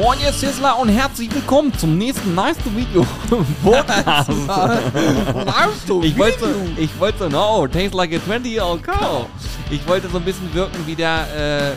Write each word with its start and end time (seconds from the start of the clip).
Moin 0.00 0.18
ihr 0.18 0.32
Sizzler 0.32 0.78
und 0.78 0.88
herzlich 0.88 1.28
willkommen 1.34 1.76
zum 1.76 1.98
nächsten 1.98 2.34
Nice 2.34 2.56
to 2.56 2.74
Video 2.74 3.06
Podcast. 3.62 4.30
ich 6.02 6.16
wollte, 6.16 6.54
ich 6.78 6.98
wollte, 6.98 7.28
no, 7.28 7.66
taste 7.66 7.94
like 7.94 8.10
a 8.14 8.16
20-year-old 8.16 8.82
cow. 8.82 9.26
Ich 9.70 9.86
wollte 9.86 10.08
so 10.08 10.16
ein 10.16 10.24
bisschen 10.24 10.54
wirken 10.54 10.86
wie 10.86 10.94
der, 10.94 11.26
äh, 11.36 11.72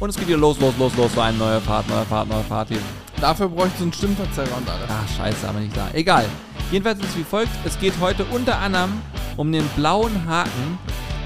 und 0.00 0.10
es 0.10 0.16
geht 0.16 0.26
hier 0.26 0.36
los, 0.36 0.60
los, 0.60 0.74
los, 0.78 0.94
los, 0.98 1.14
so 1.14 1.20
ein 1.22 1.38
neuer 1.38 1.60
Part, 1.60 1.88
neuer 1.88 2.04
Part, 2.04 2.28
neuer 2.28 2.42
Part 2.42 2.68
hier. 2.68 2.80
Dafür 3.18 3.48
bräuchte 3.48 3.78
so 3.78 3.84
einen 3.84 3.94
Stimmverzerrer 3.94 4.54
und 4.54 4.68
alles. 4.68 4.90
Ach, 4.90 5.16
scheiße, 5.16 5.48
aber 5.48 5.60
nicht 5.60 5.74
da. 5.74 5.88
Egal. 5.94 6.26
Jedenfalls 6.70 6.98
ist 6.98 7.08
es 7.08 7.16
wie 7.16 7.24
folgt. 7.24 7.52
Es 7.64 7.80
geht 7.80 7.94
heute 8.02 8.26
unter 8.26 8.58
anderem 8.58 9.00
um 9.38 9.50
den 9.50 9.66
blauen 9.76 10.26
Haken 10.28 10.78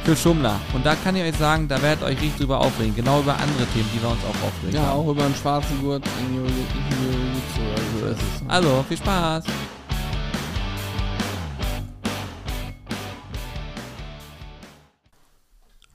für 0.07 0.15
Schummler. 0.15 0.61
Und 0.73 0.87
da 0.87 0.95
kann 0.95 1.17
ich 1.17 1.23
euch 1.25 1.37
sagen, 1.37 1.67
da 1.67 1.83
werdet 1.83 2.05
ihr 2.05 2.07
euch 2.07 2.21
richtig 2.21 2.37
drüber 2.37 2.61
aufregen. 2.61 2.95
Genau 2.95 3.19
über 3.19 3.35
andere 3.35 3.67
Themen, 3.67 3.91
die 3.93 4.01
wir 4.01 4.09
uns 4.09 4.21
auch 4.23 4.47
aufregen. 4.47 4.77
Ja, 4.77 4.93
auch 4.93 5.09
über 5.09 5.25
einen 5.25 5.35
schwarzen 5.35 5.81
Gurt 5.81 6.05
in 6.21 6.37
Jiu-Jitsu. 6.37 7.99
So 7.99 8.07
ist 8.07 8.21
es. 8.21 8.49
Also, 8.49 8.85
viel 8.87 8.99
Spaß. 8.99 9.45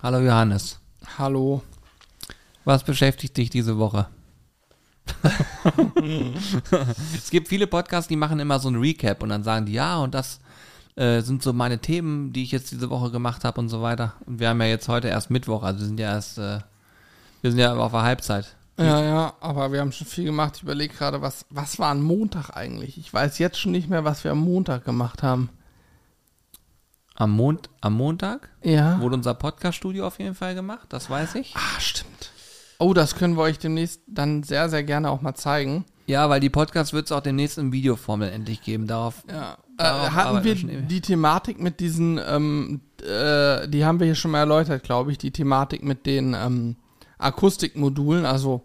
Hallo 0.04 0.20
Johannes. 0.20 0.77
Hallo. 1.18 1.62
Was 2.66 2.84
beschäftigt 2.84 3.38
dich 3.38 3.49
diese 3.49 3.77
Woche? 3.77 4.07
es 7.16 7.30
gibt 7.30 7.48
viele 7.48 7.66
Podcasts, 7.66 8.09
die 8.09 8.18
machen 8.18 8.41
immer 8.41 8.59
so 8.59 8.70
ein 8.70 8.76
Recap 8.76 9.23
und 9.23 9.30
dann 9.30 9.46
sagen 9.46 9.68
die, 9.68 9.73
ja, 9.73 9.99
und 9.99 10.13
das 10.13 10.41
äh, 10.95 11.22
sind 11.22 11.41
so 11.44 11.54
meine 11.54 11.80
Themen, 11.80 12.34
die 12.34 12.44
ich 12.44 12.52
jetzt 12.52 12.72
diese 12.72 12.90
Woche 12.90 13.12
gemacht 13.12 13.44
habe 13.44 13.59
und 13.59 13.70
so 13.70 13.82
weiter. 13.82 14.13
Und 14.26 14.40
wir 14.40 14.49
haben 14.49 14.62
ja 14.62 14.68
jetzt 14.68 14.88
heute 14.88 15.08
erst 15.08 15.30
Mittwoch, 15.30 15.63
also 15.63 15.80
wir 15.80 15.88
sind 15.88 15.99
ja 15.99 16.12
erst, 16.13 16.38
äh, 16.38 16.59
wir 17.41 17.52
sind 17.52 17.59
ja 17.59 17.73
auf 17.76 17.91
der 17.91 18.02
Halbzeit. 18.04 18.55
Ja, 18.77 19.04
ja, 19.04 19.34
aber 19.41 19.72
wir 19.72 19.80
haben 19.82 19.91
schon 19.91 20.08
viel 20.08 20.23
gemacht. 20.26 20.54
Ich 20.58 20.63
überlege 20.63 20.93
gerade, 20.96 21.21
was, 21.21 21.46
was 21.49 21.77
war 21.77 21.91
am 21.91 22.02
Montag 22.02 22.49
eigentlich? 22.55 22.98
Ich 22.98 23.13
weiß 23.13 23.38
jetzt 23.38 23.60
schon 23.60 23.71
nicht 23.74 23.90
mehr, 23.90 24.04
was 24.05 24.24
wir 24.24 24.32
am 24.32 24.40
Montag 24.40 24.85
gemacht 24.85 25.21
haben. 25.24 25.49
Am, 27.15 27.32
Mond, 27.32 27.70
am 27.82 27.93
Montag 27.93 28.49
Ja. 28.63 28.99
wurde 28.99 29.15
unser 29.15 29.34
Podcast-Studio 29.35 30.08
auf 30.08 30.18
jeden 30.20 30.34
Fall 30.34 30.55
gemacht, 30.55 30.87
das 30.90 31.10
weiß 31.10 31.35
ich. 31.35 31.54
Ah, 31.55 31.80
stimmt. 31.80 32.32
Oh, 32.80 32.93
das 32.96 33.15
können 33.15 33.35
wir 33.37 33.43
euch 33.43 33.60
demnächst 33.60 34.02
dann 34.08 34.41
sehr, 34.41 34.68
sehr 34.70 34.84
gerne 34.84 35.12
auch 35.12 35.21
mal 35.21 35.35
zeigen. 35.35 35.85
Ja, 36.08 36.30
weil 36.30 36.40
die 36.40 36.49
Podcasts 36.49 36.93
wird 36.93 37.05
es 37.05 37.12
auch 37.12 37.21
demnächst 37.21 37.60
in 37.60 37.71
Videoformel 37.71 38.30
endlich 38.30 38.63
geben. 38.63 38.87
Darauf 38.87 39.24
Ja. 39.30 39.58
Darauf 39.84 40.07
Äh, 40.07 40.12
hatten 40.12 40.37
arbeiten 40.37 40.68
wir 40.70 40.82
die 40.82 41.01
Thematik 41.01 41.60
mit 41.60 41.79
diesen, 41.79 42.20
ähm, 42.26 42.82
äh, 43.01 43.68
die 43.68 43.85
haben 43.85 43.99
wir 43.99 44.05
hier 44.05 44.15
schon 44.15 44.32
mal 44.32 44.40
erläutert, 44.40 44.84
glaube 44.84 45.12
ich, 45.12 45.18
die 45.18 45.32
Thematik 45.32 45.84
mit 45.84 46.05
den 46.05 46.34
ähm, 46.34 46.76
Akustikmodulen, 47.18 48.26
also 48.26 48.63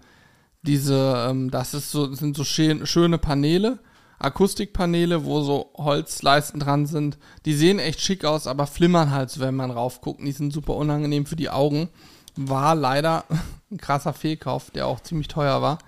diese, 0.62 1.27
ähm, 1.28 1.50
das 1.50 1.75
ist 1.75 1.91
so, 1.91 2.12
sind 2.12 2.37
so 2.37 2.44
schön, 2.44 2.87
schöne 2.87 3.19
Paneele, 3.19 3.78
Akustikpaneele, 4.19 5.25
wo 5.25 5.42
so 5.42 5.70
Holzleisten 5.77 6.61
dran 6.61 6.87
sind. 6.87 7.19
Die 7.44 7.55
sehen 7.55 7.78
echt 7.78 8.00
schick 8.00 8.25
aus, 8.25 8.47
aber 8.47 8.67
flimmern 8.67 9.11
halt 9.11 9.31
so, 9.31 9.41
wenn 9.41 9.55
man 9.55 9.70
raufguckt. 9.70 10.20
Die 10.20 10.33
sind 10.33 10.53
super 10.53 10.75
unangenehm 10.75 11.27
für 11.27 11.37
die 11.37 11.50
Augen. 11.50 11.89
War 12.34 12.75
leider 12.75 13.25
ein 13.70 13.78
krasser 13.78 14.12
Fehlkauf, 14.12 14.70
der 14.70 14.87
auch 14.87 15.00
ziemlich 15.00 15.28
teuer 15.28 15.61
war. 15.62 15.78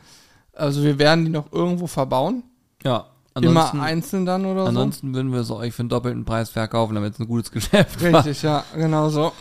Also 0.53 0.83
wir 0.83 0.99
werden 0.99 1.25
die 1.25 1.31
noch 1.31 1.53
irgendwo 1.53 1.87
verbauen. 1.87 2.45
ja. 2.85 3.07
Immer 3.43 3.61
Ansonsten, 3.61 3.81
einzeln 3.81 4.27
dann 4.27 4.45
oder 4.47 4.63
so. 4.63 4.69
ansonsten 4.69 5.15
würden 5.15 5.33
wir 5.33 5.41
es 5.41 5.51
euch 5.51 5.73
für 5.75 5.81
einen 5.81 5.89
doppelten 5.89 6.25
Preis 6.25 6.51
verkaufen, 6.51 6.95
damit 6.95 7.15
es 7.15 7.21
ein 7.21 7.27
gutes 7.27 7.51
Geschäft 7.51 8.03
war. 8.03 8.25
Richtig, 8.25 8.43
ja, 8.43 8.65
genau 8.75 9.09
so. 9.09 9.33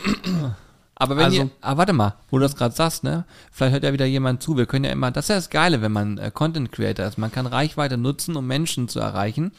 Aber 0.94 1.16
wenn 1.16 1.26
Also- 1.26 1.36
ihr, 1.42 1.50
ah, 1.60 1.76
warte 1.76 1.92
mal, 1.92 2.14
wo 2.30 2.38
du 2.38 2.42
das 2.42 2.56
gerade 2.56 2.74
sagst, 2.74 3.04
ne? 3.04 3.24
Vielleicht 3.52 3.72
hört 3.74 3.84
ja 3.84 3.92
wieder 3.92 4.06
jemand 4.06 4.42
zu. 4.42 4.56
Wir 4.56 4.66
können 4.66 4.84
ja 4.84 4.90
immer, 4.90 5.10
das 5.12 5.26
ist 5.26 5.28
ja 5.28 5.34
das 5.36 5.50
Geile, 5.50 5.80
wenn 5.80 5.92
man 5.92 6.18
äh, 6.18 6.30
Content 6.34 6.72
Creator 6.72 7.06
ist. 7.06 7.18
Man 7.18 7.30
kann 7.30 7.46
Reichweite 7.46 7.96
nutzen, 7.96 8.34
um 8.36 8.46
Menschen 8.46 8.88
zu 8.88 8.98
erreichen 8.98 9.52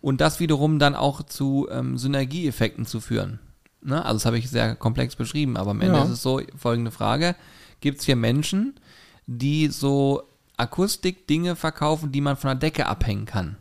und 0.00 0.20
das 0.20 0.40
wiederum 0.40 0.78
dann 0.80 0.96
auch 0.96 1.22
zu 1.22 1.68
ähm, 1.70 1.98
Synergieeffekten 1.98 2.84
zu 2.84 3.00
führen. 3.00 3.38
Ne? 3.80 4.04
Also 4.04 4.14
das 4.16 4.26
habe 4.26 4.38
ich 4.38 4.50
sehr 4.50 4.74
komplex 4.74 5.14
beschrieben, 5.14 5.56
aber 5.56 5.70
am 5.70 5.80
Ende 5.80 5.98
Ja. 5.98 6.04
ist 6.04 6.10
es 6.10 6.22
so, 6.22 6.40
folgende 6.56 6.90
Frage. 6.90 7.36
Gibt 7.80 8.00
es 8.00 8.04
hier 8.06 8.16
Menschen, 8.16 8.74
die 9.26 9.68
so 9.68 10.22
Akustik-Dinge 10.56 11.54
verkaufen, 11.56 12.10
die 12.12 12.20
man 12.20 12.36
von 12.36 12.48
der 12.48 12.54
Decke 12.56 12.86
abhängen 12.86 13.26
kann? 13.26 13.56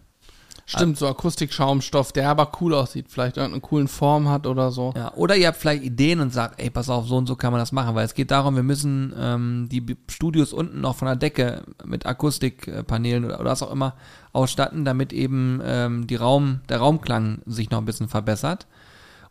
Stimmt, 0.78 0.98
so 0.98 1.08
Akustikschaumstoff, 1.08 2.14
der 2.14 2.30
aber 2.30 2.52
cool 2.62 2.74
aussieht, 2.74 3.08
vielleicht 3.10 3.36
irgendeine 3.36 3.62
coolen 3.62 3.88
Form 3.90 4.30
hat 4.30 4.48
oder 4.48 4.72
so. 4.72 4.94
Ja, 4.96 5.14
oder 5.16 5.36
ihr 5.36 5.48
habt 5.48 5.58
vielleicht 5.58 5.84
Ideen 5.84 6.22
und 6.22 6.32
sagt, 6.32 6.62
ey, 6.62 6.70
pass 6.70 6.90
auf, 6.90 7.08
so 7.08 7.18
und 7.18 7.28
so 7.28 7.36
kann 7.36 7.52
man 7.52 7.60
das 7.60 7.74
machen, 7.74 7.94
weil 7.94 8.06
es 8.06 8.14
geht 8.14 8.32
darum, 8.32 8.56
wir 8.56 8.64
müssen 8.64 9.14
ähm, 9.18 9.68
die 9.70 9.98
Studios 10.10 10.54
unten 10.54 10.80
noch 10.80 10.96
von 10.96 11.08
der 11.08 11.18
Decke 11.18 11.64
mit 11.84 12.06
Akustikpanelen 12.06 13.26
oder, 13.26 13.40
oder 13.42 13.52
was 13.52 13.64
auch 13.64 13.72
immer 13.72 13.96
ausstatten, 14.32 14.86
damit 14.86 15.12
eben 15.12 15.62
ähm, 15.64 16.08
die 16.08 16.16
Raum, 16.16 16.62
der 16.70 16.78
Raumklang 16.78 17.42
sich 17.46 17.70
noch 17.70 17.80
ein 17.80 17.86
bisschen 17.86 18.08
verbessert. 18.08 18.68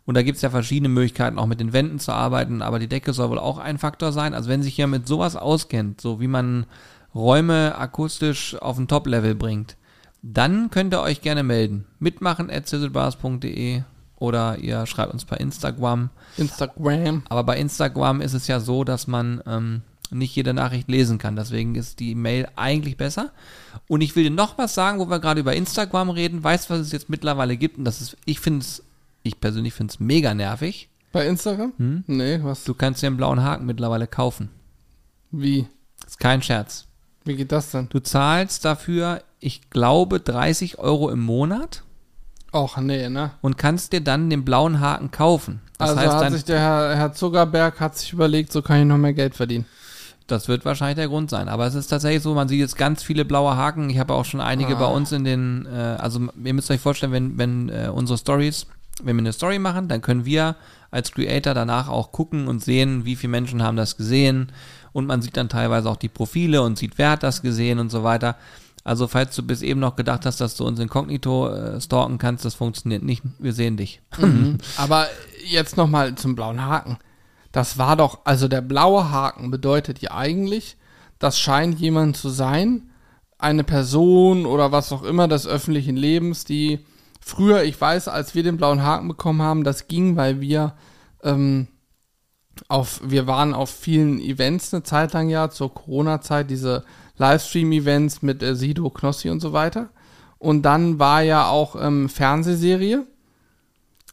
Und 0.05 0.15
da 0.15 0.23
gibt's 0.23 0.41
ja 0.41 0.49
verschiedene 0.49 0.89
Möglichkeiten, 0.89 1.39
auch 1.39 1.45
mit 1.47 1.59
den 1.59 1.73
Wänden 1.73 1.99
zu 1.99 2.11
arbeiten, 2.11 2.61
aber 2.61 2.79
die 2.79 2.87
Decke 2.87 3.13
soll 3.13 3.29
wohl 3.29 3.39
auch 3.39 3.57
ein 3.57 3.77
Faktor 3.77 4.11
sein. 4.11 4.33
Also 4.33 4.49
wenn 4.49 4.63
sich 4.63 4.77
jemand 4.77 5.01
mit 5.03 5.07
sowas 5.07 5.35
auskennt, 5.35 6.01
so 6.01 6.19
wie 6.19 6.27
man 6.27 6.65
Räume 7.13 7.75
akustisch 7.77 8.55
auf 8.61 8.77
ein 8.77 8.87
Top-Level 8.87 9.35
bringt, 9.35 9.75
dann 10.21 10.69
könnt 10.69 10.93
ihr 10.93 11.01
euch 11.01 11.21
gerne 11.21 11.43
melden. 11.43 11.85
Mitmachen 11.99 12.49
at 12.49 12.67
sizzlebars.de 12.67 13.83
oder 14.17 14.57
ihr 14.59 14.85
schreibt 14.85 15.13
uns 15.13 15.25
per 15.25 15.39
Instagram. 15.39 16.09
Instagram. 16.37 17.23
Aber 17.29 17.43
bei 17.43 17.57
Instagram 17.57 18.21
ist 18.21 18.33
es 18.33 18.47
ja 18.47 18.59
so, 18.59 18.83
dass 18.83 19.07
man 19.07 19.41
ähm, 19.47 19.81
nicht 20.11 20.35
jede 20.35 20.53
Nachricht 20.53 20.89
lesen 20.89 21.17
kann. 21.17 21.35
Deswegen 21.35 21.75
ist 21.75 21.99
die 21.99 22.13
Mail 22.13 22.47
eigentlich 22.55 22.97
besser. 22.97 23.31
Und 23.87 24.01
ich 24.01 24.15
will 24.15 24.23
dir 24.23 24.29
noch 24.29 24.57
was 24.57 24.75
sagen, 24.75 24.99
wo 24.99 25.09
wir 25.09 25.19
gerade 25.19 25.41
über 25.41 25.55
Instagram 25.55 26.11
reden. 26.11 26.43
Weißt 26.43 26.69
du, 26.69 26.73
was 26.75 26.81
es 26.81 26.91
jetzt 26.91 27.09
mittlerweile 27.09 27.57
gibt? 27.57 27.77
Und 27.77 27.85
das 27.85 28.01
ist, 28.01 28.17
ich 28.25 28.39
finde 28.39 28.59
es, 28.59 28.83
ich 29.23 29.39
persönlich 29.39 29.73
finde 29.73 29.91
es 29.91 29.99
mega 29.99 30.33
nervig. 30.33 30.89
Bei 31.11 31.25
Instagram? 31.27 31.73
Nee, 32.07 32.39
was? 32.43 32.63
Du 32.63 32.73
kannst 32.73 33.01
dir 33.01 33.07
einen 33.07 33.17
blauen 33.17 33.41
Haken 33.41 33.65
mittlerweile 33.65 34.07
kaufen. 34.07 34.49
Wie? 35.31 35.67
ist 36.05 36.19
kein 36.19 36.41
Scherz. 36.41 36.87
Wie 37.23 37.35
geht 37.35 37.51
das 37.51 37.71
denn? 37.71 37.87
Du 37.89 37.99
zahlst 37.99 38.65
dafür, 38.65 39.21
ich 39.39 39.69
glaube, 39.69 40.19
30 40.19 40.79
Euro 40.79 41.09
im 41.09 41.19
Monat 41.21 41.83
Och, 42.53 42.77
nee, 42.77 43.07
ne? 43.09 43.31
und 43.41 43.57
kannst 43.57 43.93
dir 43.93 44.01
dann 44.01 44.29
den 44.29 44.43
blauen 44.43 44.79
Haken 44.81 45.11
kaufen. 45.11 45.61
Das 45.77 45.91
also 45.91 46.01
heißt 46.01 46.25
hat 46.25 46.33
sich 46.33 46.43
der 46.45 46.59
Herr, 46.59 46.95
Herr 46.95 47.13
Zuckerberg 47.13 47.79
hat 47.79 47.97
sich 47.97 48.11
überlegt, 48.13 48.51
so 48.51 48.61
kann 48.61 48.79
ich 48.81 48.85
noch 48.85 48.97
mehr 48.97 49.13
Geld 49.13 49.35
verdienen. 49.35 49.65
das 50.27 50.47
wird 50.47 50.63
wahrscheinlich 50.65 50.95
der 50.97 51.07
Grund 51.07 51.29
sein. 51.29 51.47
Aber 51.49 51.65
es 51.67 51.75
ist 51.75 51.87
tatsächlich 51.87 52.23
so, 52.23 52.33
man 52.33 52.47
sieht 52.47 52.59
jetzt 52.59 52.77
ganz 52.77 53.03
viele 53.03 53.25
blaue 53.25 53.55
Haken. 53.55 53.89
Ich 53.89 53.99
habe 53.99 54.13
auch 54.13 54.25
schon 54.25 54.41
einige 54.41 54.75
Ah. 54.75 54.79
bei 54.79 54.85
uns 54.85 55.11
in 55.11 55.23
den, 55.23 55.65
äh, 55.65 55.77
also 55.99 56.21
ihr 56.43 56.53
müsst 56.53 56.71
euch 56.71 56.79
vorstellen, 56.81 57.11
wenn, 57.11 57.37
wenn 57.37 57.69
äh, 57.69 57.89
unsere 57.93 58.17
Stories, 58.17 58.65
wenn 59.03 59.15
wir 59.15 59.21
eine 59.21 59.33
Story 59.33 59.59
machen, 59.59 59.87
dann 59.87 60.01
können 60.01 60.25
wir 60.25 60.55
als 60.89 61.11
Creator 61.13 61.53
danach 61.53 61.87
auch 61.87 62.11
gucken 62.11 62.47
und 62.47 62.61
sehen, 62.63 63.05
wie 63.05 63.15
viele 63.15 63.31
Menschen 63.31 63.63
haben 63.63 63.77
das 63.77 63.95
gesehen. 63.97 64.51
Und 64.93 65.07
man 65.07 65.21
sieht 65.21 65.37
dann 65.37 65.49
teilweise 65.49 65.89
auch 65.89 65.97
die 65.97 66.09
Profile 66.09 66.61
und 66.61 66.77
sieht, 66.77 66.97
wer 66.97 67.11
hat 67.11 67.23
das 67.23 67.41
gesehen 67.41 67.79
und 67.79 67.89
so 67.89 68.03
weiter. 68.03 68.35
Also 68.83 69.07
falls 69.07 69.35
du 69.35 69.43
bis 69.43 69.61
eben 69.61 69.79
noch 69.79 69.95
gedacht 69.95 70.25
hast, 70.25 70.41
dass 70.41 70.55
du 70.55 70.65
uns 70.65 70.79
inkognito 70.79 71.49
äh, 71.49 71.79
stalken 71.79 72.17
kannst, 72.17 72.45
das 72.45 72.55
funktioniert 72.55 73.03
nicht. 73.03 73.21
Wir 73.37 73.53
sehen 73.53 73.77
dich. 73.77 74.01
Aber 74.77 75.07
jetzt 75.45 75.77
nochmal 75.77 76.15
zum 76.15 76.35
blauen 76.35 76.65
Haken. 76.65 76.97
Das 77.51 77.77
war 77.77 77.95
doch, 77.95 78.19
also 78.23 78.47
der 78.47 78.61
blaue 78.61 79.11
Haken 79.11 79.51
bedeutet 79.51 79.99
ja 79.99 80.11
eigentlich, 80.11 80.77
das 81.19 81.39
scheint 81.39 81.79
jemand 81.79 82.17
zu 82.17 82.29
sein, 82.29 82.89
eine 83.37 83.63
Person 83.63 84.45
oder 84.45 84.71
was 84.71 84.91
auch 84.91 85.03
immer 85.03 85.27
des 85.27 85.47
öffentlichen 85.47 85.97
Lebens, 85.97 86.45
die 86.45 86.79
früher, 87.19 87.63
ich 87.63 87.79
weiß, 87.79 88.07
als 88.07 88.33
wir 88.35 88.43
den 88.43 88.57
blauen 88.57 88.83
Haken 88.83 89.07
bekommen 89.07 89.41
haben, 89.41 89.63
das 89.63 89.87
ging, 89.87 90.15
weil 90.15 90.41
wir 90.41 90.73
ähm, 91.23 91.67
auf, 92.67 93.01
wir 93.03 93.27
waren 93.27 93.53
auf 93.53 93.69
vielen 93.69 94.19
Events 94.19 94.73
eine 94.73 94.83
Zeit 94.83 95.13
lang 95.13 95.29
ja, 95.29 95.49
zur 95.49 95.73
Corona-Zeit, 95.73 96.49
diese 96.49 96.83
Livestream-Events 97.17 98.21
mit 98.21 98.41
äh, 98.43 98.55
Sido, 98.55 98.89
Knossi 98.89 99.29
und 99.29 99.39
so 99.39 99.53
weiter. 99.53 99.89
Und 100.37 100.63
dann 100.63 100.97
war 100.97 101.21
ja 101.21 101.47
auch 101.47 101.75
ähm, 101.79 102.09
Fernsehserie. 102.09 103.05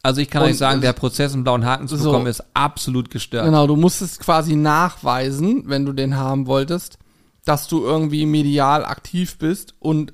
Also 0.03 0.21
ich 0.21 0.29
kann 0.29 0.43
Und 0.43 0.49
euch 0.49 0.57
sagen, 0.57 0.81
der 0.81 0.93
Prozess, 0.93 1.33
einen 1.33 1.43
blauen 1.43 1.65
Haken 1.65 1.87
zu 1.87 1.97
So. 1.97 2.11
bekommen, 2.11 2.27
ist 2.27 2.43
absolut 2.53 3.09
gestört. 3.09 3.45
Genau, 3.45 3.67
du 3.67 3.75
musstest 3.75 4.19
quasi 4.19 4.55
nachweisen, 4.55 5.63
wenn 5.65 5.85
du 5.85 5.91
den 5.91 6.15
haben 6.15 6.47
wolltest, 6.47 6.99
dass 7.45 7.67
du 7.67 7.83
irgendwie 7.83 8.25
medial 8.25 8.85
aktiv 8.85 9.37
bist 9.37 9.73
und 9.79 10.13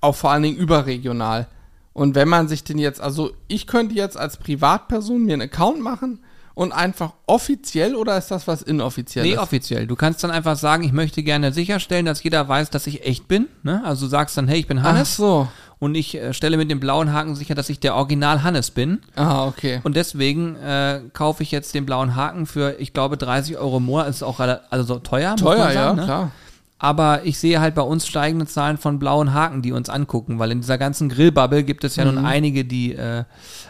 auch 0.00 0.14
vor 0.14 0.30
allen 0.30 0.44
Dingen 0.44 0.56
überregional. 0.56 1.48
Und 1.92 2.14
wenn 2.14 2.28
man 2.28 2.46
sich 2.46 2.62
den 2.62 2.78
jetzt, 2.78 3.00
also 3.00 3.32
ich 3.48 3.66
könnte 3.66 3.94
jetzt 3.94 4.16
als 4.16 4.36
Privatperson 4.36 5.24
mir 5.24 5.32
einen 5.32 5.42
Account 5.42 5.80
machen 5.80 6.20
und 6.58 6.72
einfach 6.72 7.12
offiziell 7.26 7.94
oder 7.94 8.18
ist 8.18 8.32
das 8.32 8.48
was 8.48 8.62
inoffizielles? 8.62 9.30
Nee, 9.30 9.38
offiziell. 9.38 9.86
Du 9.86 9.94
kannst 9.94 10.24
dann 10.24 10.32
einfach 10.32 10.56
sagen, 10.56 10.82
ich 10.82 10.90
möchte 10.90 11.22
gerne 11.22 11.52
sicherstellen, 11.52 12.04
dass 12.04 12.20
jeder 12.24 12.48
weiß, 12.48 12.70
dass 12.70 12.88
ich 12.88 13.06
echt 13.06 13.28
bin. 13.28 13.46
Ne? 13.62 13.80
Also 13.84 14.06
du 14.06 14.10
sagst 14.10 14.36
dann, 14.36 14.48
hey, 14.48 14.58
ich 14.58 14.66
bin 14.66 14.80
Ach 14.80 14.82
Hannes 14.82 15.14
so. 15.14 15.46
und 15.78 15.94
ich 15.94 16.16
äh, 16.16 16.34
stelle 16.34 16.56
mit 16.56 16.68
dem 16.68 16.80
blauen 16.80 17.12
Haken 17.12 17.36
sicher, 17.36 17.54
dass 17.54 17.68
ich 17.68 17.78
der 17.78 17.94
Original 17.94 18.42
Hannes 18.42 18.72
bin. 18.72 19.02
Ah, 19.14 19.46
okay. 19.46 19.78
Und 19.84 19.94
deswegen 19.94 20.56
äh, 20.56 21.02
kaufe 21.12 21.44
ich 21.44 21.52
jetzt 21.52 21.72
den 21.74 21.86
blauen 21.86 22.16
Haken 22.16 22.44
für, 22.44 22.74
ich 22.80 22.92
glaube, 22.92 23.16
30 23.16 23.56
Euro 23.56 23.76
im 23.76 23.84
Monat. 23.84 24.08
Ist 24.08 24.24
auch 24.24 24.40
also 24.40 24.82
so 24.82 24.98
teuer. 24.98 25.36
Teuer, 25.36 25.58
sagen, 25.58 25.74
ja, 25.76 25.92
ne? 25.92 26.02
klar. 26.02 26.32
Aber 26.78 27.24
ich 27.24 27.38
sehe 27.38 27.60
halt 27.60 27.74
bei 27.74 27.82
uns 27.82 28.06
steigende 28.06 28.46
Zahlen 28.46 28.78
von 28.78 28.98
blauen 28.98 29.34
Haken, 29.34 29.62
die 29.62 29.72
uns 29.72 29.88
angucken, 29.88 30.38
weil 30.38 30.52
in 30.52 30.60
dieser 30.60 30.78
ganzen 30.78 31.08
Grillbubble 31.08 31.64
gibt 31.64 31.82
es 31.84 31.96
ja 31.96 32.04
Mhm. 32.04 32.14
nun 32.14 32.24
einige, 32.24 32.64
die 32.64 32.94
äh, 32.94 33.24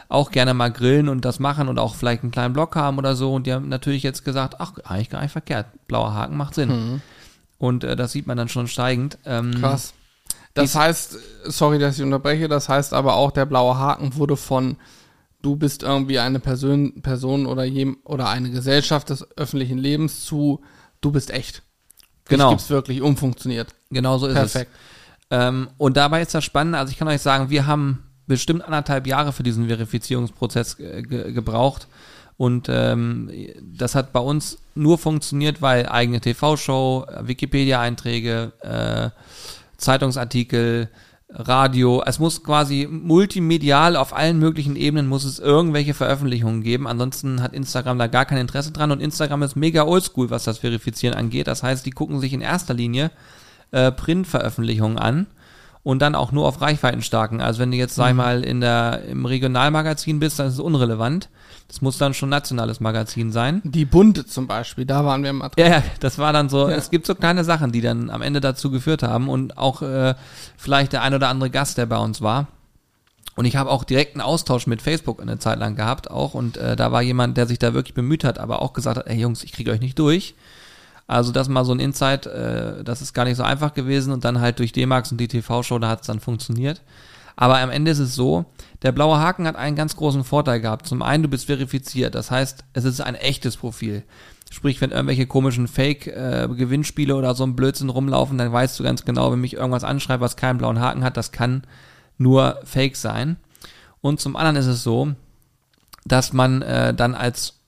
auch 0.09 0.31
gerne 0.31 0.53
mal 0.55 0.71
grillen 0.71 1.09
und 1.09 1.25
das 1.25 1.39
machen 1.39 1.69
und 1.69 1.79
auch 1.79 1.95
vielleicht 1.95 2.23
einen 2.23 2.33
kleinen 2.33 2.53
Blog 2.53 2.77
haben 2.77 2.99
oder 2.99 3.17
so. 3.17 3.33
Und 3.35 3.47
die 3.47 3.53
haben 3.55 3.69
natürlich 3.69 4.03
jetzt 4.03 4.25
gesagt, 4.25 4.57
ach, 4.59 4.73
eigentlich 4.85 5.11
gar 5.11 5.23
nicht 5.23 5.33
verkehrt. 5.33 5.67
Blauer 5.87 6.13
Haken 6.13 6.37
macht 6.37 6.55
Sinn. 6.55 7.01
Und 7.59 7.83
äh, 7.85 7.97
das 7.97 8.13
sieht 8.13 8.27
man 8.27 8.37
dann 8.37 8.49
schon 8.49 8.69
steigend. 8.69 9.19
Ähm, 9.25 9.51
Mhm. 9.51 9.61
Krass. 9.61 9.95
Das 10.55 10.75
heißt, 10.75 11.17
sorry, 11.45 11.79
dass 11.79 11.97
ich 11.99 12.03
unterbreche, 12.05 12.49
das 12.49 12.69
heißt 12.69 12.93
aber 12.93 13.15
auch, 13.15 13.31
der 13.31 13.47
blaue 13.47 13.77
Haken 13.79 14.17
wurde 14.17 14.37
von 14.37 14.77
du 15.41 15.55
bist 15.55 15.85
irgendwie 15.85 16.19
eine 16.19 16.41
Person, 16.41 17.01
Person 17.01 17.47
oder 17.47 17.63
jem, 17.65 17.99
oder 18.03 18.29
eine 18.29 18.51
Gesellschaft 18.51 19.11
des 19.11 19.25
öffentlichen 19.37 19.79
Lebens 19.79 20.25
zu 20.25 20.61
du 21.01 21.13
bist 21.13 21.31
echt. 21.31 21.63
Genau. 22.29 22.51
Gibt 22.51 22.61
es 22.61 22.71
wirklich 22.71 23.03
umfunktioniert. 23.03 23.69
Genau 23.91 24.19
so 24.19 24.27
ist 24.27 24.35
Perfekt. 24.35 24.71
es. 24.73 24.79
Ähm, 25.31 25.69
und 25.79 25.97
dabei 25.97 26.23
ist 26.23 26.35
das 26.35 26.45
Spannende, 26.45 26.79
also 26.79 26.91
ich 26.91 26.99
kann 26.99 27.09
euch 27.09 27.21
sagen, 27.21 27.51
wir 27.51 27.67
haben 27.67 28.03
bestimmt 28.27 28.63
anderthalb 28.63 29.07
Jahre 29.07 29.33
für 29.33 29.43
diesen 29.43 29.67
Verifizierungsprozess 29.67 30.77
ge 30.77 31.03
ge 31.03 31.33
gebraucht. 31.33 31.89
Und 32.37 32.69
ähm, 32.71 33.31
das 33.61 33.97
hat 33.97 34.13
bei 34.13 34.21
uns 34.21 34.59
nur 34.77 34.97
funktioniert, 34.97 35.61
weil 35.61 35.89
eigene 35.89 36.21
TV-Show, 36.21 37.07
Wikipedia-Einträge, 37.23 38.53
äh, 38.61 39.11
Zeitungsartikel, 39.77 40.89
Radio, 41.31 42.03
es 42.07 42.19
muss 42.19 42.43
quasi 42.43 42.89
multimedial 42.91 43.97
auf 43.97 44.17
allen 44.17 44.39
möglichen 44.39 44.77
Ebenen 44.77 45.07
muss 45.07 45.25
es 45.25 45.39
irgendwelche 45.39 45.93
Veröffentlichungen 45.93 46.63
geben. 46.63 46.87
Ansonsten 46.87 47.43
hat 47.43 47.53
Instagram 47.53 47.99
da 47.99 48.07
gar 48.07 48.25
kein 48.25 48.39
Interesse 48.39 48.73
dran 48.73 48.91
und 48.91 49.03
Instagram 49.03 49.43
ist 49.43 49.55
mega 49.55 49.85
oldschool, 49.85 50.31
was 50.31 50.45
das 50.45 50.59
Verifizieren 50.59 51.15
angeht. 51.15 51.47
Das 51.47 51.63
heißt, 51.63 51.85
die 51.85 51.91
gucken 51.91 52.19
sich 52.21 52.33
in 52.33 52.41
erster 52.41 52.73
Linie 52.73 53.11
äh, 53.73 53.93
Printveröffentlichungen 53.93 54.99
an 54.99 55.27
und 55.83 56.01
dann 56.01 56.15
auch 56.15 56.33
nur 56.33 56.47
auf 56.47 56.61
Reichweitenstarken. 56.61 57.41
Also 57.41 57.61
wenn 57.61 57.71
du 57.71 57.77
jetzt, 57.77 57.95
sag 57.95 58.11
ich 58.11 58.15
mal, 58.17 58.45
in 58.45 58.61
der, 58.61 59.05
im 59.09 59.25
Regionalmagazin 59.25 60.19
bist, 60.21 60.39
dann 60.39 60.49
ist 60.49 60.55
es 60.55 60.61
unrelevant. 60.61 61.29
Das 61.69 61.83
muss 61.83 61.99
dann 61.99 62.15
schon 62.15 62.29
nationales 62.31 62.81
Magazin 62.81 63.31
sein. 63.31 63.61
Die 63.65 63.85
Bunte 63.85 64.25
zum 64.27 64.47
Beispiel, 64.47 64.87
da 64.87 65.05
waren 65.05 65.23
wir 65.23 65.33
drin. 65.33 65.51
Ja, 65.59 65.67
ja, 65.67 65.83
das 66.01 66.19
war 66.19 66.33
dann 66.33 66.49
so, 66.49 66.69
Ja. 66.69 66.77
es 66.77 66.91
gibt 66.91 67.07
so 67.07 67.15
kleine 67.15 67.45
Sachen, 67.45 67.73
die 67.73 67.81
dann 67.83 68.09
am 68.11 68.23
Ende 68.23 68.41
dazu 68.41 68.71
geführt 68.71 69.03
haben 69.03 69.29
und 69.29 69.59
auch 69.59 69.83
äh, 69.83 70.15
vielleicht 70.57 70.93
der 70.95 71.03
ein 71.03 71.15
oder 71.15 71.29
andere 71.29 71.51
Gast, 71.51 71.77
der 71.79 71.87
bei 71.87 71.99
uns 71.99 72.21
war. 72.23 72.47
Und 73.37 73.45
ich 73.45 73.55
habe 73.55 73.71
auch 73.71 73.85
direkten 73.85 74.21
Austausch 74.21 74.67
mit 74.67 74.83
Facebook 74.83 75.23
eine 75.23 75.39
Zeit 75.39 75.59
lang 75.61 75.77
gehabt 75.77 76.11
auch 76.11 76.35
und 76.35 76.57
äh, 76.57 76.75
da 76.75 76.91
war 76.91 77.03
jemand, 77.03 77.37
der 77.37 77.47
sich 77.47 77.59
da 77.61 77.73
wirklich 77.73 77.95
bemüht 77.95 78.25
hat, 78.25 78.39
aber 78.39 78.63
auch 78.63 78.73
gesagt 78.73 78.97
hat, 78.99 79.07
ey 79.07 79.17
Jungs, 79.21 79.45
ich 79.45 79.53
kriege 79.53 79.71
euch 79.71 79.81
nicht 79.81 79.99
durch. 79.99 80.35
Also 81.09 81.33
das 81.33 81.49
mal 81.49 81.65
so 81.65 81.73
ein 81.73 81.81
Insight, 81.81 82.27
äh, 82.27 82.85
das 82.85 83.01
ist 83.01 83.15
gar 83.15 83.25
nicht 83.25 83.39
so 83.39 83.43
einfach 83.43 83.73
gewesen 83.73 84.13
und 84.13 84.25
dann 84.25 84.41
halt 84.41 84.59
durch 84.59 84.73
D-Max 84.73 85.11
und 85.11 85.19
die 85.19 85.27
TV-Show, 85.27 85.79
da 85.79 85.89
hat 85.89 86.03
es 86.03 86.07
dann 86.07 86.21
funktioniert. 86.21 86.83
Aber 87.35 87.59
am 87.59 87.71
Ende 87.71 87.91
ist 87.91 87.99
es 87.99 88.15
so, 88.15 88.45
der 88.83 88.93
blaue 88.93 89.19
Haken 89.19 89.47
hat 89.47 89.57
einen 89.57 89.75
ganz 89.75 89.97
großen 89.97 90.23
Vorteil 90.23 90.61
gehabt. 90.61 90.87
Zum 90.87 91.03
einen, 91.03 91.23
du 91.23 91.29
bist 91.29 91.47
verifiziert, 91.47 92.15
das 92.15 92.31
heißt, 92.31 92.65
es 92.75 92.85
ist 92.85 93.01
ein 93.01 93.15
echtes 93.15 93.57
Profil. 93.57 94.03
Sprich, 94.51 94.81
wenn 94.81 94.91
irgendwelche 94.91 95.27
komischen 95.27 95.67
Fake-Gewinnspiele 95.67 97.17
oder 97.17 97.35
so 97.35 97.45
ein 97.45 97.57
Blödsinn 97.57 97.89
rumlaufen, 97.89 98.37
dann 98.37 98.53
weißt 98.53 98.79
du 98.79 98.85
ganz 98.85 99.05
genau, 99.05 99.33
wenn 99.33 99.41
mich 99.41 99.55
irgendwas 99.55 99.85
anschreibt, 99.85 100.21
was 100.21 100.37
keinen 100.37 100.59
blauen 100.59 100.81
Haken 100.81 101.05
hat, 101.05 101.17
das 101.17 101.33
kann 101.33 101.63
nur 102.19 102.59
Fake 102.65 102.97
sein. 102.97 103.37
Und 104.01 104.21
zum 104.21 104.37
anderen 104.37 104.57
ist 104.57 104.67
es 104.67 104.83
so, 104.83 105.15
dass 106.05 106.33
man 106.33 106.63
äh, 106.63 106.93
dann 106.93 107.15
als 107.15 107.61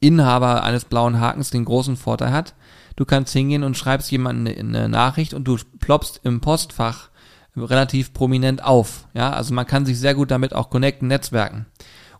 Inhaber 0.00 0.62
eines 0.62 0.84
blauen 0.84 1.18
Hakens 1.18 1.50
den 1.50 1.64
großen 1.64 1.96
Vorteil 1.96 2.30
hat. 2.32 2.54
Du 2.96 3.04
kannst 3.04 3.32
hingehen 3.32 3.64
und 3.64 3.76
schreibst 3.76 4.10
jemandem 4.10 4.54
eine, 4.54 4.78
eine 4.78 4.88
Nachricht 4.88 5.34
und 5.34 5.44
du 5.44 5.58
ploppst 5.80 6.20
im 6.24 6.40
Postfach 6.40 7.08
relativ 7.56 8.12
prominent 8.12 8.64
auf. 8.64 9.06
Ja, 9.14 9.32
also 9.32 9.54
man 9.54 9.66
kann 9.66 9.86
sich 9.86 9.98
sehr 9.98 10.14
gut 10.14 10.30
damit 10.30 10.54
auch 10.54 10.70
connecten, 10.70 11.08
netzwerken. 11.08 11.66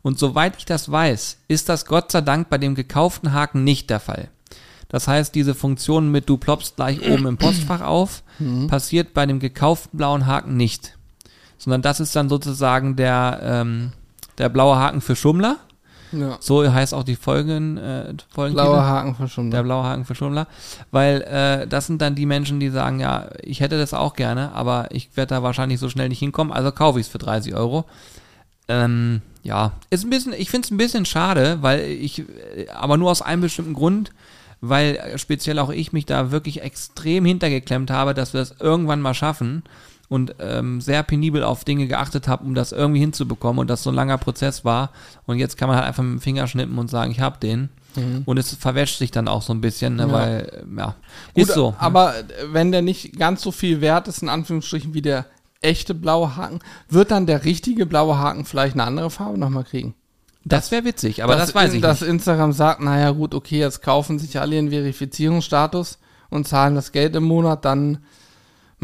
Und 0.03 0.19
soweit 0.19 0.57
ich 0.59 0.65
das 0.65 0.91
weiß, 0.91 1.39
ist 1.49 1.69
das 1.69 1.87
Gott 1.87 2.13
sei 2.13 2.21
Dank 2.21 2.51
bei 2.51 2.59
dem 2.59 2.75
gekauften 2.75 3.33
Haken 3.33 3.65
nicht 3.65 3.89
der 3.91 4.01
Fall. 4.01 4.29
Das 4.89 5.09
heißt, 5.09 5.35
diese 5.35 5.55
Funktion 5.55 6.11
mit 6.11 6.29
du 6.29 6.37
ploppst 6.37 6.77
gleich 6.77 7.01
oben 7.11 7.27
im 7.27 7.39
Postfach 7.39 7.81
auf, 7.81 8.23
passiert 8.69 9.15
bei 9.15 9.27
dem 9.27 9.41
gekauften 9.41 9.97
blauen 9.97 10.27
Haken 10.27 10.57
nicht. 10.57 10.97
Sondern 11.57 11.83
das 11.83 12.01
ist 12.01 12.15
dann 12.15 12.29
sozusagen 12.29 12.95
der, 12.95 13.41
ähm, 13.43 13.93
der 14.39 14.51
blaue 14.51 14.77
Haken 14.77 15.01
für 15.01 15.17
Schummler. 15.17 15.57
Ja. 16.21 16.37
So 16.41 16.71
heißt 16.71 16.95
auch 16.95 17.05
die 17.05 17.17
Folgen, 17.17 17.77
äh, 17.77 18.15
Folgen 18.33 18.55
Blauer 18.55 18.85
Haken 18.85 19.15
verschwunden. 19.15 19.51
der 19.51 19.63
blaue 19.63 19.85
Haken 19.85 20.05
für 20.05 20.15
Schummler, 20.15 20.47
weil 20.91 21.23
äh, 21.23 21.67
das 21.67 21.87
sind 21.87 22.01
dann 22.01 22.15
die 22.15 22.27
Menschen, 22.27 22.61
die 22.61 22.71
sagen, 22.71 23.01
ja, 23.01 23.29
ich 23.43 23.61
hätte 23.61 23.79
das 23.79 23.95
auch 23.95 24.15
gerne, 24.15 24.53
aber 24.53 24.89
ich 24.91 25.17
werde 25.17 25.35
da 25.35 25.43
wahrscheinlich 25.43 25.81
so 25.81 25.89
schnell 25.89 26.09
nicht 26.09 26.19
hinkommen, 26.19 26.53
also 26.53 26.73
kaufe 26.73 27.01
ich 27.01 27.07
es 27.07 27.13
für 27.13 27.19
30 27.19 27.55
Euro. 27.55 27.85
Ähm, 28.69 29.21
ja, 29.43 29.73
ist 29.91 30.05
ein 30.05 30.11
bisschen, 30.11 30.33
ich 30.33 30.51
finde 30.51 30.67
es 30.67 30.71
ein 30.71 30.79
bisschen 30.79 31.05
schade, 31.05 31.59
weil 31.61 31.81
ich, 31.81 32.21
äh, 32.21 32.69
aber 32.75 32.97
nur 32.97 33.11
aus 33.11 33.23
einem 33.23 33.43
bestimmten 33.43 33.75
Grund, 33.75 34.13
weil 34.61 34.99
speziell 35.17 35.59
auch 35.59 35.71
ich 35.71 35.93
mich 35.93 36.07
da 36.07 36.31
wirklich 36.31 36.63
extrem 36.63 37.27
hintergeklemmt 37.27 37.91
habe, 37.91 38.15
dass 38.15 38.33
wir 38.33 38.41
das 38.41 38.55
irgendwann 38.61 39.03
mal 39.03 39.15
schaffen 39.15 39.63
und 40.15 40.35
ähm, 40.41 40.81
sehr 40.81 41.03
penibel 41.03 41.43
auf 41.45 41.65
Dinge 41.65 41.87
geachtet 41.87 42.29
habe, 42.29 42.45
um 42.45 42.55
das 42.55 42.73
irgendwie 42.73 43.01
hinzubekommen 43.01 43.59
und 43.61 43.69
das 43.69 43.83
so 43.83 43.91
ein 43.91 43.97
langer 43.97 44.19
Prozess 44.19 44.65
war 44.65 44.91
und 45.27 45.39
jetzt 45.39 45.57
kann 45.59 45.69
man 45.69 45.77
halt 45.77 45.87
einfach 45.87 46.03
mit 46.03 46.13
dem 46.13 46.21
Finger 46.21 46.47
schnippen 46.47 46.79
und 46.79 46.89
sagen, 46.89 47.11
ich 47.11 47.21
habe 47.21 47.39
den 47.39 47.69
und 48.27 48.39
es 48.39 48.53
verwäscht 48.55 48.99
sich 48.99 49.13
dann 49.13 49.29
auch 49.29 49.41
so 49.43 49.53
ein 49.55 49.61
bisschen, 49.61 49.95
ne, 49.95 50.03
Ja. 50.09 50.13
weil, 50.13 50.65
äh, 50.69 50.79
ja, 50.79 50.95
Gut, 51.33 51.45
ist 51.45 51.55
so. 51.55 51.71
ne? 51.71 51.77
Aber 51.79 52.19
äh, 52.19 52.23
wenn 52.51 52.73
der 52.73 52.83
nicht 52.83 53.17
ganz 53.17 53.41
so 53.41 53.53
viel 53.53 53.81
wert 53.81 54.09
ist, 54.09 54.21
in 54.21 54.29
Anführungsstrichen, 54.29 54.95
wie 54.95 55.03
der 55.03 55.27
echte 55.61 55.95
blaue 55.95 56.35
Haken, 56.37 56.59
wird 56.89 57.13
dann 57.13 57.27
der 57.27 57.45
richtige 57.45 57.87
blaue 57.87 58.19
Haken 58.19 58.47
vielleicht 58.47 58.75
eine 58.75 58.83
andere 58.83 59.11
Farbe 59.11 59.39
nochmal 59.39 59.63
kriegen? 59.63 59.95
das 60.45 60.73
wäre 60.73 60.85
witzig, 60.85 61.23
aber 61.23 61.37
das, 61.37 61.47
Dass 61.47 61.55
weiß 61.55 61.73
ich 61.75 61.81
Dass 61.83 62.01
nicht. 62.01 62.11
Instagram 62.11 62.53
sagt, 62.53 62.81
naja 62.81 63.13
gut, 63.13 63.33
okay, 63.33 63.61
jetzt 63.61 63.81
kaufen 63.81 64.19
sich 64.19 64.41
alle 64.41 64.57
ihren 64.57 64.71
Verifizierungsstatus 64.71 65.99
und 66.31 66.49
zahlen 66.49 66.75
das 66.75 66.93
Geld 66.93 67.15
im 67.17 67.25
Monat, 67.25 67.65
dann 67.65 67.99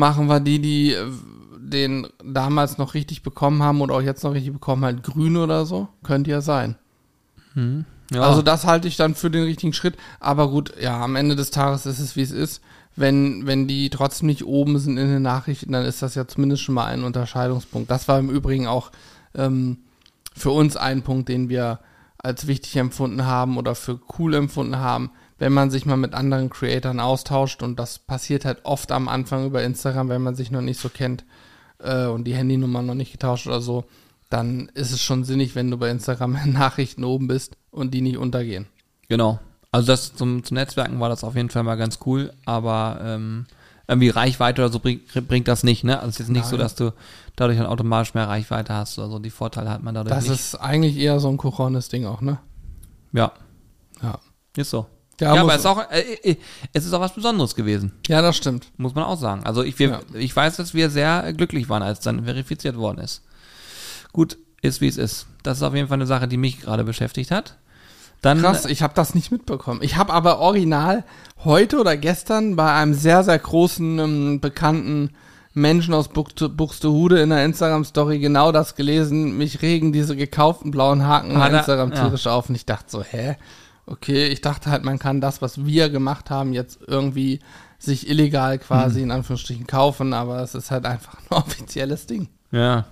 machen 0.01 0.27
wir 0.27 0.41
die, 0.41 0.61
die 0.61 0.95
äh, 0.95 1.07
den 1.61 2.09
damals 2.25 2.79
noch 2.79 2.95
richtig 2.95 3.23
bekommen 3.23 3.63
haben 3.63 3.81
oder 3.81 3.95
auch 3.95 4.03
jetzt 4.03 4.25
noch 4.25 4.35
richtig 4.35 4.53
bekommen, 4.53 4.85
halt 4.85 5.05
grün 5.05 5.37
oder 5.37 5.65
so. 5.67 5.87
Könnte 6.03 6.33
ja 6.33 6.41
sein. 6.41 6.75
Ja. 8.13 8.23
Also 8.23 8.43
das 8.43 8.67
halte 8.67 8.89
ich 8.89 8.97
dann 8.97 9.15
für 9.15 9.31
den 9.31 9.45
richtigen 9.45 9.73
Schritt. 9.73 9.97
Aber 10.19 10.51
gut, 10.51 10.75
ja, 10.81 11.01
am 11.01 11.15
Ende 11.15 11.37
des 11.37 11.53
Tages 11.53 11.87
ist 11.87 12.01
es, 12.01 12.17
wie 12.17 12.23
es 12.23 12.33
ist. 12.33 12.61
Wenn, 12.97 13.47
wenn 13.47 13.69
die 13.69 13.89
trotzdem 13.89 14.27
nicht 14.27 14.45
oben 14.45 14.79
sind 14.79 14.99
in 14.99 15.09
den 15.09 15.23
Nachrichten, 15.23 15.73
dann 15.73 15.85
ist 15.85 16.03
das 16.03 16.17
ja 16.17 16.27
zumindest 16.27 16.63
schon 16.63 16.75
mal 16.75 16.87
ein 16.87 17.05
Unterscheidungspunkt. 17.05 17.89
Das 17.89 18.09
war 18.09 18.19
im 18.19 18.31
Übrigen 18.31 18.67
auch 18.67 18.91
ähm, 19.35 19.79
für 20.35 20.51
uns 20.51 20.77
ein 20.77 21.03
Punkt, 21.03 21.29
den 21.29 21.49
wir 21.49 21.79
als 22.19 22.49
wichtig 22.49 22.77
empfunden 22.77 23.25
haben 23.25 23.57
oder 23.57 23.77
für 23.77 24.01
cool 24.19 24.35
empfunden 24.35 24.77
haben, 24.77 25.11
wenn 25.41 25.53
man 25.53 25.71
sich 25.71 25.87
mal 25.87 25.97
mit 25.97 26.15
anderen 26.15 26.51
Creatoren 26.51 27.01
austauscht 27.01 27.63
und 27.65 27.81
das 27.81 27.99
passiert 27.99 28.45
halt 28.45 28.59
oft 28.65 28.93
am 28.93 29.09
Anfang 29.09 29.47
über 29.47 29.63
Instagram, 29.65 30.09
wenn 30.11 30.23
man 30.23 30.35
sich 30.37 30.51
noch 30.53 30.61
nicht 30.61 30.79
so 30.81 30.89
kennt 30.89 31.25
äh, 31.79 32.07
und 32.07 32.25
die 32.25 32.35
Handynummer 32.35 32.83
noch 32.83 32.95
nicht 32.95 33.11
getauscht 33.11 33.47
oder 33.49 33.61
so, 33.61 33.85
dann 34.29 34.71
ist 34.75 34.93
es 34.93 35.03
schon 35.03 35.25
sinnig, 35.25 35.55
wenn 35.57 35.71
du 35.71 35.77
bei 35.79 35.91
Instagram 35.91 36.37
in 36.45 36.53
Nachrichten 36.55 37.03
oben 37.03 37.27
bist 37.27 37.57
und 37.73 37.93
die 37.95 38.03
nicht 38.03 38.19
untergehen. 38.19 38.67
Genau. 39.09 39.41
Also 39.73 39.87
das 39.89 40.15
zum, 40.15 40.45
zum 40.45 40.57
Netzwerken 40.57 41.01
war 41.01 41.09
das 41.09 41.25
auf 41.25 41.35
jeden 41.37 41.49
Fall 41.51 41.63
mal 41.63 41.77
ganz 41.77 41.99
cool, 42.05 42.33
aber 42.45 43.01
ähm, 43.03 43.47
irgendwie 43.89 44.09
Reichweite 44.11 44.63
oder 44.63 44.73
so 44.73 44.79
bringt, 44.79 45.03
bringt 45.27 45.49
das 45.49 45.63
nicht, 45.65 45.85
ne? 45.85 45.97
Also 45.99 46.09
es 46.11 46.15
ist 46.15 46.19
jetzt 46.21 46.29
nicht 46.31 46.45
so, 46.45 46.57
Nein. 46.57 46.65
dass 46.65 46.75
du 46.75 46.93
dadurch 47.37 47.57
dann 47.59 47.67
automatisch 47.67 48.15
mehr 48.15 48.29
Reichweite 48.29 48.75
hast 48.75 48.99
oder 48.99 49.09
so. 49.09 49.19
Die 49.19 49.31
Vorteile 49.31 49.71
hat 49.71 49.83
man 49.83 49.95
dadurch 49.95 50.15
Das 50.15 50.25
nicht. 50.29 50.39
ist 50.39 50.55
eigentlich 50.57 50.97
eher 50.97 51.19
so 51.19 51.29
ein 51.29 51.37
Coronis 51.39 51.89
Ding 51.89 52.05
auch, 52.05 52.21
ne? 52.21 52.39
ja, 53.13 53.33
Ja. 54.03 54.19
ist 54.57 54.71
so. 54.71 54.87
Ja, 55.21 55.35
Ja, 55.35 55.43
aber 55.43 55.53
es 55.55 55.61
ist, 55.61 55.67
auch, 55.67 55.91
äh, 55.91 56.01
äh, 56.23 56.37
es 56.73 56.85
ist 56.87 56.93
auch 56.93 57.01
was 57.01 57.15
Besonderes 57.15 57.55
gewesen, 57.55 57.93
Ja, 58.09 58.23
das 58.23 58.37
stimmt. 58.37 58.67
muss 58.79 58.95
man 58.95 59.05
auch 59.05 59.19
sagen. 59.19 59.45
Also 59.45 59.63
ich, 59.63 59.79
wir, 59.79 59.89
Ja. 59.91 60.01
ich 60.15 60.35
weiß, 60.35 60.57
dass 60.57 60.73
wir 60.75 60.91
sehr 60.91 61.33
glücklich 61.35 61.69
waren, 61.69 61.83
als 61.83 62.01
dann 62.01 62.25
verifiziert 62.25 62.77
worden 62.77 62.99
ist. 62.99 63.23
Gut, 64.13 64.39
ist 64.63 64.81
wie 64.81 64.89
es 64.89 64.97
ist. 64.97 65.27
Das 65.43 65.59
ist 65.59 65.63
auf 65.63 65.75
jeden 65.75 65.89
Fall 65.89 65.97
eine 65.99 66.07
Sache, 66.07 66.27
die 66.29 66.37
mich 66.37 66.61
gerade 66.61 66.85
beschäftigt 66.85 67.31
hat. 67.31 67.57
Dann, 68.23 68.41
Krass, 68.43 68.67
ich 68.67 68.83
habe 68.83 68.93
das 68.95 69.15
nicht 69.15 69.31
mitbekommen. 69.33 69.81
Ich 69.83 69.97
habe 69.97 70.13
aber 70.13 70.41
original 70.41 71.05
heute 71.45 71.81
oder 71.81 71.97
gestern 71.97 72.55
bei 72.57 72.71
einem 72.75 72.93
sehr, 72.93 73.25
sehr 73.25 73.39
großen, 73.39 73.99
ähm, 73.99 74.41
bekannten 74.41 75.11
Menschen 75.55 75.95
aus 75.95 76.09
Buxte- 76.11 76.49
Buxtehude 76.51 77.21
in 77.23 77.31
der 77.31 77.45
Instagram-Story 77.47 78.19
genau 78.19 78.53
das 78.53 78.75
gelesen. 78.75 79.39
Mich 79.39 79.63
regen 79.63 79.93
diese 79.93 80.17
gekauften 80.17 80.71
blauen 80.71 81.07
Haken 81.07 81.31
er- 81.33 81.51
Instagram 81.59 81.93
ja. 81.93 82.03
tierisch 82.05 82.27
auf. 82.27 82.49
Und 82.51 82.55
ich 82.57 82.67
dachte 82.67 82.91
so, 82.91 83.03
hä? 83.03 83.37
Okay, 83.91 84.29
ich 84.29 84.41
dachte 84.41 84.71
halt, 84.71 84.85
man 84.85 84.99
kann 85.01 85.21
das, 85.21 85.43
was 85.43 85.65
wir 85.67 85.91
gemacht 85.91 86.31
haben, 86.31 86.53
jetzt 86.53 86.79
irgendwie 86.87 87.41
sich 87.79 88.09
illegal 88.09 88.59
quasi 88.59 88.99
Hm. 89.01 89.05
in 89.05 89.11
Anführungsstrichen 89.11 89.67
kaufen, 89.67 90.13
aber 90.15 90.41
es 90.43 90.55
ist 90.55 90.71
halt 90.71 90.87
einfach 90.87 91.15
ein 91.15 91.27
offizielles 91.37 92.07
Ding. 92.07 92.29
Ja. 92.53 92.85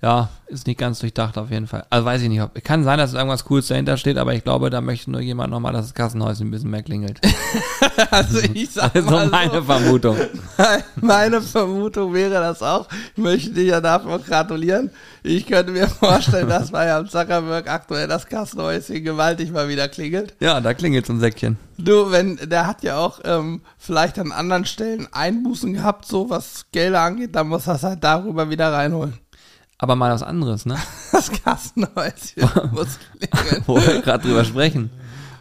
Ja, 0.00 0.28
ist 0.46 0.66
nicht 0.68 0.78
ganz 0.78 1.00
durchdacht 1.00 1.36
auf 1.38 1.50
jeden 1.50 1.66
Fall. 1.66 1.84
Also 1.90 2.06
weiß 2.06 2.22
ich 2.22 2.28
nicht, 2.28 2.40
ob, 2.40 2.54
kann 2.64 2.84
sein, 2.84 2.98
dass 2.98 3.14
irgendwas 3.14 3.44
Cooles 3.44 3.66
dahinter 3.66 3.96
steht, 3.96 4.16
aber 4.16 4.32
ich 4.32 4.44
glaube, 4.44 4.70
da 4.70 4.80
möchte 4.80 5.10
nur 5.10 5.20
jemand 5.20 5.50
nochmal, 5.50 5.72
dass 5.72 5.86
das 5.86 5.94
Kassenhäuschen 5.94 6.46
ein 6.46 6.50
bisschen 6.50 6.70
mehr 6.70 6.82
klingelt. 6.82 7.20
Also 8.10 8.38
ich 8.38 8.70
sag 8.70 8.94
Also 8.94 9.10
mal 9.10 9.26
meine 9.26 9.54
so, 9.54 9.62
Vermutung. 9.62 10.16
meine 11.00 11.42
Vermutung 11.42 12.14
wäre 12.14 12.34
das 12.34 12.62
auch. 12.62 12.88
Ich 13.16 13.22
möchte 13.22 13.50
dir 13.50 13.64
ja 13.64 13.80
dafür 13.80 14.20
gratulieren. 14.20 14.90
Ich 15.24 15.46
könnte 15.46 15.72
mir 15.72 15.88
vorstellen, 15.88 16.48
dass 16.48 16.70
bei 16.70 16.86
Herrn 16.86 17.08
Zuckerberg 17.08 17.68
aktuell 17.68 18.06
das 18.06 18.26
Kassenhäuschen 18.26 19.02
gewaltig 19.02 19.50
mal 19.50 19.68
wieder 19.68 19.88
klingelt. 19.88 20.34
Ja, 20.38 20.60
da 20.60 20.74
klingelt 20.74 21.06
so 21.06 21.12
ein 21.12 21.20
Säckchen. 21.20 21.56
Du, 21.76 22.10
wenn, 22.10 22.36
der 22.36 22.66
hat 22.68 22.82
ja 22.84 22.98
auch 22.98 23.20
ähm, 23.24 23.62
vielleicht 23.78 24.18
an 24.18 24.30
anderen 24.32 24.64
Stellen 24.64 25.08
Einbußen 25.12 25.74
gehabt, 25.74 26.06
so 26.06 26.30
was 26.30 26.66
Gelder 26.72 27.02
angeht, 27.02 27.34
dann 27.34 27.48
muss 27.48 27.64
das 27.64 27.82
halt 27.82 28.02
darüber 28.04 28.48
wieder 28.48 28.72
reinholen. 28.72 29.14
Aber 29.78 29.94
mal 29.96 30.12
was 30.12 30.22
anderes, 30.22 30.66
ne? 30.66 30.76
Das 31.12 31.30
Kassenhäuschen 31.30 32.48
muss 32.72 32.98
klingeln. 33.18 33.62
Wo 33.66 33.76
wir 33.76 34.00
gerade 34.02 34.26
drüber 34.26 34.44
sprechen. 34.44 34.90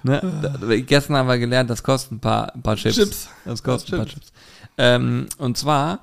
Ne? 0.04 0.22
Da, 0.42 0.76
gestern 0.78 1.18
haben 1.18 1.28
wir 1.28 1.38
gelernt, 1.38 1.70
das 1.70 1.84
kostet 1.84 2.14
ein 2.14 2.20
paar, 2.20 2.54
ein 2.56 2.62
paar 2.62 2.76
Chips. 2.76 2.96
Chips. 2.96 3.30
Das 3.46 3.62
kostet 3.64 3.94
ein 3.94 3.98
paar 3.98 4.06
Chips. 4.08 4.28
Chips. 4.28 4.32
Ähm, 4.78 5.28
und 5.38 5.58
zwar 5.58 6.00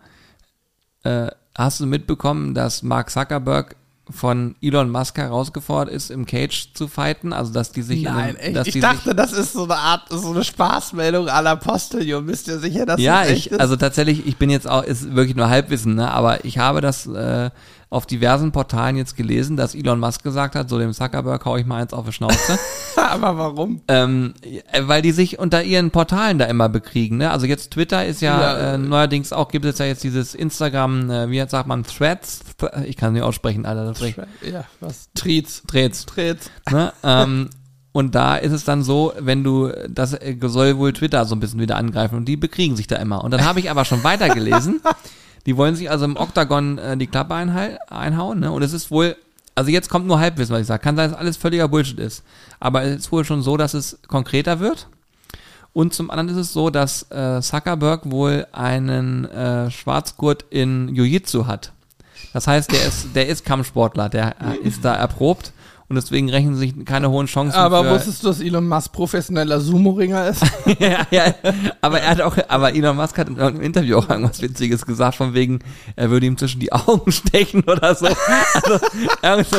äh, 1.04 1.28
hast 1.54 1.80
du 1.80 1.86
mitbekommen, 1.86 2.54
dass 2.54 2.82
Mark 2.82 3.10
Zuckerberg 3.10 3.76
von 4.10 4.54
Elon 4.60 4.90
Musk 4.90 5.16
herausgefordert 5.16 5.94
ist, 5.94 6.10
im 6.10 6.26
Cage 6.26 6.74
zu 6.74 6.88
fighten, 6.88 7.32
also 7.32 7.52
dass 7.52 7.72
die 7.72 7.80
sich 7.82 7.98
in 8.00 8.04
Nein, 8.04 8.16
einem, 8.16 8.36
echt? 8.36 8.56
dass 8.56 8.66
Ich 8.68 8.80
dachte, 8.80 9.14
das 9.14 9.32
ist 9.32 9.54
so 9.54 9.64
eine 9.64 9.76
Art, 9.76 10.02
so 10.10 10.30
eine 10.32 10.44
Spaßmeldung 10.44 11.28
à 11.28 11.40
la 11.40 11.56
Postillon. 11.56 12.26
Bist 12.26 12.46
du 12.48 12.58
sicher, 12.58 12.84
dass 12.84 13.00
Ja, 13.00 13.22
das 13.22 13.30
echt 13.30 13.46
ich, 13.46 13.52
ist? 13.52 13.60
also 13.60 13.76
tatsächlich, 13.76 14.26
ich 14.26 14.36
bin 14.36 14.50
jetzt 14.50 14.68
auch, 14.68 14.82
ist 14.82 15.14
wirklich 15.14 15.36
nur 15.36 15.48
Halbwissen, 15.48 15.94
ne? 15.94 16.10
aber 16.10 16.44
ich 16.44 16.58
habe 16.58 16.82
das 16.82 17.06
äh, 17.06 17.48
auf 17.94 18.06
diversen 18.06 18.52
Portalen 18.52 18.96
jetzt 18.96 19.16
gelesen, 19.16 19.56
dass 19.56 19.74
Elon 19.74 20.00
Musk 20.00 20.22
gesagt 20.22 20.54
hat, 20.56 20.68
so 20.68 20.78
dem 20.78 20.92
Zuckerberg 20.92 21.44
hau 21.44 21.56
ich 21.56 21.64
mal 21.64 21.80
eins 21.82 21.92
auf 21.92 22.04
die 22.06 22.12
Schnauze. 22.12 22.58
Aber 22.96 23.38
warum? 23.38 23.80
ähm, 23.88 24.34
äh, 24.42 24.82
weil 24.86 25.00
die 25.02 25.12
sich 25.12 25.38
unter 25.38 25.62
ihren 25.62 25.90
Portalen 25.90 26.38
da 26.38 26.46
immer 26.46 26.68
bekriegen, 26.68 27.18
ne? 27.18 27.30
Also 27.30 27.46
jetzt 27.46 27.70
Twitter 27.72 28.04
ist 28.04 28.20
ja, 28.20 28.40
Ja, 28.40 28.74
äh, 28.74 28.78
neuerdings 28.78 29.32
auch, 29.32 29.48
gibt 29.48 29.64
es 29.64 29.78
ja 29.78 29.86
jetzt 29.86 30.02
dieses 30.04 30.34
Instagram, 30.34 31.10
äh, 31.10 31.30
wie 31.30 31.44
sagt 31.48 31.68
man, 31.68 31.84
Threads, 31.84 32.40
Th- 32.60 32.84
ich 32.84 32.96
kann 32.96 33.10
es 33.10 33.14
nicht 33.14 33.22
aussprechen, 33.22 33.66
Alter, 33.66 33.84
das 33.86 34.00
ist 34.00 34.16
Ja, 34.50 34.64
was? 34.80 35.08
Treats. 35.14 35.62
Threads, 35.66 36.06
Treats. 36.06 36.50
ne? 36.70 36.92
ähm, 37.04 37.50
und 37.92 38.16
da 38.16 38.34
ist 38.36 38.50
es 38.52 38.64
dann 38.64 38.82
so, 38.82 39.12
wenn 39.20 39.44
du, 39.44 39.70
das 39.88 40.14
äh, 40.14 40.36
soll 40.42 40.78
wohl 40.78 40.92
Twitter 40.92 41.24
so 41.26 41.36
ein 41.36 41.40
bisschen 41.40 41.60
wieder 41.60 41.76
angreifen 41.76 42.16
und 42.16 42.24
die 42.24 42.36
bekriegen 42.36 42.74
sich 42.74 42.88
da 42.88 42.96
immer. 42.96 43.22
Und 43.22 43.30
dann 43.30 43.44
habe 43.44 43.60
ich 43.60 43.70
aber 43.70 43.84
schon 43.84 44.02
weitergelesen, 44.02 44.80
die 45.46 45.56
wollen 45.56 45.76
sich 45.76 45.90
also 45.90 46.04
im 46.04 46.16
Oktagon 46.16 46.78
äh, 46.78 46.96
die 46.96 47.06
Klappe 47.06 47.34
einhauen, 47.34 48.40
ne? 48.40 48.50
Und 48.50 48.62
es 48.62 48.72
ist 48.72 48.90
wohl, 48.90 49.16
also 49.54 49.70
jetzt 49.70 49.88
kommt 49.88 50.06
nur 50.06 50.18
Halbwissen, 50.18 50.54
was 50.54 50.62
ich 50.62 50.66
sage. 50.66 50.82
Kann 50.82 50.96
sein, 50.96 51.10
dass 51.10 51.18
alles 51.18 51.36
völliger 51.36 51.68
Bullshit 51.68 51.98
ist. 51.98 52.24
Aber 52.60 52.82
es 52.82 52.96
ist 52.96 53.12
wohl 53.12 53.24
schon 53.24 53.42
so, 53.42 53.56
dass 53.56 53.74
es 53.74 53.98
konkreter 54.08 54.60
wird. 54.60 54.88
Und 55.72 55.92
zum 55.92 56.10
anderen 56.10 56.30
ist 56.30 56.36
es 56.36 56.52
so, 56.52 56.70
dass 56.70 57.10
äh, 57.10 57.40
Zuckerberg 57.42 58.10
wohl 58.10 58.46
einen 58.52 59.24
äh, 59.26 59.70
Schwarzgurt 59.70 60.44
in 60.50 60.94
Jiu-Jitsu 60.94 61.46
hat. 61.46 61.72
Das 62.32 62.46
heißt, 62.46 62.70
der 62.72 62.86
ist, 62.86 63.08
der 63.14 63.28
ist 63.28 63.44
Kampfsportler, 63.44 64.08
der 64.08 64.36
äh, 64.40 64.56
ist 64.66 64.84
da 64.84 64.94
erprobt 64.94 65.52
und 65.94 66.02
deswegen 66.02 66.28
rechnen 66.28 66.56
sich 66.56 66.84
keine 66.84 67.08
hohen 67.08 67.26
Chancen. 67.28 67.56
Aber 67.56 67.88
wusstest 67.88 68.24
du, 68.24 68.26
dass 68.26 68.40
Elon 68.40 68.66
Musk 68.66 68.92
professioneller 68.92 69.60
Sumo-Ringer 69.60 70.26
ist? 70.28 70.42
ja, 70.80 71.06
ja, 71.12 71.34
aber 71.80 72.00
er 72.00 72.10
hat 72.10 72.20
auch, 72.20 72.36
aber 72.48 72.74
Elon 72.74 72.96
Musk 72.96 73.16
hat 73.16 73.28
in 73.28 73.38
einem 73.38 73.60
Interview 73.60 73.98
auch 73.98 74.10
irgendwas 74.10 74.42
Witziges 74.42 74.84
gesagt, 74.84 75.14
von 75.16 75.34
wegen, 75.34 75.60
er 75.94 76.10
würde 76.10 76.26
ihm 76.26 76.36
zwischen 76.36 76.58
die 76.58 76.72
Augen 76.72 77.12
stechen 77.12 77.62
oder 77.62 77.94
so. 77.94 78.08
Also, 79.22 79.56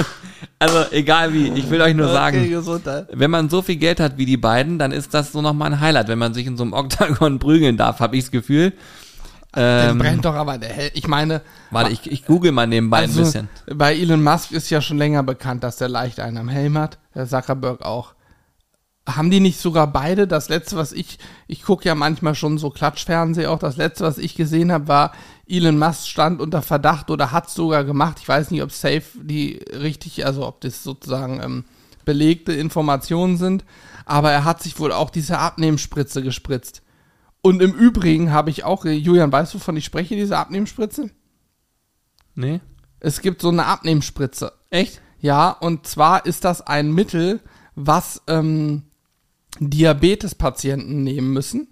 also 0.60 0.86
egal 0.92 1.34
wie, 1.34 1.48
ich 1.48 1.70
will 1.70 1.80
euch 1.82 1.96
nur 1.96 2.08
Okay, 2.08 2.13
sagen, 2.15 2.50
Gesundheit. 2.50 3.08
wenn 3.13 3.32
man 3.32 3.50
so 3.50 3.62
viel 3.62 3.77
Geld 3.77 4.01
hat 4.01 4.18
wie 4.18 4.25
die 4.25 4.38
beiden, 4.38 4.77
dann 4.77 4.92
ist 4.92 5.13
das 5.13 5.32
so 5.32 5.42
nochmal 5.42 5.72
ein 5.72 5.80
Highlight, 5.80 6.10
wenn 6.10 6.20
man 6.20 6.34
sich 6.34 6.48
in 6.48 6.58
so 6.58 6.63
einem 6.63 6.74
Oktagon 6.74 7.39
prügeln 7.39 7.77
darf, 7.77 8.01
habe 8.01 8.18
ich 8.18 8.25
das 8.25 8.32
Gefühl. 8.32 8.74
Dann 9.56 9.92
Ähm, 9.92 9.98
brennt 9.98 10.26
doch 10.26 10.36
aber 10.36 10.58
der 10.58 10.70
Hell. 10.70 10.92
Ich 10.94 11.08
meine, 11.08 11.42
warte, 11.72 11.92
ich, 11.92 12.12
ich 12.12 12.26
google 12.26 12.52
mal 12.52 12.68
nebenbei 12.68 13.00
also, 13.00 13.22
ein 13.22 13.26
bisschen. 13.26 13.50
bei 13.74 13.96
Elon 13.96 14.22
Musk 14.22 14.52
ist 14.52 14.70
ja 14.70 14.82
schon 14.82 14.98
länger 14.98 15.24
bekannt, 15.24 15.64
dass 15.64 15.78
der 15.78 15.90
leicht 15.90 16.20
einen 16.20 16.38
am 16.38 16.50
Helm 16.50 16.78
hat. 16.78 17.00
Der 17.16 17.28
Zuckerberg 17.28 17.82
auch. 17.84 18.14
Haben 19.08 19.30
die 19.30 19.40
nicht 19.40 19.60
sogar 19.60 19.88
beide? 19.88 20.28
Das 20.28 20.50
letzte, 20.50 20.76
was 20.78 20.92
ich, 20.92 21.20
ich 21.48 21.64
gucke 21.64 21.86
ja 21.86 21.96
manchmal 21.96 22.36
schon 22.36 22.58
so 22.58 22.70
Klatschfernseh 22.72 23.46
auch. 23.46 23.60
Das 23.60 23.78
letzte, 23.78 24.04
was 24.04 24.18
ich 24.18 24.36
gesehen 24.36 24.72
habe, 24.72 24.88
war, 24.88 25.12
Elon 25.48 25.78
Musk 25.78 26.08
stand 26.08 26.42
unter 26.42 26.62
Verdacht 26.62 27.10
oder 27.12 27.32
hat 27.32 27.50
sogar 27.50 27.84
gemacht. 27.84 28.18
Ich 28.20 28.28
weiß 28.28 28.52
nicht, 28.52 28.64
ob 28.64 28.72
safe 28.72 29.04
die 29.22 29.64
richtig, 29.72 30.26
also 30.26 30.46
ob 30.46 30.60
das 30.62 30.84
sozusagen 30.84 31.40
ähm, 31.42 31.66
belegte 32.04 32.52
Informationen 32.52 33.38
sind. 33.38 33.64
Aber 34.06 34.32
er 34.32 34.44
hat 34.44 34.62
sich 34.62 34.80
wohl 34.80 34.92
auch 34.92 35.12
diese 35.12 35.38
Abnehmspritze 35.38 36.22
gespritzt. 36.24 36.82
Und 37.46 37.62
im 37.62 37.74
Übrigen 37.74 38.32
habe 38.32 38.50
ich 38.50 38.64
auch, 38.64 38.86
Julian, 38.86 39.32
weißt 39.32 39.54
du, 39.54 39.60
wovon 39.60 39.78
ich 39.78 39.86
spreche, 39.86 40.16
diese 40.16 40.36
Abnehmspritze? 40.36 41.12
Nee? 42.34 42.60
Es 43.00 43.22
gibt 43.22 43.40
so 43.40 43.50
eine 43.50 43.68
Abnehmspritze. 43.68 44.52
Echt? 44.72 45.00
Ja, 45.20 45.52
und 45.52 45.86
zwar 45.86 46.25
ist 46.25 46.44
das 46.44 46.62
ein 46.62 46.92
Mittel, 46.92 47.42
was 47.75 48.24
ähm, 48.25 48.86
Diabetespatienten 49.60 51.04
nehmen 51.04 51.34
müssen 51.34 51.68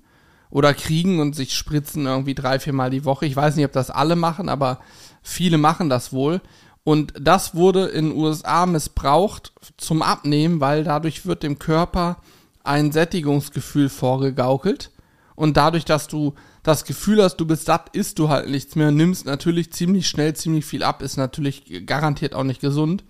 oder 0.52 0.76
kriegen 0.76 1.20
und 1.20 1.36
sich 1.36 1.56
spritzen 1.56 2.06
irgendwie 2.06 2.36
drei, 2.36 2.60
viermal 2.60 2.92
die 2.92 3.04
Woche. 3.04 3.26
Ich 3.26 3.36
weiß 3.36 3.56
nicht, 3.56 3.66
ob 3.66 3.72
das 3.72 3.90
alle 3.90 4.16
machen, 4.16 4.50
aber 4.50 4.80
viele 5.24 5.58
machen 5.58 5.90
das 5.90 6.14
wohl. 6.14 6.42
Und 6.84 7.16
das 7.20 7.56
wurde 7.56 7.86
in 7.88 8.10
den 8.10 8.16
USA 8.16 8.68
missbraucht 8.68 9.54
zum 9.78 10.04
Abnehmen, 10.04 10.60
weil 10.60 10.84
dadurch 10.84 11.26
wird 11.26 11.42
dem 11.42 11.58
Körper 11.58 12.18
ein 12.64 12.92
Sättigungsgefühl 12.92 13.90
vorgegaukelt. 13.90 14.93
Und 15.36 15.58
dadurch, 15.58 15.86
dass 15.86 16.08
du 16.08 16.34
das 16.62 16.86
Gefühl 16.86 17.22
hast, 17.22 17.38
du 17.38 17.46
bist 17.46 17.66
satt, 17.66 17.96
isst 17.96 18.20
du 18.20 18.30
halt 18.30 18.50
nichts 18.50 18.76
mehr, 18.76 18.92
nimmst 18.92 19.26
natürlich 19.26 19.74
ziemlich 19.74 20.08
schnell 20.08 20.36
ziemlich 20.36 20.66
viel 20.66 20.84
ab, 20.84 21.02
ist 21.02 21.18
natürlich 21.18 21.86
garantiert 21.86 22.36
auch 22.36 22.44
nicht 22.44 22.62
gesund. 22.62 23.04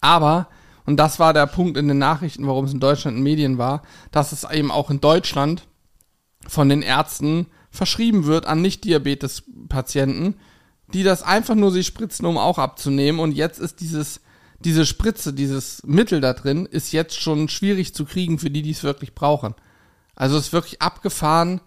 Aber, 0.00 0.48
und 0.84 0.98
das 0.98 1.18
war 1.18 1.32
der 1.32 1.46
Punkt 1.46 1.76
in 1.76 1.88
den 1.88 1.98
Nachrichten, 1.98 2.46
warum 2.46 2.64
es 2.64 2.72
in 2.72 2.80
Deutschland 2.80 3.16
in 3.16 3.22
Medien 3.22 3.58
war, 3.58 3.82
dass 4.10 4.32
es 4.32 4.44
eben 4.50 4.70
auch 4.70 4.90
in 4.90 5.00
Deutschland 5.00 5.66
von 6.46 6.68
den 6.68 6.82
Ärzten 6.82 7.46
verschrieben 7.70 8.26
wird 8.26 8.46
an 8.46 8.62
Nicht-Diabetes-Patienten, 8.62 10.34
die 10.92 11.02
das 11.02 11.22
einfach 11.22 11.54
nur 11.54 11.70
sich 11.70 11.86
spritzen, 11.86 12.26
um 12.26 12.38
auch 12.38 12.58
abzunehmen. 12.58 13.20
Und 13.20 13.32
jetzt 13.32 13.58
ist 13.58 13.80
dieses, 13.80 14.20
diese 14.60 14.86
Spritze, 14.86 15.32
dieses 15.32 15.82
Mittel 15.84 16.20
da 16.20 16.32
drin, 16.32 16.66
ist 16.66 16.92
jetzt 16.92 17.20
schon 17.20 17.48
schwierig 17.48 17.94
zu 17.94 18.04
kriegen 18.04 18.38
für 18.38 18.50
die, 18.50 18.62
die 18.62 18.70
es 18.70 18.84
wirklich 18.84 19.14
brauchen. 19.14 19.54
Also 20.16 20.36
es 20.36 20.46
ist 20.46 20.52
wirklich 20.52 20.82
abgefahren, 20.82 21.60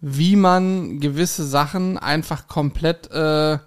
wie 0.00 0.36
man 0.36 1.00
gewisse 1.00 1.46
Sachen 1.46 1.96
einfach 1.96 2.48
komplett 2.48 3.10
äh, 3.10 3.58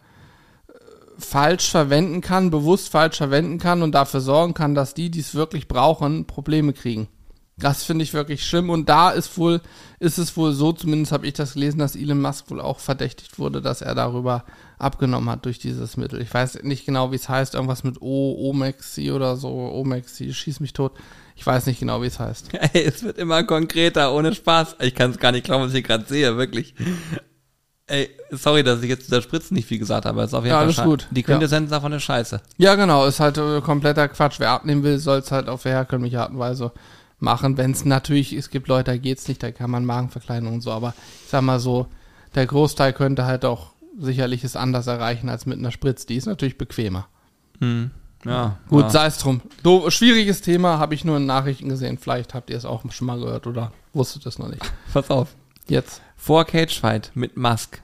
falsch 1.17 1.71
verwenden 1.71 2.21
kann, 2.21 2.51
bewusst 2.51 2.89
falsch 2.89 3.17
verwenden 3.17 3.59
kann 3.59 3.81
und 3.81 3.93
dafür 3.93 4.19
sorgen 4.19 4.53
kann, 4.53 4.75
dass 4.75 4.93
die, 4.93 5.09
die 5.09 5.19
es 5.21 5.35
wirklich 5.35 5.67
brauchen, 5.67 6.25
Probleme 6.25 6.73
kriegen. 6.73 7.07
Das 7.55 7.83
finde 7.83 8.03
ich 8.03 8.13
wirklich 8.13 8.43
schlimm. 8.45 8.71
Und 8.71 8.89
da 8.89 9.11
ist 9.11 9.37
wohl, 9.37 9.61
ist 9.99 10.17
es 10.17 10.35
wohl 10.35 10.53
so, 10.53 10.73
zumindest 10.73 11.11
habe 11.11 11.27
ich 11.27 11.33
das 11.33 11.53
gelesen, 11.53 11.77
dass 11.77 11.95
Elon 11.95 12.19
Musk 12.19 12.49
wohl 12.49 12.59
auch 12.59 12.79
verdächtigt 12.79 13.37
wurde, 13.37 13.61
dass 13.61 13.81
er 13.81 13.93
darüber 13.93 14.43
abgenommen 14.79 15.29
hat 15.29 15.45
durch 15.45 15.59
dieses 15.59 15.95
Mittel. 15.95 16.19
Ich 16.21 16.33
weiß 16.33 16.63
nicht 16.63 16.85
genau, 16.85 17.11
wie 17.11 17.15
es 17.15 17.29
heißt, 17.29 17.53
irgendwas 17.53 17.83
mit 17.83 18.01
O, 18.01 18.49
Omexi 18.49 19.11
oder 19.11 19.37
so, 19.37 19.49
Omexi, 19.49 20.33
schieß 20.33 20.59
mich 20.61 20.73
tot. 20.73 20.93
Ich 21.35 21.45
weiß 21.45 21.65
nicht 21.65 21.79
genau, 21.79 22.01
wie 22.01 22.07
es 22.07 22.19
heißt. 22.19 22.53
Ey, 22.73 22.83
es 22.83 23.03
wird 23.03 23.17
immer 23.17 23.43
konkreter, 23.43 24.13
ohne 24.13 24.33
Spaß. 24.33 24.77
Ich 24.81 24.95
kann 24.95 25.11
es 25.11 25.17
gar 25.19 25.31
nicht 25.31 25.45
glauben, 25.45 25.65
was 25.65 25.73
ich 25.73 25.83
gerade 25.83 26.05
sehe, 26.05 26.37
wirklich. 26.37 26.75
Ey, 27.87 28.09
sorry, 28.31 28.63
dass 28.63 28.81
ich 28.81 28.89
jetzt 28.89 29.05
zu 29.05 29.11
der 29.11 29.21
Spritze 29.21 29.53
nicht 29.53 29.67
viel 29.67 29.79
gesagt 29.79 30.05
habe. 30.05 30.15
aber 30.15 30.23
es 30.23 30.29
ist 30.31 30.35
auf 30.35 30.43
jeden 30.45 30.51
Ja, 30.53 30.59
Fall 30.59 30.67
alles 30.67 30.83
gut. 30.83 31.07
Die 31.11 31.23
Quintessenz 31.23 31.69
davon 31.69 31.91
ist 31.91 32.03
scheiße. 32.03 32.41
Ja, 32.57 32.75
genau, 32.75 33.05
ist 33.05 33.19
halt 33.19 33.37
äh, 33.37 33.59
kompletter 33.61 34.07
Quatsch. 34.07 34.39
Wer 34.39 34.51
abnehmen 34.51 34.83
will, 34.83 34.99
soll 34.99 35.19
es 35.19 35.31
halt 35.31 35.49
auf 35.49 35.65
herkömmliche 35.65 36.21
Art 36.21 36.31
und 36.31 36.39
Weise 36.39 36.71
machen. 37.19 37.57
Wenn 37.57 37.71
es 37.71 37.83
natürlich, 37.83 38.31
es 38.33 38.49
gibt 38.49 38.67
Leute, 38.69 38.91
da 38.91 38.97
geht's 38.97 39.27
nicht, 39.27 39.43
da 39.43 39.51
kann 39.51 39.69
man 39.69 39.85
Magenverkleinerung 39.85 40.55
und 40.55 40.61
so, 40.61 40.71
aber 40.71 40.93
ich 41.25 41.29
sag 41.29 41.41
mal 41.41 41.59
so, 41.59 41.87
der 42.35 42.45
Großteil 42.45 42.93
könnte 42.93 43.25
halt 43.25 43.43
auch 43.43 43.73
sicherlich 43.99 44.43
es 44.43 44.55
anders 44.55 44.87
erreichen 44.87 45.29
als 45.29 45.45
mit 45.45 45.59
einer 45.59 45.71
Spritze. 45.71 46.07
Die 46.07 46.15
ist 46.15 46.25
natürlich 46.25 46.57
bequemer. 46.57 47.07
Hm. 47.59 47.91
Ja. 48.25 48.57
Gut, 48.69 48.83
ja. 48.83 48.89
sei 48.89 49.05
es 49.07 49.17
drum. 49.17 49.41
Do, 49.63 49.89
schwieriges 49.89 50.41
Thema, 50.41 50.79
habe 50.79 50.93
ich 50.93 51.03
nur 51.03 51.17
in 51.17 51.25
Nachrichten 51.25 51.69
gesehen. 51.69 51.97
Vielleicht 51.97 52.33
habt 52.33 52.49
ihr 52.49 52.57
es 52.57 52.65
auch 52.65 52.83
schon 52.91 53.07
mal 53.07 53.19
gehört 53.19 53.47
oder 53.47 53.71
wusstet 53.93 54.25
es 54.25 54.39
noch 54.39 54.47
nicht. 54.47 54.61
Pass 54.93 55.09
auf. 55.09 55.35
Jetzt. 55.67 56.01
Vor 56.15 56.45
Cagefight 56.45 57.11
mit 57.15 57.37
Musk. 57.37 57.81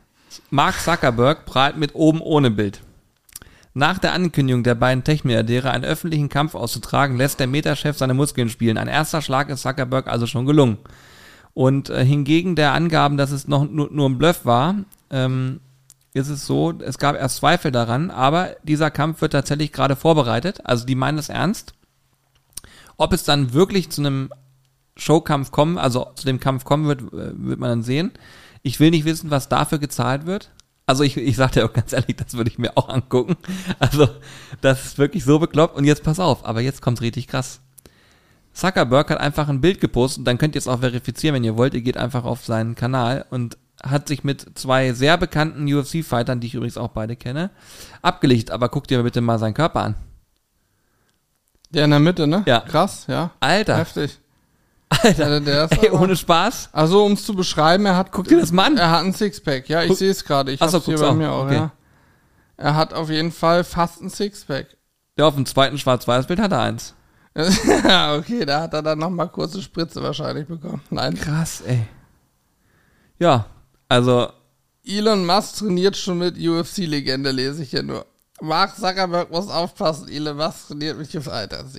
Mark 0.50 0.79
Zuckerberg 0.79 1.46
prahlt 1.46 1.77
mit 1.77 1.96
oben 1.96 2.22
ohne 2.22 2.51
Bild. 2.51 2.81
Nach 3.74 4.00
der 4.00 4.13
Ankündigung 4.13 4.63
der 4.63 4.75
beiden 4.75 5.03
Tech-Milliardäre 5.03 5.72
einen 5.72 5.86
öffentlichen 5.86 6.29
Kampf 6.29 6.55
auszutragen, 6.55 7.17
lässt 7.17 7.39
der 7.39 7.48
Meta-Chef 7.48 7.98
seine 7.98 8.13
Muskeln 8.13 8.50
spielen. 8.50 8.77
Ein 8.77 8.88
erster 8.88 9.22
Schlag 9.22 9.50
ist 9.50 9.62
Zuckerberg 9.62 10.08
also 10.08 10.25
schon 10.25 10.46
gelungen. 10.46 10.77
Und 11.53 11.89
äh, 11.89 12.03
hingegen 12.03 12.55
der 12.55 12.74
Angaben, 12.74 13.17
dass 13.17 13.31
es 13.31 13.48
noch 13.48 13.69
nur, 13.69 13.89
nur 13.91 14.10
ein 14.10 14.17
Bluff 14.17 14.46
war, 14.46 14.75
ähm, 15.12 15.60
ist 16.13 16.30
es 16.30 16.46
so, 16.46 16.74
es 16.80 16.98
gab 16.98 17.16
erst 17.16 17.38
Zweifel 17.38 17.72
daran, 17.72 18.10
aber 18.10 18.56
dieser 18.63 18.92
Kampf 18.92 19.22
wird 19.22 19.34
tatsächlich 19.34 19.72
gerade 19.72 19.96
vorbereitet. 19.96 20.62
Also 20.66 20.86
die 20.86 20.96
meinen 20.96 21.20
es 21.20 21.30
ernst. 21.30 21.74
Ob 22.98 23.13
es 23.13 23.24
dann 23.24 23.54
wirklich 23.54 23.89
zu 23.89 24.01
einem 24.01 24.32
Showkampf 24.98 25.51
kommen, 25.51 25.78
also 25.78 26.08
zu 26.16 26.25
dem 26.25 26.39
Kampf 26.39 26.66
kommen 26.66 26.88
wird, 26.88 27.01
äh, 27.13 27.32
wird 27.36 27.60
man 27.60 27.70
dann 27.70 27.84
sehen. 27.84 28.12
Ich 28.63 28.80
will 28.80 28.89
nicht 28.89 29.06
wissen, 29.06 29.32
was 29.32 29.50
dafür 29.50 29.80
gezahlt 29.80 30.25
wird. 30.25 30.51
Also 30.86 31.04
ich, 31.04 31.16
ich 31.16 31.36
sag 31.36 31.51
dir 31.51 31.66
auch 31.66 31.74
ganz 31.74 31.94
ehrlich, 31.94 32.16
das 32.16 32.34
würde 32.34 32.50
ich 32.50 32.58
mir 32.58 32.75
auch 32.75 32.89
angucken. 32.89 33.38
Also 33.78 34.10
das 34.62 34.86
ist 34.86 34.98
wirklich 34.98 35.24
so 35.24 35.39
bekloppt. 35.39 35.78
Und 35.78 35.86
jetzt 35.86 36.04
pass 36.04 36.20
auf, 36.20 36.46
aber 36.46 36.62
jetzt 36.62 36.82
kommt's 36.82 37.01
richtig 37.01 37.28
krass. 37.28 37.62
Zuckerberg 38.54 39.12
hat 39.12 39.20
einfach 39.20 39.48
ein 39.48 39.62
Bild 39.62 39.80
gepostet, 39.80 40.25
dann 40.28 40.38
könnt 40.38 40.56
ihr 40.56 40.60
es 40.60 40.68
auch 40.68 40.80
verifizieren, 40.80 41.36
wenn 41.36 41.44
ihr 41.44 41.56
wollt. 41.56 41.75
Ihr 41.75 41.82
geht 41.82 41.96
einfach 41.96 42.25
auf 42.25 42.46
seinen 42.46 42.75
Kanal 42.75 43.25
und 43.30 43.58
hat 43.83 44.07
sich 44.07 44.24
mit 44.24 44.57
zwei 44.57 44.93
sehr 44.93 45.17
bekannten 45.17 45.71
UFC-Fightern, 45.71 46.39
die 46.39 46.48
ich 46.48 46.55
übrigens 46.55 46.77
auch 46.77 46.89
beide 46.89 47.15
kenne, 47.15 47.50
abgelichtet. 48.01 48.51
Aber 48.51 48.69
guckt 48.69 48.89
dir 48.89 49.01
bitte 49.03 49.21
mal 49.21 49.39
seinen 49.39 49.53
Körper 49.53 49.81
an. 49.81 49.95
Der 51.71 51.86
in 51.86 51.91
der 51.91 52.00
Mitte, 52.00 52.27
ne? 52.27 52.43
Ja. 52.48 52.62
Krass, 52.62 53.05
ja. 53.07 53.31
Alter, 53.39 53.77
Heftig. 53.77 54.19
Alter, 54.89 55.25
Also 55.27 55.45
der 55.45 55.65
ist 55.65 55.71
ey, 55.83 55.89
aber- 55.89 56.01
ohne 56.01 56.15
Spaß. 56.15 56.69
Also, 56.71 57.05
um 57.05 57.13
es 57.13 57.24
zu 57.25 57.36
beschreiben, 57.36 57.86
er 57.86 57.95
hat. 57.95 58.12
Guck 58.12 58.27
dir 58.27 58.39
das 58.39 58.51
mal 58.51 58.65
an. 58.65 58.77
Er 58.77 58.89
hat 58.91 59.03
ein 59.05 59.13
Sixpack. 59.13 59.69
Ja, 59.69 59.83
ich 59.83 59.89
Guck- 59.89 59.98
sehe 60.00 60.09
es 60.12 60.25
gerade. 60.25 60.51
Ich 60.51 60.59
hab's 60.62 60.83
hier 60.86 60.98
bei 60.98 61.07
auch. 61.07 61.13
mir 61.15 61.31
auch, 61.31 61.45
Okay. 61.45 61.55
ja. 61.55 61.71
Er 62.57 62.75
hat 62.75 62.93
auf 62.93 63.09
jeden 63.09 63.31
Fall 63.31 63.63
fast 63.63 64.01
ein 64.01 64.09
Sixpack. 64.09 64.67
Ja, 65.17 65.27
auf 65.27 65.36
dem 65.36 65.45
zweiten 65.45 65.77
Schwarz-Weiß-Bild 65.77 66.39
hat 66.39 66.51
er 66.51 66.62
eins. 66.62 66.95
ja, 67.88 68.15
okay, 68.15 68.45
da 68.45 68.62
hat 68.62 68.74
er 68.74 68.81
dann 68.81 68.98
nochmal 69.00 69.29
kurze 69.29 69.62
Spritze 69.62 70.01
wahrscheinlich 70.01 70.48
bekommen. 70.48 70.81
Nein. 70.89 71.13
Krass, 71.15 71.62
ey. 71.62 71.88
Ja, 73.19 73.45
also, 73.89 74.31
Elon 74.86 75.25
Musk 75.25 75.58
trainiert 75.58 75.98
schon 75.98 76.19
mit 76.19 76.38
UFC-Legende, 76.38 77.31
lese 77.31 77.63
ich 77.63 77.72
ja 77.72 77.81
nur. 77.81 78.05
Mark 78.39 78.75
Zuckerberg 78.75 79.31
muss 79.31 79.50
aufpassen, 79.50 80.08
Elon 80.08 80.38
Musk 80.38 80.67
trainiert 80.67 80.98
mich 80.98 81.17
UFC. 81.17 81.27
Alter, 81.27 81.63
das 81.63 81.74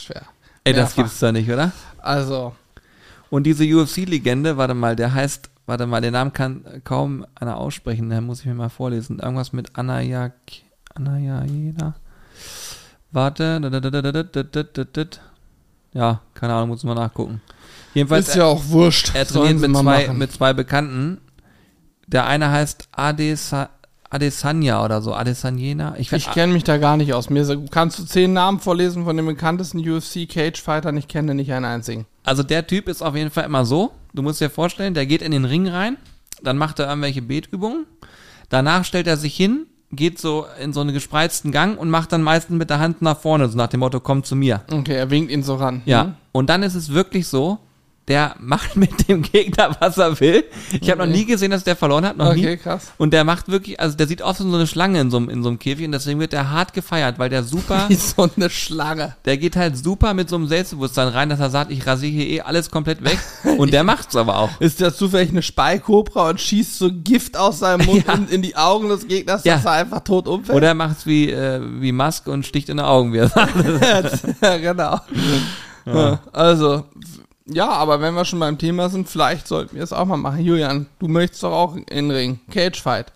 schwer. 0.00 0.22
Ey, 0.64 0.74
Mehrfach. 0.74 0.88
das 0.88 0.94
gibt's 0.94 1.20
doch 1.20 1.32
nicht, 1.32 1.50
oder? 1.50 1.72
Also. 1.98 2.54
Und 3.30 3.44
diese 3.44 3.64
UFC-Legende, 3.64 4.58
warte 4.58 4.74
mal, 4.74 4.94
der 4.94 5.14
heißt, 5.14 5.48
warte 5.64 5.86
mal, 5.86 6.02
den 6.02 6.12
Namen 6.12 6.34
kann 6.34 6.82
kaum 6.84 7.26
einer 7.34 7.56
aussprechen, 7.56 8.10
da 8.10 8.20
muss 8.20 8.40
ich 8.40 8.46
mir 8.46 8.54
mal 8.54 8.68
vorlesen. 8.68 9.18
Irgendwas 9.18 9.52
mit 9.54 9.76
Anaya, 9.76 10.32
Anaya. 10.94 11.94
Warte, 13.10 13.60
ja, 15.94 16.20
keine 16.34 16.52
Ahnung, 16.52 16.68
muss 16.68 16.84
man 16.84 16.96
nachgucken. 16.96 17.40
Jedenfalls, 17.94 18.28
ist 18.28 18.34
ja 18.36 18.44
auch 18.44 18.68
wurscht. 18.68 19.14
Er 19.14 19.26
trainiert 19.26 19.60
mit 19.60 19.74
zwei, 19.76 20.08
mit 20.08 20.32
zwei 20.32 20.52
Bekannten 20.52 21.22
der 22.08 22.26
eine 22.26 22.50
heißt 22.50 22.88
Adesa, 22.92 23.68
Adesanya 24.10 24.82
oder 24.82 25.02
so, 25.02 25.14
Adesanyena. 25.14 25.94
Ich, 25.98 26.10
Ich 26.12 26.30
kenne 26.30 26.54
mich 26.54 26.64
da 26.64 26.78
gar 26.78 26.96
nicht 26.96 27.12
aus. 27.12 27.28
Mir 27.28 27.44
kannst 27.70 27.98
du 27.98 28.04
zehn 28.04 28.32
Namen 28.32 28.60
vorlesen 28.60 29.04
von 29.04 29.16
den 29.16 29.26
bekanntesten 29.26 29.78
UFC-Cage-Fightern? 29.78 30.96
Ich 30.96 31.08
kenne 31.08 31.34
nicht 31.34 31.52
einen 31.52 31.66
einzigen. 31.66 32.06
Also 32.24 32.42
der 32.42 32.66
Typ 32.66 32.88
ist 32.88 33.02
auf 33.02 33.14
jeden 33.14 33.30
Fall 33.30 33.44
immer 33.44 33.66
so. 33.66 33.92
Du 34.14 34.22
musst 34.22 34.40
dir 34.40 34.48
vorstellen, 34.48 34.94
der 34.94 35.04
geht 35.06 35.20
in 35.20 35.32
den 35.32 35.44
Ring 35.44 35.68
rein, 35.68 35.98
dann 36.42 36.56
macht 36.56 36.78
er 36.78 36.88
irgendwelche 36.88 37.20
Betübungen. 37.20 37.84
Danach 38.48 38.86
stellt 38.86 39.06
er 39.06 39.18
sich 39.18 39.36
hin, 39.36 39.66
geht 39.92 40.18
so 40.18 40.46
in 40.62 40.72
so 40.72 40.80
einen 40.80 40.94
gespreizten 40.94 41.52
Gang 41.52 41.78
und 41.78 41.90
macht 41.90 42.12
dann 42.12 42.22
meistens 42.22 42.56
mit 42.56 42.70
der 42.70 42.78
Hand 42.78 43.02
nach 43.02 43.18
vorne, 43.18 43.48
so 43.48 43.56
nach 43.58 43.68
dem 43.68 43.80
Motto, 43.80 44.00
komm 44.00 44.24
zu 44.24 44.34
mir. 44.34 44.62
Okay, 44.70 44.94
er 44.94 45.10
winkt 45.10 45.30
ihn 45.30 45.42
so 45.42 45.56
ran. 45.56 45.82
Ja. 45.84 46.04
Hm? 46.04 46.14
Und 46.32 46.48
dann 46.48 46.62
ist 46.62 46.74
es 46.74 46.92
wirklich 46.92 47.28
so, 47.28 47.58
der 48.08 48.34
macht 48.40 48.76
mit 48.76 49.08
dem 49.08 49.22
Gegner, 49.22 49.76
was 49.80 49.98
er 49.98 50.18
will. 50.20 50.44
Ich 50.80 50.90
habe 50.90 51.06
noch 51.06 51.12
nie 51.12 51.24
gesehen, 51.26 51.50
dass 51.50 51.62
der 51.64 51.76
verloren 51.76 52.04
hat, 52.06 52.16
noch 52.16 52.30
Okay, 52.30 52.50
nie. 52.52 52.56
krass. 52.56 52.88
Und 52.98 53.12
der 53.12 53.24
macht 53.24 53.48
wirklich, 53.48 53.78
also 53.78 53.96
der 53.96 54.06
sieht 54.06 54.22
aus 54.22 54.40
wie 54.40 54.48
so 54.50 54.54
eine 54.56 54.66
Schlange 54.66 55.00
in 55.00 55.10
so, 55.10 55.18
einem- 55.18 55.28
in 55.28 55.42
so 55.42 55.48
einem 55.50 55.58
Käfig 55.58 55.84
und 55.86 55.92
deswegen 55.92 56.18
wird 56.20 56.32
der 56.32 56.50
hart 56.50 56.72
gefeiert, 56.72 57.18
weil 57.18 57.28
der 57.28 57.42
super, 57.44 57.84
Wie 57.88 57.94
so 57.94 58.28
eine 58.36 58.50
Schlange. 58.50 59.14
der 59.24 59.36
geht 59.36 59.56
halt 59.56 59.76
super 59.76 60.14
mit 60.14 60.28
so 60.28 60.36
einem 60.36 60.46
Selbstbewusstsein 60.48 61.08
rein, 61.08 61.28
dass 61.28 61.40
er 61.40 61.50
sagt, 61.50 61.70
ich 61.70 61.86
rasiere 61.86 62.12
hier 62.12 62.26
eh 62.28 62.40
alles 62.40 62.70
komplett 62.70 63.04
weg. 63.04 63.18
Und 63.58 63.72
der 63.72 63.84
macht's 63.84 64.16
aber 64.16 64.38
auch. 64.38 64.60
Ist 64.60 64.80
der 64.80 64.94
zufällig 64.94 65.30
eine 65.30 65.42
Speikobra 65.42 66.30
und 66.30 66.40
schießt 66.40 66.78
so 66.78 66.90
Gift 66.92 67.36
aus 67.36 67.58
seinem 67.60 67.86
Mund 67.86 68.04
Ja. 68.06 68.14
in, 68.14 68.28
in 68.28 68.42
die 68.42 68.56
Augen 68.56 68.88
des 68.88 69.06
Gegners, 69.06 69.44
Ja. 69.44 69.56
dass 69.56 69.64
er 69.64 69.72
einfach 69.72 70.00
tot 70.00 70.26
umfällt? 70.28 70.56
Oder 70.56 70.68
er 70.68 70.74
macht's 70.74 71.06
wie, 71.06 71.30
äh, 71.30 71.60
wie 71.80 71.92
Musk 71.92 72.26
und 72.28 72.46
sticht 72.46 72.68
in 72.68 72.76
die 72.78 72.82
Augen, 72.82 73.12
wie 73.12 73.18
er 73.18 73.28
sagt. 73.28 73.54
ja, 74.42 74.56
genau. 74.58 75.00
Ja. 75.86 76.20
Also, 76.32 76.84
ja, 77.50 77.68
aber 77.68 78.00
wenn 78.00 78.14
wir 78.14 78.24
schon 78.24 78.38
beim 78.40 78.58
Thema 78.58 78.88
sind, 78.88 79.08
vielleicht 79.08 79.48
sollten 79.48 79.76
wir 79.76 79.82
es 79.82 79.92
auch 79.92 80.04
mal 80.04 80.16
machen. 80.16 80.40
Julian, 80.40 80.86
du 80.98 81.08
möchtest 81.08 81.42
doch 81.42 81.52
auch 81.52 81.76
in 81.76 82.10
Ring. 82.10 82.40
Cagefight. 82.50 83.12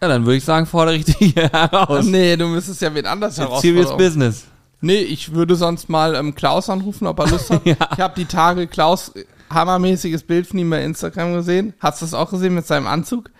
Ja, 0.00 0.08
dann 0.08 0.24
würde 0.26 0.36
ich 0.36 0.44
sagen, 0.44 0.66
fordere 0.66 0.96
ich 0.96 1.04
dich 1.04 1.16
hier 1.34 1.48
heraus. 1.48 2.04
Nee, 2.06 2.36
du 2.36 2.46
müsstest 2.46 2.82
ja 2.82 2.94
wen 2.94 3.06
anders 3.06 3.38
It's 3.38 3.60
serious 3.60 3.96
business. 3.96 4.44
Nee, 4.80 4.98
ich 4.98 5.32
würde 5.32 5.56
sonst 5.56 5.88
mal 5.88 6.14
ähm, 6.14 6.34
Klaus 6.34 6.68
anrufen, 6.68 7.06
ob 7.06 7.18
er 7.18 7.28
Lust 7.28 7.50
hat. 7.50 7.62
Ja. 7.64 7.76
Ich 7.92 8.00
habe 8.00 8.14
die 8.16 8.26
Tage 8.26 8.66
Klaus 8.66 9.08
äh, 9.14 9.24
hammermäßiges 9.50 10.22
Bild 10.24 10.46
von 10.46 10.58
ihm 10.58 10.70
bei 10.70 10.84
Instagram 10.84 11.32
gesehen. 11.34 11.72
Hast 11.80 12.02
du 12.02 12.06
das 12.06 12.14
auch 12.14 12.30
gesehen 12.30 12.54
mit 12.54 12.66
seinem 12.66 12.86
Anzug? 12.86 13.30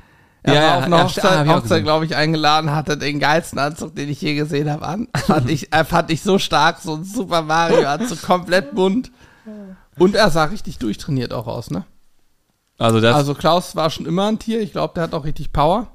Er 0.43 0.55
Ja, 0.55 0.61
war 0.61 0.69
ja, 0.69 0.79
auf 0.79 0.85
eine 0.85 0.97
ja, 0.97 1.05
Hochzeit, 1.05 1.49
ah, 1.49 1.55
Hochzeit 1.57 1.83
glaube 1.83 2.05
ich, 2.07 2.17
eingeladen, 2.17 2.71
hatte 2.71 2.97
den 2.97 3.19
geilsten 3.19 3.59
Anzug, 3.59 3.95
den 3.95 4.09
ich 4.09 4.21
je 4.23 4.35
gesehen 4.35 4.71
habe, 4.71 4.87
an. 4.87 5.09
Fand 5.27 5.51
ich, 5.51 5.73
äh, 5.73 5.85
fand 5.85 6.11
ich 6.11 6.23
so 6.23 6.39
stark, 6.39 6.79
so 6.81 6.95
ein 6.95 7.05
Super 7.05 7.43
Mario-Anzug, 7.43 8.23
komplett 8.23 8.75
bunt. 8.75 9.11
Und 9.99 10.15
er 10.15 10.31
sah 10.31 10.45
richtig 10.45 10.79
durchtrainiert 10.79 11.33
auch 11.33 11.47
aus, 11.47 11.71
ne? 11.71 11.85
Also 12.79 13.01
das, 13.01 13.15
also, 13.15 13.31
Also 13.31 13.35
Klaus 13.35 13.77
war 13.77 13.91
schon 13.91 14.07
immer 14.07 14.27
ein 14.29 14.39
Tier, 14.39 14.61
ich 14.61 14.73
glaube, 14.73 14.95
der 14.95 15.05
hat 15.05 15.15
auch 15.15 15.25
richtig 15.25 15.53
Power. 15.53 15.89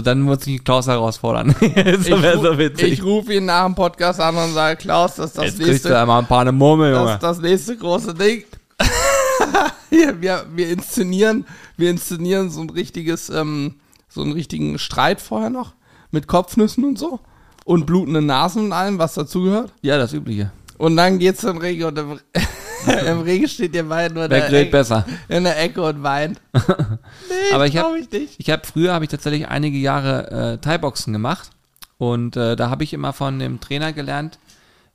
dann 0.00 0.20
muss 0.22 0.46
ich 0.46 0.62
Klaus 0.62 0.86
herausfordern. 0.86 1.56
so 1.60 2.22
wäre 2.22 2.40
so 2.40 2.56
witzig. 2.56 2.92
ich 2.92 3.02
rufe 3.02 3.34
ihn 3.34 3.46
nach 3.46 3.64
dem 3.64 3.74
Podcast 3.74 4.20
an 4.20 4.36
und 4.36 4.54
sage, 4.54 4.76
Klaus, 4.76 5.16
das 5.16 5.30
ist 5.30 5.38
das 5.38 5.44
Jetzt 5.46 5.54
kriegst 5.56 5.68
nächste 5.70 5.88
du 5.88 5.98
einmal 5.98 6.20
ein 6.20 6.28
paar 6.28 6.42
eine 6.42 6.52
Murmel, 6.52 6.92
Das 6.92 7.00
Junge. 7.00 7.14
ist 7.14 7.22
das 7.22 7.38
nächste 7.40 7.76
große 7.76 8.14
Ding. 8.14 8.44
Hier, 9.90 10.20
wir, 10.20 10.46
wir 10.54 10.68
inszenieren, 10.70 11.44
wir 11.76 11.90
inszenieren 11.90 12.50
so 12.50 12.60
ein 12.60 12.70
richtiges, 12.70 13.28
ähm, 13.28 13.74
so 14.08 14.22
einen 14.22 14.32
richtigen 14.32 14.78
Streit 14.78 15.20
vorher 15.20 15.50
noch. 15.50 15.74
Mit 16.12 16.28
Kopfnüssen 16.28 16.84
und 16.84 16.98
so. 16.98 17.18
Und 17.64 17.84
blutenden 17.86 18.26
Nasen 18.26 18.66
und 18.66 18.72
allem, 18.72 18.98
was 18.98 19.14
dazugehört. 19.14 19.72
Ja, 19.82 19.98
das 19.98 20.12
Übliche. 20.12 20.52
Und 20.78 20.96
dann 20.96 21.18
geht's 21.18 21.42
im 21.42 21.58
Regen 21.58 21.84
und 21.84 21.98
im, 23.06 23.20
Regen 23.20 23.48
steht 23.48 23.74
ihr 23.74 23.88
beiden 23.88 24.14
nur 24.14 24.24
in 24.24 24.30
Wer 24.30 24.40
der, 24.40 24.48
grillt 24.48 24.62
Ecke, 24.68 24.70
besser? 24.72 25.06
in 25.28 25.44
der 25.44 25.60
Ecke 25.62 25.82
und 25.82 26.02
weint. 26.02 26.40
Nee, 26.52 27.54
Aber 27.54 27.66
ich 27.66 27.76
hab- 27.76 27.86
glaub 27.88 27.96
ich 27.98 28.10
nicht. 28.10 28.34
Ich 28.38 28.50
habe 28.50 28.62
früher 28.66 28.92
habe 28.92 29.04
ich 29.04 29.10
tatsächlich 29.10 29.48
einige 29.48 29.78
Jahre 29.78 30.30
äh, 30.54 30.58
Thai-Boxen 30.58 31.12
gemacht 31.12 31.50
und 31.98 32.36
äh, 32.36 32.56
da 32.56 32.70
habe 32.70 32.84
ich 32.84 32.92
immer 32.92 33.12
von 33.12 33.38
dem 33.38 33.60
Trainer 33.60 33.92
gelernt, 33.92 34.38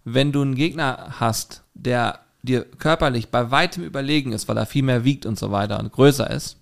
wenn 0.04 0.32
du 0.32 0.42
einen 0.42 0.56
Gegner 0.56 1.16
hast, 1.20 1.64
der 1.74 2.20
dir 2.44 2.66
körperlich 2.66 3.30
bei 3.30 3.52
weitem 3.52 3.84
überlegen 3.84 4.32
ist, 4.32 4.48
weil 4.48 4.58
er 4.58 4.66
viel 4.66 4.84
mehr 4.84 5.04
wiegt 5.04 5.26
und 5.26 5.38
so 5.38 5.52
weiter 5.52 5.80
und 5.80 5.92
größer 5.92 6.30
ist 6.30 6.58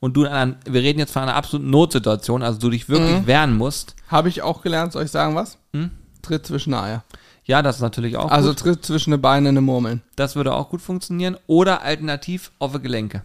und 0.00 0.14
du 0.16 0.24
in 0.24 0.28
einer, 0.32 0.56
wir 0.66 0.82
reden 0.82 0.98
jetzt 0.98 1.12
von 1.12 1.22
einer 1.22 1.34
absoluten 1.34 1.70
Notsituation, 1.70 2.42
also 2.42 2.58
du 2.58 2.70
dich 2.70 2.88
wirklich 2.88 3.20
Mhm. 3.22 3.26
wehren 3.26 3.56
musst, 3.56 3.94
Habe 4.08 4.28
ich 4.28 4.42
auch 4.42 4.62
gelernt, 4.62 4.92
soll 4.92 5.04
ich 5.04 5.10
sagen 5.10 5.34
was? 5.34 5.58
Hm? 5.72 5.90
Tritt 6.22 6.46
zwischen 6.46 6.70
die 6.70 6.76
Eier. 6.76 7.04
Ja, 7.46 7.62
das 7.62 7.76
ist 7.76 7.82
natürlich 7.82 8.16
auch 8.16 8.30
Also 8.30 8.50
gut. 8.50 8.58
tritt 8.58 8.84
zwischen 8.84 9.12
die 9.12 9.16
Beine 9.18 9.48
eine 9.48 9.60
Murmeln. 9.60 10.02
Das 10.16 10.36
würde 10.36 10.54
auch 10.54 10.68
gut 10.68 10.82
funktionieren 10.82 11.36
oder 11.46 11.82
alternativ 11.82 12.52
auf 12.58 12.72
die 12.72 12.80
Gelenke. 12.80 13.22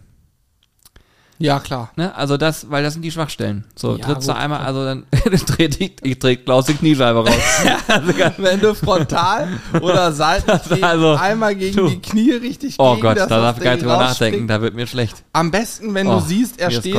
Ja, 1.42 1.58
klar. 1.58 1.90
Ne? 1.96 2.14
Also 2.14 2.36
das, 2.36 2.70
weil 2.70 2.82
das 2.84 2.92
sind 2.92 3.02
die 3.02 3.10
Schwachstellen. 3.10 3.64
So, 3.74 3.96
Ja, 3.96 4.04
trittst 4.06 4.28
du 4.28 4.34
einmal, 4.34 4.60
also 4.60 4.84
dann 4.84 5.04
trete 5.46 5.84
ich, 5.84 6.18
trete 6.18 6.36
Klaus 6.44 6.66
die 6.66 6.74
Kniescheibe 6.74 7.18
raus. 7.18 7.34
also 7.88 8.12
Wenn 8.38 8.60
du 8.60 8.74
frontal 8.74 9.48
oder 9.80 10.12
seitlich 10.12 10.62
gegen, 10.68 10.84
also, 10.84 11.14
einmal 11.14 11.54
gegen 11.56 11.76
du. 11.76 11.88
die 11.88 12.00
Knie 12.00 12.30
richtig 12.32 12.76
oh 12.78 12.90
gegen 12.94 13.02
Gott, 13.02 13.16
da 13.18 13.26
darf 13.26 13.58
ich 13.58 13.64
gar 13.64 13.72
nicht 13.72 13.82
drüber 13.82 13.96
nachdenken, 13.96 14.46
da 14.46 14.60
wird 14.62 14.74
mir 14.74 14.86
schlecht. 14.86 15.22
Am 15.32 15.50
besten, 15.50 15.92
wenn 15.94 16.06
Oh, 16.06 16.20
du 16.20 16.20
siehst, 16.20 16.60
er 16.60 16.70
steht, 16.70 16.94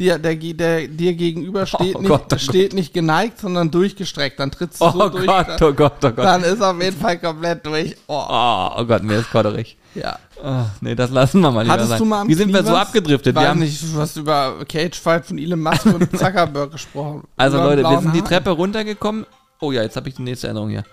dir, 0.00 0.18
der, 0.18 0.34
der, 0.34 0.88
dir 0.88 1.14
gegenüber 1.14 1.64
steht, 1.66 1.94
Oh 1.94 2.00
nicht, 2.00 2.08
Gott, 2.08 2.32
oh 2.32 2.38
steht 2.38 2.74
nicht 2.74 2.94
geneigt, 2.94 3.38
sondern 3.38 3.70
durchgestreckt. 3.70 4.40
Dann 4.40 4.50
trittst 4.50 4.80
du 4.80 4.86
Oh 4.86 4.90
so 4.90 5.08
durch, 5.08 5.26
Gott, 5.26 5.62
oh 5.62 5.72
Gott, 5.72 5.92
oh 6.02 6.10
Gott. 6.10 6.18
dann 6.18 6.42
ist 6.42 6.60
auf 6.62 6.82
jeden 6.82 6.98
Fall 6.98 7.18
komplett 7.18 7.64
durch. 7.64 7.96
Oh, 8.08 8.24
Oh, 8.28 8.70
oh 8.78 8.84
Gott, 8.84 9.02
mir 9.04 9.18
ist 9.18 9.30
kodderig. 9.30 9.76
ja. 9.94 10.18
Oh, 10.46 10.66
nee, 10.82 10.94
das 10.94 11.10
lassen 11.10 11.40
wir 11.40 11.50
mal 11.50 11.66
Hattest 11.66 11.98
du 11.98 12.04
mal 12.04 12.20
am 12.20 12.28
Wie 12.28 12.34
sind 12.34 12.48
Knie 12.48 12.54
wir 12.54 12.64
so 12.64 12.76
abgedriftet? 12.76 13.34
Wir 13.34 13.40
Weiß 13.42 13.48
haben, 13.48 13.60
nicht, 13.60 13.82
du 13.82 13.98
hast 13.98 14.16
über 14.16 14.62
Cagefight 14.68 15.24
von 15.24 15.38
Elon 15.38 15.60
Musk 15.60 15.86
und 15.86 16.10
Zuckerberg 16.18 16.70
gesprochen. 16.72 17.24
also 17.36 17.56
Über 17.56 17.66
Leute, 17.76 17.82
wir 17.82 18.00
sind 18.00 18.14
die. 18.14 18.20
Treppe 18.20 18.50
runtergekommen. 18.50 19.24
Oh 19.60 19.72
ja, 19.72 19.82
jetzt 19.82 19.96
habe 19.96 20.08
ich 20.10 20.16
die 20.16 20.22
nächste 20.22 20.48
Erinnerung 20.48 20.68
hier. 20.68 20.84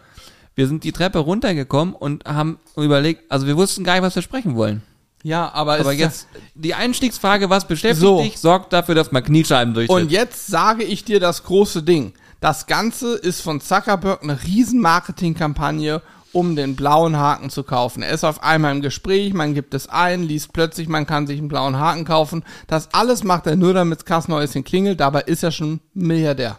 Wir 0.56 0.68
sind 0.68 0.84
die 0.86 0.94
Treppe 0.94 1.20
runtergekommen 1.20 1.94
und 1.94 2.24
haben 2.26 2.60
überlegt, 2.78 3.30
also 3.30 3.46
wir 3.46 3.58
wussten 3.58 3.84
gar 3.84 3.94
nicht, 3.96 4.04
was 4.04 4.16
wir 4.16 4.22
sprechen 4.22 4.56
wollen. 4.56 4.84
Ja, 5.24 5.52
aber, 5.54 5.74
Aber 5.80 5.92
jetzt 5.92 6.28
die 6.56 6.74
Einstiegsfrage, 6.74 7.50
was 7.50 7.68
beschäftigt 7.68 8.02
So. 8.02 8.22
dich, 8.22 8.40
sorgt 8.40 8.72
dafür, 8.74 8.96
dass 8.96 9.12
man 9.12 9.24
Kniescheiben 9.24 9.74
durchtritt. 9.74 10.04
Und 10.04 10.12
jetzt 10.12 10.48
sage 10.48 10.84
ich 10.84 11.04
dir 11.04 11.20
das 11.20 11.44
große 11.44 11.84
Ding. 11.84 12.14
Das 12.40 12.66
Ganze 12.66 13.16
ist 13.18 13.42
von 13.42 13.62
Zuckerberg 13.62 14.24
eine 14.24 14.42
riesen 14.44 14.80
Marketingkampagne, 14.82 16.02
um 16.34 16.56
den 16.56 16.76
blauen 16.76 17.18
Haken 17.18 17.50
zu 17.50 17.64
kaufen. 17.64 18.04
Er 18.04 18.12
ist 18.12 18.24
auf 18.24 18.44
einmal 18.44 18.74
im 18.76 18.82
Gespräch, 18.82 19.34
man 19.34 19.54
gibt 19.54 19.74
es 19.74 19.88
ein, 19.90 20.24
liest 20.24 20.54
plötzlich, 20.54 20.88
man 20.88 21.06
kann 21.06 21.28
sich 21.28 21.40
einen 21.40 21.48
blauen 21.48 21.78
Haken 21.78 22.06
kaufen. 22.06 22.44
Das 22.68 22.94
alles 22.94 23.24
macht 23.24 23.48
er 23.48 23.56
nur, 23.56 23.74
damit 23.74 24.00
das 24.00 24.06
Kassenhäuschen 24.06 24.64
klingelt, 24.64 25.00
dabei 25.00 25.22
ist 25.22 25.44
er 25.44 25.52
schon 25.52 25.80
Milliardär. 25.94 26.58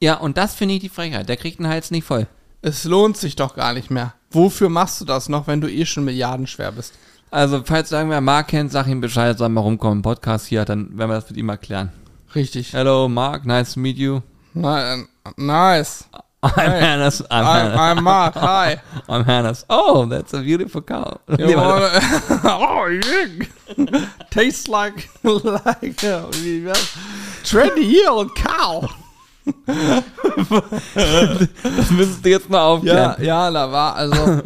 Ja, 0.00 0.14
und 0.16 0.36
das 0.36 0.54
finde 0.54 0.74
ich 0.74 0.80
die 0.80 0.88
Frechheit. 0.88 1.28
Der 1.28 1.36
kriegt 1.36 1.58
den 1.58 1.68
Hals 1.68 1.90
nicht 1.90 2.04
voll. 2.04 2.26
Es 2.60 2.84
lohnt 2.84 3.16
sich 3.16 3.36
doch 3.36 3.54
gar 3.54 3.72
nicht 3.72 3.90
mehr. 3.90 4.14
Wofür 4.30 4.68
machst 4.68 5.00
du 5.00 5.04
das 5.04 5.28
noch, 5.28 5.46
wenn 5.46 5.60
du 5.60 5.68
eh 5.70 5.84
schon 5.84 6.04
milliardenschwer 6.04 6.72
bist? 6.72 6.94
Also, 7.30 7.62
falls 7.64 7.88
du 7.88 7.96
irgendwer 7.96 8.20
Mark 8.20 8.48
kennt, 8.48 8.72
sag 8.72 8.86
ihm 8.88 9.00
Bescheid, 9.00 9.38
sag 9.38 9.48
mal 9.50 9.60
rumkommen, 9.62 10.02
Podcast 10.02 10.46
hier, 10.46 10.64
dann 10.64 10.96
werden 10.98 11.10
wir 11.10 11.14
das 11.14 11.28
mit 11.30 11.38
ihm 11.38 11.48
erklären. 11.48 11.90
Richtig. 12.34 12.72
Hello, 12.72 13.08
Mark, 13.08 13.44
nice 13.46 13.74
to 13.74 13.80
meet 13.80 13.96
you. 13.96 14.20
Ni- 14.54 15.04
Nice. 15.36 16.04
I'm 16.42 16.50
Hey. 16.70 16.80
Hannes. 16.80 17.22
I'm, 17.30 17.46
I'm, 17.46 17.66
Hannes. 17.70 17.78
I'm 17.78 18.04
Mark. 18.04 18.34
Hi. 18.34 18.80
I'm 19.08 19.24
Hannes. 19.24 19.64
Oh, 19.70 20.06
that's 20.06 20.34
a 20.34 20.40
beautiful 20.42 20.82
cow. 20.82 21.20
Oh, 21.28 22.86
yeah. 22.86 24.06
Tastes 24.30 24.66
like, 24.68 25.08
like, 25.22 26.02
war's? 26.02 26.96
20 27.44 27.80
year 27.84 28.10
old 28.10 28.34
cow. 28.34 28.88
Das 30.94 31.90
müsstest 31.90 32.24
du 32.24 32.28
jetzt 32.30 32.48
mal 32.50 32.58
Ja, 32.58 32.66
aufklären. 32.68 33.24
ja, 33.24 33.50
da 33.50 33.70
war, 33.72 33.96
also, 33.96 34.42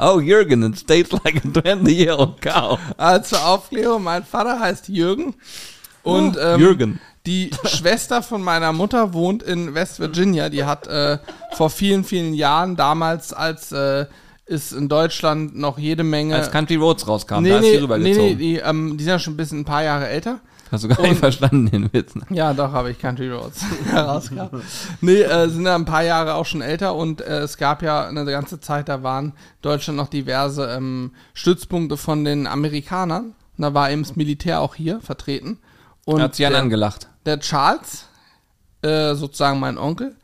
oh, 0.00 0.20
Jürgen, 0.20 0.62
it 0.64 0.78
stays 0.78 1.10
like 1.24 1.36
a 1.44 1.48
20-year-old 1.48 2.40
cow. 2.40 2.78
äh, 2.98 3.20
zur 3.22 3.44
Aufklärung, 3.44 4.02
mein 4.04 4.24
Vater 4.24 4.58
heißt 4.58 4.88
Jürgen. 4.88 5.34
Und, 6.02 6.36
Oh, 6.36 6.40
ähm, 6.40 6.60
Jürgen. 6.60 7.00
Die 7.26 7.50
Schwester 7.66 8.22
von 8.22 8.42
meiner 8.42 8.72
Mutter 8.72 9.12
wohnt 9.12 9.42
in 9.42 9.74
West 9.74 10.00
Virginia. 10.00 10.48
Die 10.48 10.64
hat 10.64 10.86
äh, 10.86 11.18
vor 11.52 11.68
vielen, 11.70 12.04
vielen 12.04 12.32
Jahren, 12.34 12.76
damals, 12.76 13.32
als 13.32 13.72
äh, 13.72 14.06
es 14.46 14.72
in 14.72 14.88
Deutschland 14.88 15.54
noch 15.56 15.78
jede 15.78 16.02
Menge. 16.02 16.34
Als 16.34 16.50
Country 16.50 16.76
Roads 16.76 17.06
rauskam, 17.06 17.42
nee, 17.42 17.50
da 17.50 17.56
ist 17.58 17.62
nee, 17.62 17.70
sie 17.70 17.76
nee, 17.76 17.82
rübergezogen. 17.82 18.26
nee, 18.28 18.34
die, 18.36 18.56
ähm, 18.56 18.96
die 18.96 19.04
sind 19.04 19.10
ja 19.10 19.18
schon 19.18 19.34
ein 19.34 19.36
bisschen 19.36 19.60
ein 19.60 19.64
paar 19.64 19.82
Jahre 19.84 20.08
älter. 20.08 20.40
Hast 20.72 20.84
du 20.84 20.88
gar 20.88 21.00
nicht 21.02 21.10
Und- 21.10 21.16
verstanden, 21.18 21.70
den 21.70 21.92
Witz. 21.92 22.14
ne? 22.14 22.22
Ja, 22.30 22.54
doch, 22.54 22.72
habe 22.72 22.90
ich 22.92 22.98
Country 22.98 23.28
Roads 23.30 23.64
herauskam. 23.90 24.62
Nee, 25.00 25.20
äh, 25.22 25.48
sind 25.48 25.66
ja 25.66 25.74
ein 25.74 25.84
paar 25.84 26.04
Jahre 26.04 26.34
auch 26.34 26.46
schon 26.46 26.62
älter 26.62 26.94
und 26.94 27.20
äh, 27.20 27.40
es 27.40 27.58
gab 27.58 27.82
ja 27.82 28.06
eine 28.06 28.24
ganze 28.24 28.60
Zeit, 28.60 28.88
da 28.88 29.02
waren 29.02 29.32
Deutschland 29.62 29.96
noch 29.96 30.08
diverse 30.08 30.66
ähm, 30.70 31.10
Stützpunkte 31.34 31.96
von 31.96 32.24
den 32.24 32.46
Amerikanern. 32.46 33.34
Und 33.58 33.62
da 33.62 33.74
war 33.74 33.90
eben 33.90 34.04
das 34.04 34.16
Militär 34.16 34.60
auch 34.60 34.74
hier 34.74 35.00
vertreten. 35.00 35.58
Und 36.06 36.20
Hat 36.22 36.34
sie 36.34 36.42
der- 36.44 36.58
angelacht. 36.58 37.08
der 37.26 37.40
Charles, 37.40 38.06
äh, 38.82 39.14
sozusagen 39.14 39.60
mein 39.60 39.78
Onkel, 39.78 40.16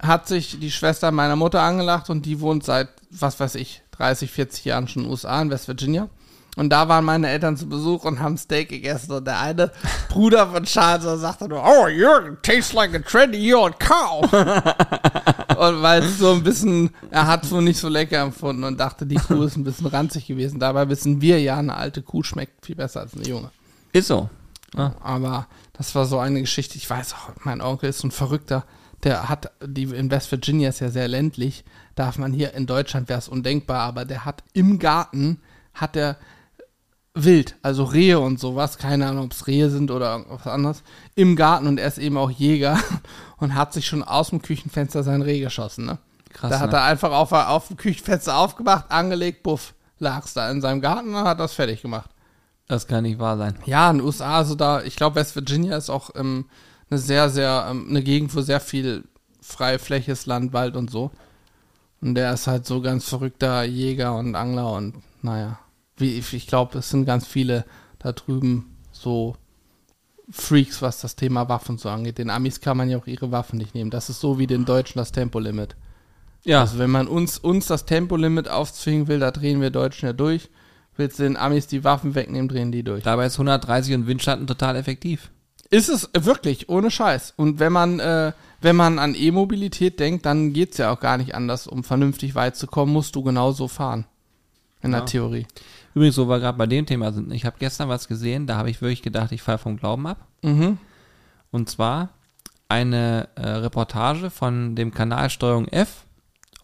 hat 0.00 0.28
sich 0.28 0.60
die 0.60 0.70
Schwester 0.70 1.10
meiner 1.10 1.36
Mutter 1.36 1.62
angelacht 1.62 2.10
und 2.10 2.26
die 2.26 2.40
wohnt 2.40 2.64
seit, 2.64 2.88
was 3.10 3.40
weiß 3.40 3.54
ich, 3.54 3.82
30, 3.92 4.30
40 4.30 4.64
Jahren 4.66 4.88
schon 4.88 5.02
in 5.02 5.08
den 5.08 5.10
USA, 5.12 5.40
in 5.40 5.50
West 5.50 5.68
Virginia. 5.68 6.08
Und 6.58 6.70
da 6.70 6.88
waren 6.88 7.04
meine 7.04 7.28
Eltern 7.28 7.56
zu 7.58 7.68
Besuch 7.68 8.04
und 8.04 8.20
haben 8.20 8.38
Steak 8.38 8.70
gegessen 8.70 9.12
und 9.12 9.26
der 9.26 9.40
eine 9.40 9.72
Bruder 10.08 10.46
von 10.48 10.64
Charles 10.64 11.20
sagte 11.20 11.48
nur, 11.48 11.62
oh, 11.62 11.86
Jürgen, 11.88 12.38
tastes 12.42 12.72
like 12.72 12.94
a 12.94 12.98
20-year-old 12.98 13.78
cow. 13.78 14.22
und 15.58 15.82
weil 15.82 16.02
es 16.02 16.18
so 16.18 16.32
ein 16.32 16.42
bisschen, 16.42 16.90
er 17.10 17.26
hat 17.26 17.44
es 17.44 17.50
wohl 17.50 17.62
nicht 17.62 17.78
so 17.78 17.88
lecker 17.88 18.20
empfunden 18.20 18.64
und 18.64 18.78
dachte, 18.80 19.04
die 19.06 19.16
Kuh 19.16 19.42
ist 19.44 19.56
ein 19.56 19.64
bisschen 19.64 19.86
ranzig 19.86 20.26
gewesen. 20.26 20.58
Dabei 20.60 20.88
wissen 20.88 21.20
wir 21.20 21.40
ja, 21.40 21.56
eine 21.58 21.74
alte 21.74 22.02
Kuh 22.02 22.22
schmeckt 22.22 22.64
viel 22.64 22.76
besser 22.76 23.00
als 23.00 23.14
eine 23.14 23.24
junge. 23.24 23.50
Ist 23.92 24.08
so. 24.08 24.28
Ah. 24.74 24.92
Aber 25.00 25.46
das 25.72 25.94
war 25.94 26.06
so 26.06 26.18
eine 26.18 26.40
Geschichte. 26.40 26.76
Ich 26.76 26.88
weiß 26.88 27.14
auch, 27.14 27.44
mein 27.44 27.60
Onkel 27.60 27.90
ist 27.90 27.98
so 27.98 28.08
ein 28.08 28.12
Verrückter. 28.12 28.64
Der 29.04 29.28
hat, 29.28 29.52
die 29.64 29.84
in 29.84 30.10
West 30.10 30.30
Virginia 30.30 30.68
ist 30.68 30.80
ja 30.80 30.90
sehr 30.90 31.08
ländlich. 31.08 31.64
Darf 31.94 32.18
man 32.18 32.32
hier 32.32 32.54
in 32.54 32.66
Deutschland 32.66 33.08
wäre 33.08 33.18
es 33.18 33.28
undenkbar, 33.28 33.80
aber 33.80 34.04
der 34.04 34.24
hat 34.24 34.42
im 34.52 34.78
Garten, 34.78 35.40
hat 35.74 35.96
er 35.96 36.16
wild, 37.16 37.56
also 37.62 37.84
Rehe 37.84 38.20
und 38.20 38.38
sowas, 38.38 38.78
keine 38.78 39.06
Ahnung, 39.06 39.26
ob 39.26 39.32
es 39.32 39.46
Rehe 39.46 39.70
sind 39.70 39.90
oder 39.90 40.16
irgendwas 40.16 40.46
anderes, 40.46 40.82
im 41.14 41.34
Garten 41.34 41.66
und 41.66 41.78
er 41.78 41.88
ist 41.88 41.98
eben 41.98 42.16
auch 42.18 42.30
Jäger 42.30 42.78
und 43.38 43.54
hat 43.54 43.72
sich 43.72 43.86
schon 43.86 44.04
aus 44.04 44.30
dem 44.30 44.42
Küchenfenster 44.42 45.02
sein 45.02 45.22
Reh 45.22 45.40
geschossen, 45.40 45.86
ne? 45.86 45.98
Krass, 46.32 46.50
da 46.50 46.60
hat 46.60 46.72
ne? 46.72 46.76
er 46.76 46.84
einfach 46.84 47.12
auf, 47.12 47.32
auf 47.32 47.68
dem 47.68 47.78
Küchenfenster 47.78 48.36
aufgemacht, 48.36 48.90
angelegt, 48.90 49.42
buff, 49.42 49.72
lag's 49.98 50.34
da 50.34 50.50
in 50.50 50.60
seinem 50.60 50.82
Garten 50.82 51.14
und 51.14 51.24
hat 51.24 51.40
das 51.40 51.54
fertig 51.54 51.80
gemacht. 51.80 52.10
Das 52.68 52.86
kann 52.86 53.04
nicht 53.04 53.18
wahr 53.18 53.36
sein. 53.36 53.56
Ja, 53.64 53.90
in 53.90 53.98
den 53.98 54.06
USA, 54.06 54.38
also 54.38 54.54
da, 54.54 54.82
ich 54.82 54.96
glaube, 54.96 55.16
West 55.16 55.36
Virginia 55.36 55.76
ist 55.76 55.90
auch 55.90 56.10
ähm, 56.16 56.46
eine 56.90 56.98
sehr, 56.98 57.30
sehr, 57.30 57.66
ähm, 57.70 57.86
eine 57.88 58.02
Gegend, 58.02 58.34
wo 58.34 58.40
sehr 58.40 58.60
viel 58.60 59.04
freie 59.40 59.78
Fläche 59.78 60.12
ist, 60.12 60.26
Land, 60.26 60.52
Wald 60.52 60.76
und 60.76 60.90
so. 60.90 61.10
Und 62.00 62.14
der 62.14 62.32
ist 62.32 62.46
halt 62.46 62.66
so 62.66 62.80
ganz 62.80 63.08
verrückter 63.08 63.62
Jäger 63.64 64.16
und 64.16 64.34
Angler 64.34 64.72
und 64.72 65.02
naja, 65.22 65.58
wie 65.96 66.18
ich, 66.18 66.32
ich 66.34 66.46
glaube, 66.46 66.78
es 66.78 66.90
sind 66.90 67.06
ganz 67.06 67.26
viele 67.26 67.64
da 67.98 68.12
drüben 68.12 68.76
so 68.92 69.36
Freaks, 70.30 70.82
was 70.82 71.00
das 71.00 71.16
Thema 71.16 71.48
Waffen 71.48 71.78
so 71.78 71.88
angeht. 71.88 72.18
Den 72.18 72.30
Amis 72.30 72.60
kann 72.60 72.76
man 72.76 72.90
ja 72.90 72.98
auch 72.98 73.06
ihre 73.06 73.30
Waffen 73.30 73.58
nicht 73.58 73.74
nehmen. 73.74 73.90
Das 73.90 74.10
ist 74.10 74.20
so 74.20 74.38
wie 74.38 74.46
den 74.46 74.64
Deutschen 74.64 74.98
das 74.98 75.12
Tempolimit. 75.12 75.76
Ja, 76.44 76.60
Also 76.60 76.78
wenn 76.78 76.90
man 76.90 77.08
uns, 77.08 77.38
uns 77.38 77.66
das 77.66 77.86
Tempolimit 77.86 78.48
aufzwingen 78.48 79.08
will, 79.08 79.20
da 79.20 79.30
drehen 79.30 79.60
wir 79.60 79.70
Deutschen 79.70 80.06
ja 80.06 80.12
durch. 80.12 80.48
Willst 80.96 81.18
du 81.18 81.24
den 81.24 81.36
Amis 81.36 81.66
die 81.66 81.84
Waffen 81.84 82.14
wegnehmen, 82.14 82.48
drehen 82.48 82.72
die 82.72 82.82
durch. 82.82 83.02
dabei 83.04 83.26
ist 83.26 83.34
130 83.34 83.94
und 83.94 84.06
Windschatten 84.06 84.46
total 84.46 84.76
effektiv. 84.76 85.30
Ist 85.68 85.88
es 85.88 86.08
wirklich, 86.16 86.68
ohne 86.68 86.90
Scheiß. 86.90 87.34
Und 87.36 87.58
wenn 87.58 87.72
man, 87.72 87.98
äh, 88.00 88.32
wenn 88.60 88.76
man 88.76 88.98
an 88.98 89.14
E-Mobilität 89.16 89.98
denkt, 90.00 90.24
dann 90.24 90.52
geht's 90.52 90.78
ja 90.78 90.92
auch 90.92 91.00
gar 91.00 91.18
nicht 91.18 91.34
anders. 91.34 91.66
Um 91.66 91.82
vernünftig 91.84 92.34
weit 92.34 92.56
zu 92.56 92.66
kommen, 92.66 92.92
musst 92.92 93.16
du 93.16 93.22
genauso 93.22 93.66
fahren. 93.68 94.06
In 94.82 94.92
Ja. 94.92 94.98
der 94.98 95.06
Theorie. 95.06 95.46
Übrigens, 95.94 96.18
wo 96.18 96.28
wir 96.28 96.38
gerade 96.38 96.56
bei 96.56 96.66
dem 96.66 96.86
Thema 96.86 97.12
sind, 97.12 97.32
ich 97.32 97.44
habe 97.44 97.56
gestern 97.58 97.88
was 97.88 98.06
gesehen, 98.06 98.46
da 98.46 98.56
habe 98.56 98.70
ich 98.70 98.80
wirklich 98.80 99.02
gedacht, 99.02 99.32
ich 99.32 99.42
falle 99.42 99.58
vom 99.58 99.76
Glauben 99.76 100.06
ab. 100.06 100.18
Mhm. 100.42 100.78
Und 101.50 101.68
zwar 101.68 102.10
eine 102.68 103.28
äh, 103.36 103.46
Reportage 103.48 104.30
von 104.30 104.76
dem 104.76 104.92
Kanal 104.94 105.30
Steuerung 105.30 105.66
F 105.68 106.04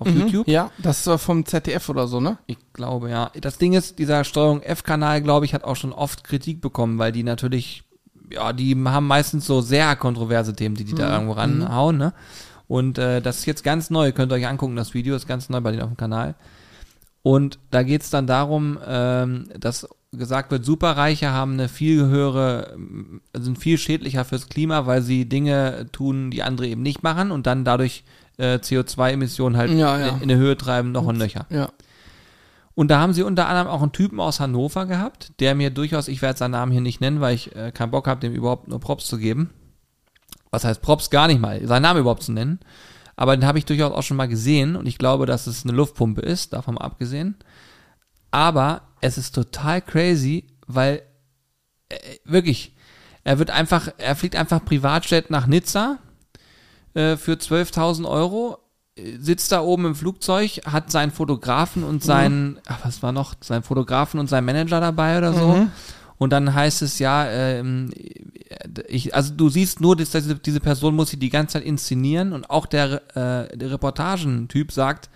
auf 0.03 0.09
Mhm. 0.09 0.21
YouTube. 0.21 0.49
Ja, 0.49 0.71
das 0.79 1.07
war 1.07 1.19
vom 1.19 1.45
ZDF 1.47 1.89
oder 1.89 2.07
so, 2.07 2.21
ne? 2.21 2.39
Ich 2.47 2.59
glaube, 2.73 3.11
ja. 3.11 3.31
Das 3.41 3.59
Ding 3.59 3.73
ist, 3.73 3.99
dieser 3.99 4.25
Steuerung 4.25 4.63
F-Kanal, 4.63 5.23
glaube 5.23 5.47
ich, 5.47 5.55
hat 5.55 5.65
auch 5.65 5.77
schon 5.77 5.93
oft 5.93 6.25
Kritik 6.25 6.61
bekommen, 6.61 6.99
weil 6.99 7.13
die 7.13 7.23
natürlich, 7.23 7.85
ja, 8.31 8.53
die 8.53 8.77
haben 8.85 9.07
meistens 9.07 9.47
so 9.47 9.61
sehr 9.61 9.97
kontroverse 9.97 10.55
Themen, 10.55 10.75
die 10.75 10.85
die 10.85 10.95
da 10.95 11.13
irgendwo 11.13 11.33
ranhauen, 11.33 11.97
ne? 11.97 12.13
Und 12.69 12.97
äh, 12.99 13.21
das 13.21 13.39
ist 13.41 13.47
jetzt 13.47 13.65
ganz 13.65 13.91
neu, 13.91 14.13
könnt 14.13 14.33
ihr 14.33 14.37
euch 14.37 14.47
angucken, 14.47 14.77
das 14.77 14.95
Video 14.95 15.15
ist 15.15 15.27
ganz 15.27 15.49
neu 15.51 15.61
bei 15.61 15.73
denen 15.73 15.83
auf 15.83 15.91
dem 15.91 15.97
Kanal. 15.97 16.35
Und 17.23 17.59
da 17.71 17.83
geht's 17.83 18.11
dann 18.11 18.27
darum, 18.27 18.79
ähm, 18.87 19.45
dass 19.59 19.87
gesagt 20.15 20.51
wird, 20.51 20.65
Superreiche 20.65 21.31
haben 21.31 21.55
eine 21.55 21.69
viel 21.69 22.05
höhere, 22.07 22.77
sind 23.35 23.59
viel 23.59 23.79
schädlicher 23.79 24.25
fürs 24.27 24.49
Klima, 24.49 24.87
weil 24.87 25.01
sie 25.03 25.27
Dinge 25.27 25.87
tun, 25.93 26.31
die 26.31 26.43
andere 26.43 26.67
eben 26.67 26.83
nicht 26.83 27.03
machen 27.03 27.31
und 27.31 27.47
dann 27.47 27.65
dadurch 27.65 28.05
äh, 28.39 28.57
CO2-Emissionen 28.57 29.57
halt 29.57 29.71
Ja, 29.73 29.99
ja. 29.99 30.09
in 30.17 30.23
eine 30.23 30.37
Höhe 30.37 30.57
treiben, 30.57 30.93
noch 30.93 31.05
und 31.05 31.19
nöcher. 31.19 31.47
Ja. 31.51 31.71
Und 32.75 32.89
da 32.91 33.01
haben 33.01 33.13
sie 33.13 33.23
unter 33.23 33.49
anderem 33.49 33.69
auch 33.69 33.83
einen 33.83 33.93
Typen 33.93 34.19
aus 34.19 34.41
Hannover 34.41 34.87
gehabt, 34.87 35.33
der 35.41 35.55
mir 35.55 35.71
durchaus, 35.71 36.09
ich 36.09 36.23
werde 36.23 36.39
seinen 36.39 36.53
Namen 36.53 36.73
hier 36.73 36.81
nicht 36.81 37.01
nennen, 37.01 37.21
weil 37.21 37.35
ich 37.35 37.55
äh, 37.55 37.71
keinen 37.71 37.91
Bock 37.91 38.07
habe, 38.07 38.21
dem 38.21 38.33
überhaupt 38.33 38.69
nur 38.69 38.81
Props 38.81 39.07
zu 39.07 39.19
geben. 39.19 39.51
Was 40.51 40.65
heißt 40.65 40.81
Props 40.81 41.11
gar 41.11 41.27
nicht 41.27 41.41
mal, 41.41 41.67
seinen 41.67 41.83
Namen 41.83 42.01
überhaupt 42.01 42.23
zu 42.23 42.33
nennen. 42.33 42.61
Aber 43.15 43.37
den 43.37 43.47
habe 43.47 43.59
ich 43.59 43.67
durchaus 43.67 43.93
auch 43.93 44.03
schon 44.03 44.17
mal 44.17 44.29
gesehen 44.29 44.75
und 44.75 44.87
ich 44.87 44.97
glaube, 44.99 45.27
dass 45.27 45.47
es 45.47 45.65
eine 45.65 45.75
Luftpumpe 45.75 46.23
ist, 46.23 46.55
davon 46.55 46.79
abgesehen. 46.79 47.37
Aber 48.31 48.83
es 49.03 49.19
ist 49.19 49.35
total 49.35 49.83
crazy, 49.83 50.47
weil 50.67 51.03
äh, 51.91 51.97
wirklich, 52.25 52.75
er 53.23 53.39
wird 53.39 53.51
einfach, 53.51 53.89
er 53.99 54.17
fliegt 54.17 54.35
einfach 54.35 54.65
Privatjet 54.65 55.31
nach 55.31 55.47
Nizza 55.47 55.99
äh, 56.95 57.17
für 57.17 57.33
12.000 57.33 58.09
Euro, 58.09 58.59
äh, 58.97 59.17
sitzt 59.19 59.53
da 59.53 59.61
oben 59.61 59.87
im 59.87 59.95
Flugzeug, 59.95 60.61
hat 60.67 60.91
seinen 60.91 61.11
Fotografen 61.11 61.85
und 61.85 62.03
seinen, 62.03 62.59
ach, 62.67 62.79
was 62.85 63.03
war 63.03 63.13
noch, 63.13 63.35
seinen 63.41 63.63
Fotografen 63.63 64.21
und 64.21 64.29
seinen 64.29 64.45
Manager 64.45 64.81
dabei 64.81 65.19
oder 65.19 65.33
so. 65.33 65.67
Und 66.19 66.31
dann 66.31 66.55
heißt 66.55 66.83
es 66.83 67.01
ja, 67.01 67.29
ähm, 67.29 67.91
ich, 68.87 69.15
also 69.15 69.35
du 69.35 69.49
siehst 69.49 69.81
nur, 69.81 69.97
dass 69.97 70.11
diese, 70.11 70.37
diese 70.37 70.61
Person 70.61 70.95
muss 70.95 71.11
sich 71.11 71.19
die 71.19 71.31
ganze 71.31 71.55
Zeit 71.55 71.65
inszenieren 71.65 72.33
und 72.33 72.49
auch 72.49 72.67
der, 72.67 73.03
äh, 73.17 73.57
der 73.57 73.71
Reportagentyp 73.73 74.71
sagt, 74.71 75.11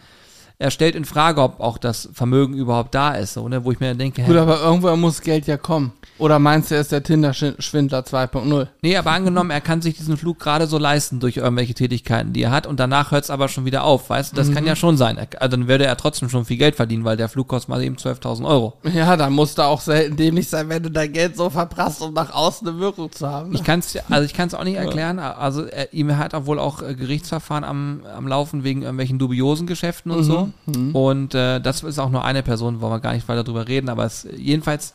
er 0.58 0.70
stellt 0.70 0.94
in 0.94 1.04
Frage, 1.04 1.42
ob 1.42 1.60
auch 1.60 1.76
das 1.78 2.08
Vermögen 2.12 2.54
überhaupt 2.54 2.94
da 2.94 3.12
ist, 3.12 3.34
so, 3.34 3.46
ne? 3.48 3.64
wo 3.64 3.72
ich 3.72 3.80
mir 3.80 3.88
dann 3.88 3.98
denke, 3.98 4.22
hä, 4.22 4.26
Gut, 4.28 4.36
aber 4.36 4.60
irgendwann 4.62 4.98
muss 5.00 5.20
Geld 5.20 5.46
ja 5.46 5.56
kommen. 5.58 5.92
Oder 6.18 6.38
meinst 6.38 6.70
du, 6.70 6.76
er 6.76 6.80
ist 6.80 6.92
der 6.92 7.02
Tinder-Schwindler 7.02 8.00
2.0? 8.00 8.68
Nee, 8.80 8.96
aber 8.96 9.10
angenommen, 9.10 9.50
er 9.50 9.60
kann 9.60 9.82
sich 9.82 9.96
diesen 9.98 10.16
Flug 10.16 10.38
gerade 10.38 10.66
so 10.66 10.78
leisten 10.78 11.20
durch 11.20 11.36
irgendwelche 11.36 11.74
Tätigkeiten, 11.74 12.32
die 12.32 12.42
er 12.42 12.50
hat 12.50 12.66
und 12.66 12.80
danach 12.80 13.10
hört 13.10 13.24
es 13.24 13.30
aber 13.30 13.48
schon 13.48 13.66
wieder 13.66 13.84
auf, 13.84 14.08
weißt 14.08 14.32
du? 14.32 14.36
Das 14.36 14.50
kann 14.50 14.64
ja 14.66 14.76
schon 14.76 14.96
sein. 14.96 15.18
Er- 15.18 15.28
Also 15.42 15.56
dann 15.58 15.68
würde 15.68 15.84
er 15.84 15.96
trotzdem 15.98 16.30
schon 16.30 16.46
viel 16.46 16.56
Geld 16.56 16.74
verdienen, 16.74 17.04
weil 17.04 17.18
der 17.18 17.28
Flug 17.28 17.48
kostet 17.48 17.68
mal 17.68 17.82
eben 17.82 17.96
12.000 17.96 18.46
Euro. 18.46 18.74
Ja, 18.94 19.16
dann 19.18 19.34
musst 19.34 19.58
du 19.58 19.62
auch 19.62 19.80
selten 19.82 20.16
dämlich 20.16 20.48
sein, 20.48 20.70
wenn 20.70 20.82
du 20.82 20.90
dein 20.90 21.12
Geld 21.12 21.36
so 21.36 21.50
verprasst, 21.50 22.00
um 22.00 22.14
nach 22.14 22.32
außen 22.34 22.66
eine 22.66 22.78
Wirkung 22.78 23.12
zu 23.12 23.28
haben. 23.28 23.54
Ich 23.54 23.62
kann 23.62 23.80
es 23.80 23.94
also 24.08 24.24
ich 24.24 24.32
kann 24.32 24.48
es 24.48 24.54
auch 24.54 24.64
nicht 24.64 24.76
erklären. 24.76 25.18
Also 25.18 25.64
er, 25.64 25.92
ihm 25.92 26.16
hat 26.16 26.32
auch 26.34 26.46
wohl 26.46 26.58
auch 26.58 26.80
äh, 26.80 26.94
Gerichtsverfahren 26.94 27.64
am, 27.64 28.00
am 28.16 28.26
Laufen 28.26 28.64
wegen 28.64 28.80
irgendwelchen 28.82 29.18
dubiosen 29.18 29.66
Geschäften 29.66 30.10
und 30.12 30.24
so. 30.24 30.45
Und 30.94 31.34
äh, 31.34 31.60
das 31.60 31.82
ist 31.82 31.98
auch 31.98 32.10
nur 32.10 32.24
eine 32.24 32.42
Person, 32.42 32.80
wollen 32.80 32.92
wir 32.92 33.00
gar 33.00 33.12
nicht 33.12 33.28
weiter 33.28 33.44
drüber 33.44 33.68
reden. 33.68 33.88
Aber 33.88 34.04
es 34.04 34.26
jedenfalls, 34.36 34.94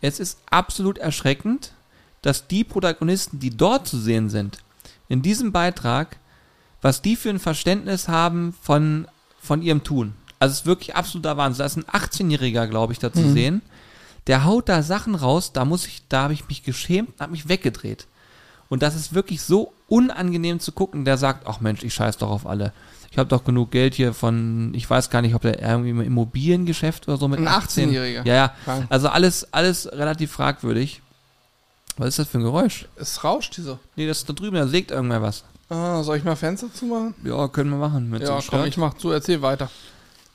es 0.00 0.20
ist 0.20 0.38
absolut 0.50 0.98
erschreckend, 0.98 1.72
dass 2.22 2.46
die 2.46 2.64
Protagonisten, 2.64 3.38
die 3.38 3.50
dort 3.50 3.86
zu 3.86 3.98
sehen 3.98 4.28
sind, 4.30 4.58
in 5.08 5.22
diesem 5.22 5.52
Beitrag, 5.52 6.16
was 6.80 7.02
die 7.02 7.16
für 7.16 7.30
ein 7.30 7.38
Verständnis 7.38 8.08
haben 8.08 8.54
von, 8.60 9.06
von 9.40 9.62
ihrem 9.62 9.84
Tun. 9.84 10.14
Also 10.38 10.52
es 10.52 10.60
ist 10.60 10.66
wirklich 10.66 10.94
absoluter 10.94 11.36
Wahnsinn. 11.36 11.58
Da 11.60 11.66
ist 11.66 11.76
ein 11.76 11.84
18-Jähriger, 11.84 12.66
glaube 12.66 12.92
ich, 12.92 12.98
da 12.98 13.12
zu 13.12 13.30
sehen. 13.32 13.62
Der 14.26 14.44
haut 14.44 14.68
da 14.68 14.82
Sachen 14.82 15.14
raus, 15.14 15.52
da 15.52 15.64
muss 15.64 15.86
ich, 15.86 16.02
da 16.08 16.24
habe 16.24 16.32
ich 16.32 16.48
mich 16.48 16.62
geschämt, 16.62 17.20
habe 17.20 17.32
mich 17.32 17.48
weggedreht. 17.48 18.06
Und 18.68 18.82
das 18.82 18.94
ist 18.94 19.14
wirklich 19.14 19.42
so 19.42 19.72
unangenehm 19.88 20.60
zu 20.60 20.72
gucken. 20.72 21.04
Der 21.04 21.18
sagt, 21.18 21.46
ach 21.46 21.60
Mensch, 21.60 21.82
ich 21.82 21.94
scheiß 21.94 22.18
doch 22.18 22.30
auf 22.30 22.46
alle. 22.46 22.72
Ich 23.14 23.18
habe 23.18 23.28
doch 23.28 23.44
genug 23.44 23.70
Geld 23.70 23.94
hier 23.94 24.12
von, 24.12 24.74
ich 24.74 24.90
weiß 24.90 25.08
gar 25.08 25.22
nicht, 25.22 25.36
ob 25.36 25.42
der 25.42 25.62
irgendwie 25.62 25.90
im 25.90 26.00
Immobiliengeschäft 26.00 27.06
oder 27.06 27.16
so 27.16 27.28
mit 27.28 27.38
Ein 27.38 27.46
18. 27.46 27.90
18-Jähriger. 27.90 28.26
Ja, 28.26 28.34
ja. 28.34 28.54
Also 28.88 29.08
alles, 29.08 29.46
alles 29.52 29.88
relativ 29.92 30.32
fragwürdig. 30.32 31.00
Was 31.96 32.08
ist 32.08 32.18
das 32.18 32.26
für 32.26 32.38
ein 32.38 32.42
Geräusch? 32.42 32.88
Es 32.96 33.22
rauscht 33.22 33.56
die 33.56 33.60
so. 33.60 33.78
Nee, 33.94 34.08
das 34.08 34.18
ist 34.18 34.28
da 34.28 34.32
drüben, 34.32 34.56
da 34.56 34.66
sägt 34.66 34.90
irgendwer 34.90 35.22
was. 35.22 35.44
Ah, 35.68 36.02
soll 36.02 36.16
ich 36.16 36.24
mal 36.24 36.34
Fenster 36.34 36.66
zumachen? 36.74 37.14
Ja, 37.22 37.46
können 37.46 37.70
wir 37.70 37.76
machen. 37.76 38.12
Ja, 38.20 38.40
komm, 38.50 38.64
ich 38.64 38.76
mach 38.78 38.94
zu, 38.94 39.12
erzähl 39.12 39.40
weiter. 39.42 39.70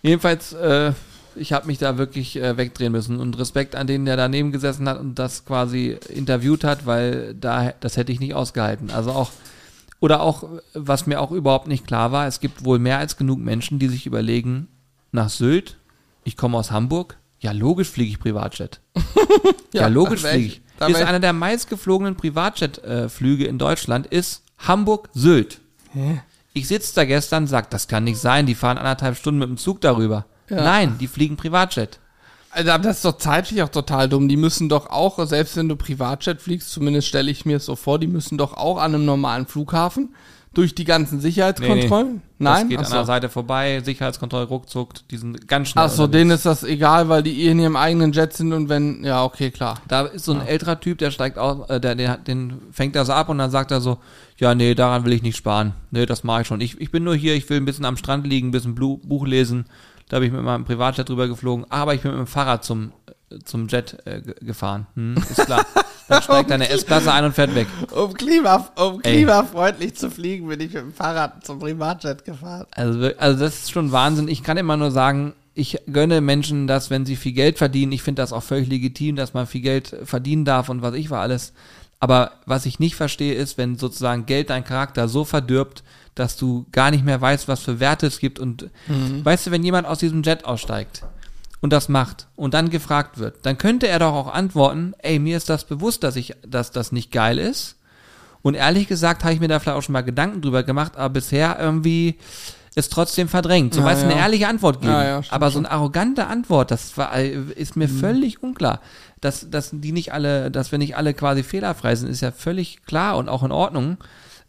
Jedenfalls, 0.02 0.54
äh, 0.54 0.94
ich 1.36 1.52
habe 1.52 1.68
mich 1.68 1.80
da 1.80 1.98
wirklich 1.98 2.38
äh, 2.38 2.56
wegdrehen 2.56 2.94
müssen 2.94 3.20
und 3.20 3.38
Respekt 3.38 3.76
an 3.76 3.88
den, 3.88 4.06
der 4.06 4.15
daneben 4.15 4.54
gesessen 4.54 4.88
hat 4.88 5.02
und 5.02 5.15
das 5.20 5.44
quasi 5.44 5.98
interviewt 6.08 6.63
hat, 6.63 6.86
weil 6.86 7.36
da 7.36 7.74
das 7.82 7.98
hätte 7.98 8.13
ich 8.13 8.22
nicht 8.22 8.36
ausgehalten. 8.36 8.89
Also 8.89 9.12
auch 9.12 9.32
oder 10.00 10.22
auch 10.22 10.48
was 10.74 11.06
mir 11.08 11.20
auch 11.22 11.32
überhaupt 11.32 11.68
nicht 11.68 11.86
klar 11.86 12.12
war, 12.12 12.28
es 12.28 12.40
gibt 12.40 12.64
wohl 12.64 12.80
mehr 12.80 12.98
als 12.98 13.18
genug 13.18 13.40
Menschen, 13.40 13.80
die 13.80 13.88
sich 13.88 14.06
überlegen, 14.06 14.68
nach 15.12 15.30
Sylt, 15.30 15.78
ich 16.24 16.38
komme 16.38 16.58
aus 16.58 16.72
Hamburg, 16.72 17.18
ja 17.40 17.52
logisch 17.52 17.90
fliege 17.90 18.12
ich 18.12 18.20
Privatjet. 18.20 18.82
Ja, 19.72 19.88
logisch 19.88 20.24
da 20.24 20.30
wär 20.30 20.34
fliege 20.34 20.48
ich. 20.48 20.62
Ist 20.88 21.04
einer 21.04 21.20
der 21.20 21.32
meistgeflogenen 21.34 22.16
Privatjet-Flüge 22.16 23.46
in 23.46 23.60
Deutschland 23.60 24.08
ist 24.08 24.44
Hamburg-Sylt. 24.58 25.62
Hä? 25.94 26.22
Ich 26.54 26.68
sitze 26.68 26.96
da 26.96 27.06
gestern, 27.06 27.46
sag, 27.46 27.70
das 27.70 27.88
kann 27.88 28.04
nicht 28.06 28.18
sein, 28.18 28.48
die 28.48 28.56
fahren 28.56 28.80
anderthalb 28.80 29.16
Stunden 29.16 29.40
mit 29.40 29.50
dem 29.50 29.58
Zug 29.58 29.82
darüber. 29.82 30.26
Ja. 30.50 30.64
Nein, 30.64 30.98
die 31.00 31.08
fliegen 31.08 31.38
Privatjet. 31.38 32.00
Also, 32.52 32.72
aber 32.72 32.84
das 32.84 32.98
ist 32.98 33.06
doch 33.06 33.18
zeitlich 33.18 33.62
auch 33.62 33.70
total 33.70 34.10
dumm. 34.10 34.28
Die 34.28 34.38
müssen 34.38 34.70
doch 34.70 34.90
auch, 34.90 35.24
selbst 35.28 35.56
wenn 35.56 35.70
du 35.70 35.76
Privatjet 35.76 36.42
fliegst, 36.42 36.72
zumindest 36.72 37.08
stelle 37.08 37.30
ich 37.30 37.46
mir 37.46 37.58
es 37.58 37.66
so 37.66 37.76
vor, 37.76 38.00
die 38.00 38.08
müssen 38.08 38.38
doch 38.38 38.54
auch 38.54 38.78
an 38.78 38.96
einem 38.96 39.06
normalen 39.06 39.46
Flughafen 39.46 40.10
durch 40.54 40.74
die 40.74 40.84
ganzen 40.84 41.20
Sicherheitskontrollen. 41.20 42.24
Nein, 42.40 42.62
Das 42.62 42.70
geht 42.70 42.80
Ach 42.80 42.86
an 42.86 42.92
der. 42.92 43.06
Seite 43.06 43.30
vorbei, 43.30 43.82
Sicherheitskontrolle, 43.84 44.46
ruckzuck, 44.46 44.94
die 45.10 45.18
sind 45.18 45.48
ganz 45.48 45.70
schnell. 45.70 45.86
Ach 45.86 45.90
so, 45.90 46.04
unterwegs. 46.04 46.20
denen 46.20 46.32
ist 46.32 46.46
das 46.46 46.64
egal, 46.64 47.08
weil 47.08 47.22
die 47.22 47.44
eh 47.44 47.52
in 47.52 47.60
ihrem 47.60 47.76
eigenen 47.76 48.14
Jet 48.14 48.34
sind 48.34 48.52
und 48.54 48.68
wenn, 48.68 49.04
ja, 49.04 49.24
okay, 49.24 49.52
klar. 49.52 49.80
Da 49.88 50.08
ist 50.08 50.26
so 50.26 50.34
ein 50.34 50.42
älterer 50.42 50.80
Typ, 50.80 50.98
der 50.98 51.12
steigt 51.12 51.38
aus, 51.38 51.70
äh, 51.70 51.80
der, 51.80 51.94
der, 51.94 52.18
den 52.18 52.54
fängt 52.72 52.96
er 52.96 53.06
so 53.06 53.14
ab 53.14 53.30
und 53.30 53.38
dann 53.38 53.52
sagt 53.52 53.70
er 53.70 53.80
so, 53.80 54.00
ja, 54.38 54.56
nee, 54.56 54.74
daran 54.74 55.06
will 55.06 55.14
ich 55.14 55.22
nicht 55.22 55.38
sparen. 55.38 55.74
Nee, 55.92 56.08
das 56.08 56.24
mache 56.24 56.42
ich 56.42 56.48
schon. 56.48 56.62
Ich, 56.62 56.82
ich 56.82 56.92
bin 56.92 57.04
nur 57.04 57.16
hier, 57.16 57.36
ich 57.36 57.48
will 57.50 57.58
ein 57.58 57.66
bisschen 57.66 57.86
am 57.86 57.98
Strand 57.98 58.26
liegen, 58.26 58.48
ein 58.48 58.52
bisschen 58.52 58.74
Buch 58.74 59.28
lesen. 59.28 59.66
Da 60.10 60.15
habe 60.15 60.26
ich 60.26 60.32
mit 60.32 60.41
meinem 60.41 60.65
Privatjet 60.65 61.08
drüber 61.08 61.28
geflogen, 61.28 61.65
aber 61.69 61.93
ich 61.93 62.02
bin 62.02 62.12
mit 62.12 62.19
dem 62.19 62.28
Fahrrad 62.28 62.63
zum, 62.65 62.91
äh, 63.32 63.39
zum 63.45 63.67
Jet 63.67 63.98
äh, 64.06 64.22
ge- 64.22 64.36
gefahren. 64.41 64.88
Hm, 64.95 65.15
ist 65.17 65.45
klar. 65.45 65.65
Dann 66.08 66.22
steigt 66.24 66.50
er 66.50 66.56
eine 66.56 66.67
S-Klasse 66.69 67.13
ein 67.13 67.24
und 67.26 67.34
fährt 67.36 67.54
weg. 67.56 67.67
Um, 67.95 68.13
Klima, 68.13 68.67
um 68.76 69.02
klimafreundlich 69.02 69.95
zu 69.95 70.10
fliegen, 70.12 70.48
bin 70.48 70.60
ich 70.60 70.74
mit 70.74 70.82
dem 70.82 70.93
Fahrrad 70.93 71.45
zum 71.45 71.60
Privatjet 71.60 72.26
gefahren. 72.26 72.65
Also, 72.72 73.12
also 73.17 73.39
das 73.39 73.56
ist 73.60 73.72
schon 73.72 73.91
Wahnsinn. 73.91 74.28
Ich 74.28 74.43
kann 74.43 74.58
immer 74.58 74.76
nur 74.78 74.91
sagen, 74.91 75.34
ich 75.54 75.78
gönne 75.91 76.22
Menschen 76.22 76.65
das, 76.67 76.89
wenn 76.89 77.06
sie 77.06 77.15
viel 77.15 77.34
Geld 77.34 77.58
verdienen. 77.58 77.91
Ich 77.91 78.02
finde 78.02 78.22
das 78.22 78.34
auch 78.34 78.43
völlig 78.43 78.67
legitim, 78.69 79.15
dass 79.15 79.34
man 79.34 79.45
viel 79.45 79.62
Geld 79.62 79.95
verdienen 80.06 80.43
darf 80.45 80.69
und 80.69 80.82
was 80.82 80.95
ich 80.95 81.10
war 81.12 81.22
alles. 81.22 81.54
Aber 82.00 82.32
was 82.45 82.65
ich 82.65 82.80
nicht 82.80 82.95
verstehe, 82.95 83.34
ist, 83.36 83.58
wenn 83.58 83.76
sozusagen 83.78 84.26
Geld 84.26 84.50
deinen 84.50 84.63
Charakter 84.63 85.08
so 85.10 85.26
verdirbt, 85.26 85.84
dass 86.20 86.36
du 86.36 86.66
gar 86.72 86.92
nicht 86.92 87.06
mehr 87.06 87.20
weißt, 87.22 87.48
was 87.48 87.62
für 87.62 87.80
Werte 87.80 88.08
es 88.08 88.20
gibt. 88.20 88.40
Und 88.40 88.70
weißt 89.24 89.48
du, 89.48 89.52
wenn 89.52 89.64
jemand 89.64 89.88
aus 89.88 90.00
diesem 90.00 90.22
Jet 90.22 90.46
aussteigt 90.46 91.04
und 91.62 91.72
das 91.72 91.90
macht 91.90 92.28
und 92.36 92.54
dann 92.54 92.70
gefragt 92.70 93.18
wird, 93.18 93.46
dann 93.46 93.58
könnte 93.58 93.88
er 93.88 94.00
doch 94.00 94.14
auch 94.14 94.34
antworten, 94.34 94.94
ey, 95.00 95.20
mir 95.20 95.38
ist 95.38 95.50
das 95.50 95.64
bewusst, 95.64 96.04
dass 96.04 96.16
ich, 96.16 96.36
dass 96.46 96.72
das 96.72 96.92
nicht 96.92 97.12
geil 97.12 97.38
ist. 97.38 97.78
Und 98.42 98.56
ehrlich 98.56 98.88
gesagt 98.88 99.24
habe 99.24 99.34
ich 99.34 99.40
mir 99.40 99.48
da 99.48 99.60
vielleicht 99.60 99.78
auch 99.78 99.82
schon 99.82 99.94
mal 99.94 100.02
Gedanken 100.02 100.42
drüber 100.42 100.64
gemacht, 100.64 100.96
aber 100.96 101.10
bisher 101.10 101.58
irgendwie 101.60 102.18
ist 102.76 102.92
trotzdem 102.94 103.28
verdrängt. 103.28 103.74
So 103.74 103.82
Ja, 103.82 103.88
weißt 103.88 104.02
du, 104.02 104.06
eine 104.06 104.16
ja. 104.16 104.22
ehrliche 104.22 104.48
Antwort 104.48 104.82
geben. 104.82 104.94
Ja, 104.94 105.24
stimmt 105.24 105.34
aber 105.34 105.52
so 105.52 105.60
eine 105.60 105.72
arrogante 105.72 106.28
Antwort, 106.28 106.72
das 106.72 106.98
war, 106.98 107.16
äh, 107.16 107.34
ist 107.56 107.76
mir 107.76 107.90
völlig 107.90 108.44
unklar. 108.44 108.82
Dass, 109.22 109.50
dass 109.50 109.72
die 109.74 109.92
nicht 109.92 110.14
alle, 110.14 110.50
dass 110.50 110.72
wir 110.72 110.80
nicht 110.80 110.96
alle 110.96 111.14
quasi 111.14 111.44
fehlerfrei 111.44 111.96
sind, 111.96 112.10
ist 112.10 112.22
ja 112.22 112.32
völlig 112.32 112.86
klar 112.86 113.18
und 113.18 113.28
auch 113.28 113.44
in 113.44 113.52
Ordnung. 113.52 113.98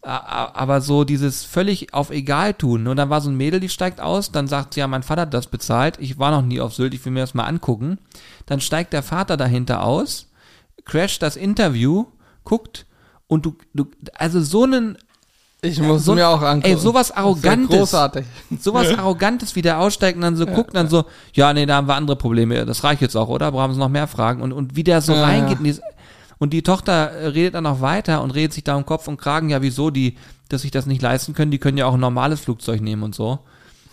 Aber 0.03 0.81
so 0.81 1.05
dieses 1.05 1.45
völlig 1.45 1.93
auf 1.93 2.11
egal 2.11 2.55
tun. 2.55 2.87
Und 2.87 2.97
dann 2.97 3.11
war 3.11 3.21
so 3.21 3.29
ein 3.29 3.37
Mädel, 3.37 3.61
die 3.61 3.69
steigt 3.69 4.01
aus, 4.01 4.33
dann 4.33 4.49
sagt 4.49 4.73
sie, 4.75 4.81
ja, 4.81 4.87
mein 4.87 5.03
Vater 5.03 5.23
hat 5.23 5.35
das 5.35 5.47
bezahlt. 5.49 5.97
Ich 6.01 6.19
war 6.19 6.31
noch 6.31 6.43
nie 6.43 6.61
auf 6.61 6.73
Sylt, 6.75 6.95
ich 6.95 7.05
will 7.05 7.13
mir 7.13 7.21
das 7.21 7.35
mal 7.35 7.45
angucken. 7.45 7.99
Dann 8.47 8.61
steigt 8.63 8.95
der 8.95 9.03
Vater 9.03 9.37
dahinter 9.37 9.83
aus, 9.85 10.29
crasht 10.87 11.23
das 11.23 11.37
Interview, 11.37 12.07
guckt 12.45 12.87
und 13.27 13.45
du, 13.45 13.57
du, 13.75 13.87
also 14.15 14.41
so 14.41 14.65
einen 14.65 14.97
Ich 15.61 15.79
muss 15.83 16.07
so- 16.07 16.15
mir 16.15 16.29
auch 16.29 16.41
angucken. 16.41 16.73
ey, 16.75 16.81
sowas 16.81 17.11
ja 17.11 17.17
Arrogantes. 17.17 17.77
großartig. 17.77 18.25
sowas 18.59 18.89
Arrogantes, 18.99 19.55
wie 19.55 19.61
der 19.63 19.81
aussteigt 19.81 20.17
und 20.17 20.23
dann 20.23 20.37
so 20.37 20.47
guckt 20.47 20.71
und 20.71 20.77
dann 20.77 20.89
so, 20.89 21.05
ja, 21.35 21.53
nee, 21.53 21.67
da 21.67 21.77
haben 21.77 21.89
wir 21.89 21.95
andere 21.97 22.17
Probleme, 22.17 22.65
das 22.65 22.83
reicht 22.85 23.03
jetzt 23.03 23.17
auch, 23.17 23.29
oder? 23.29 23.53
Brauchen 23.53 23.75
Sie 23.75 23.79
noch 23.79 23.91
mehr 23.91 24.07
Fragen? 24.09 24.41
Und, 24.41 24.53
und 24.53 24.77
wie 24.77 24.83
der 24.85 25.03
so 25.03 25.13
Ja, 25.13 25.25
reingeht 25.25 25.53
ja. 25.53 25.59
in 25.59 25.65
dieses, 25.65 25.83
und 26.40 26.53
die 26.53 26.62
Tochter 26.62 27.11
äh, 27.11 27.26
redet 27.29 27.55
dann 27.55 27.64
noch 27.64 27.81
weiter 27.81 28.22
und 28.22 28.33
redet 28.33 28.55
sich 28.55 28.64
da 28.64 28.74
um 28.74 28.85
Kopf 28.85 29.07
und 29.07 29.18
Kragen, 29.18 29.50
ja, 29.50 29.62
wieso, 29.62 29.90
die, 29.90 30.16
dass 30.48 30.62
sich 30.62 30.72
das 30.72 30.87
nicht 30.87 31.03
leisten 31.03 31.35
können, 31.35 31.53
die 31.53 31.59
können 31.59 31.79
ja 31.79 31.87
auch 31.87 31.94
ein 31.94 32.00
normales 32.00 32.40
Flugzeug 32.40 32.81
nehmen 32.81 33.03
und 33.05 33.14
so. 33.14 33.38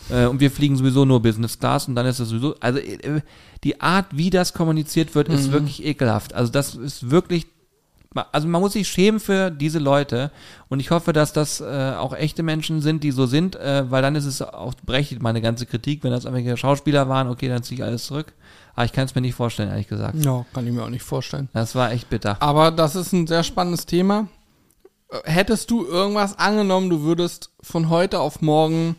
Äh, 0.10 0.26
und 0.26 0.40
wir 0.40 0.50
fliegen 0.50 0.78
sowieso 0.78 1.06
nur 1.06 1.22
Business 1.22 1.60
Class 1.60 1.88
und 1.88 1.96
dann 1.96 2.06
ist 2.06 2.20
es 2.20 2.30
sowieso, 2.30 2.56
also 2.62 2.80
äh, 2.80 3.22
die 3.64 3.82
Art, 3.82 4.06
wie 4.12 4.30
das 4.30 4.54
kommuniziert 4.54 5.14
wird, 5.14 5.28
Mhm. 5.28 5.36
ist 5.36 5.52
wirklich 5.52 5.86
ekelhaft. 5.86 6.34
Also 6.34 6.52
das 6.52 6.74
ist 6.74 7.12
wirklich, 7.12 7.48
also 8.32 8.48
man 8.48 8.62
muss 8.62 8.74
sich 8.74 8.88
schämen 8.88 9.20
für 9.20 9.52
diese 9.52 9.80
Leute 9.80 10.32
und 10.70 10.80
ich 10.80 10.92
hoffe, 10.92 11.14
dass 11.14 11.34
das 11.34 11.62
äh, 11.62 11.94
auch 11.98 12.14
echte 12.14 12.44
Menschen 12.44 12.82
sind, 12.82 13.04
die 13.04 13.12
so 13.12 13.26
sind, 13.26 13.56
äh, 13.56 13.90
weil 13.90 14.02
dann 14.02 14.16
ist 14.16 14.26
es 14.26 14.42
auch 14.42 14.74
berechtigt 14.86 15.22
meine 15.22 15.42
ganze 15.42 15.66
Kritik, 15.66 16.04
wenn 16.04 16.12
das 16.12 16.26
irgendwelche 16.26 16.58
Schauspieler 16.58 17.10
waren, 17.10 17.28
okay, 17.28 17.48
dann 17.50 17.64
ziehe 17.64 17.80
ich 17.80 17.84
alles 17.86 18.06
zurück. 18.06 18.34
Aber 18.76 18.86
ich 18.86 18.94
kann 18.94 19.06
es 19.06 19.16
mir 19.16 19.22
nicht 19.22 19.36
vorstellen, 19.36 19.70
ehrlich 19.70 19.88
gesagt. 19.88 20.24
Ja, 20.24 20.46
kann 20.54 20.68
ich 20.68 20.74
mir 20.74 20.84
auch 20.84 20.90
nicht 20.90 21.04
vorstellen. 21.04 21.50
Das 21.54 21.74
war 21.74 21.92
echt 21.92 22.10
bitter. 22.10 22.38
Aber 22.42 22.70
das 22.72 22.96
ist 22.96 23.12
ein 23.12 23.26
sehr 23.26 23.44
spannendes 23.44 23.86
Thema. 23.86 24.28
Äh, 25.10 25.32
Hättest 25.32 25.72
du 25.72 25.86
irgendwas 25.86 26.38
angenommen, 26.38 26.90
du 26.90 27.02
würdest 27.02 27.52
von 27.62 27.90
heute 27.90 28.20
auf 28.20 28.42
morgen, 28.42 28.96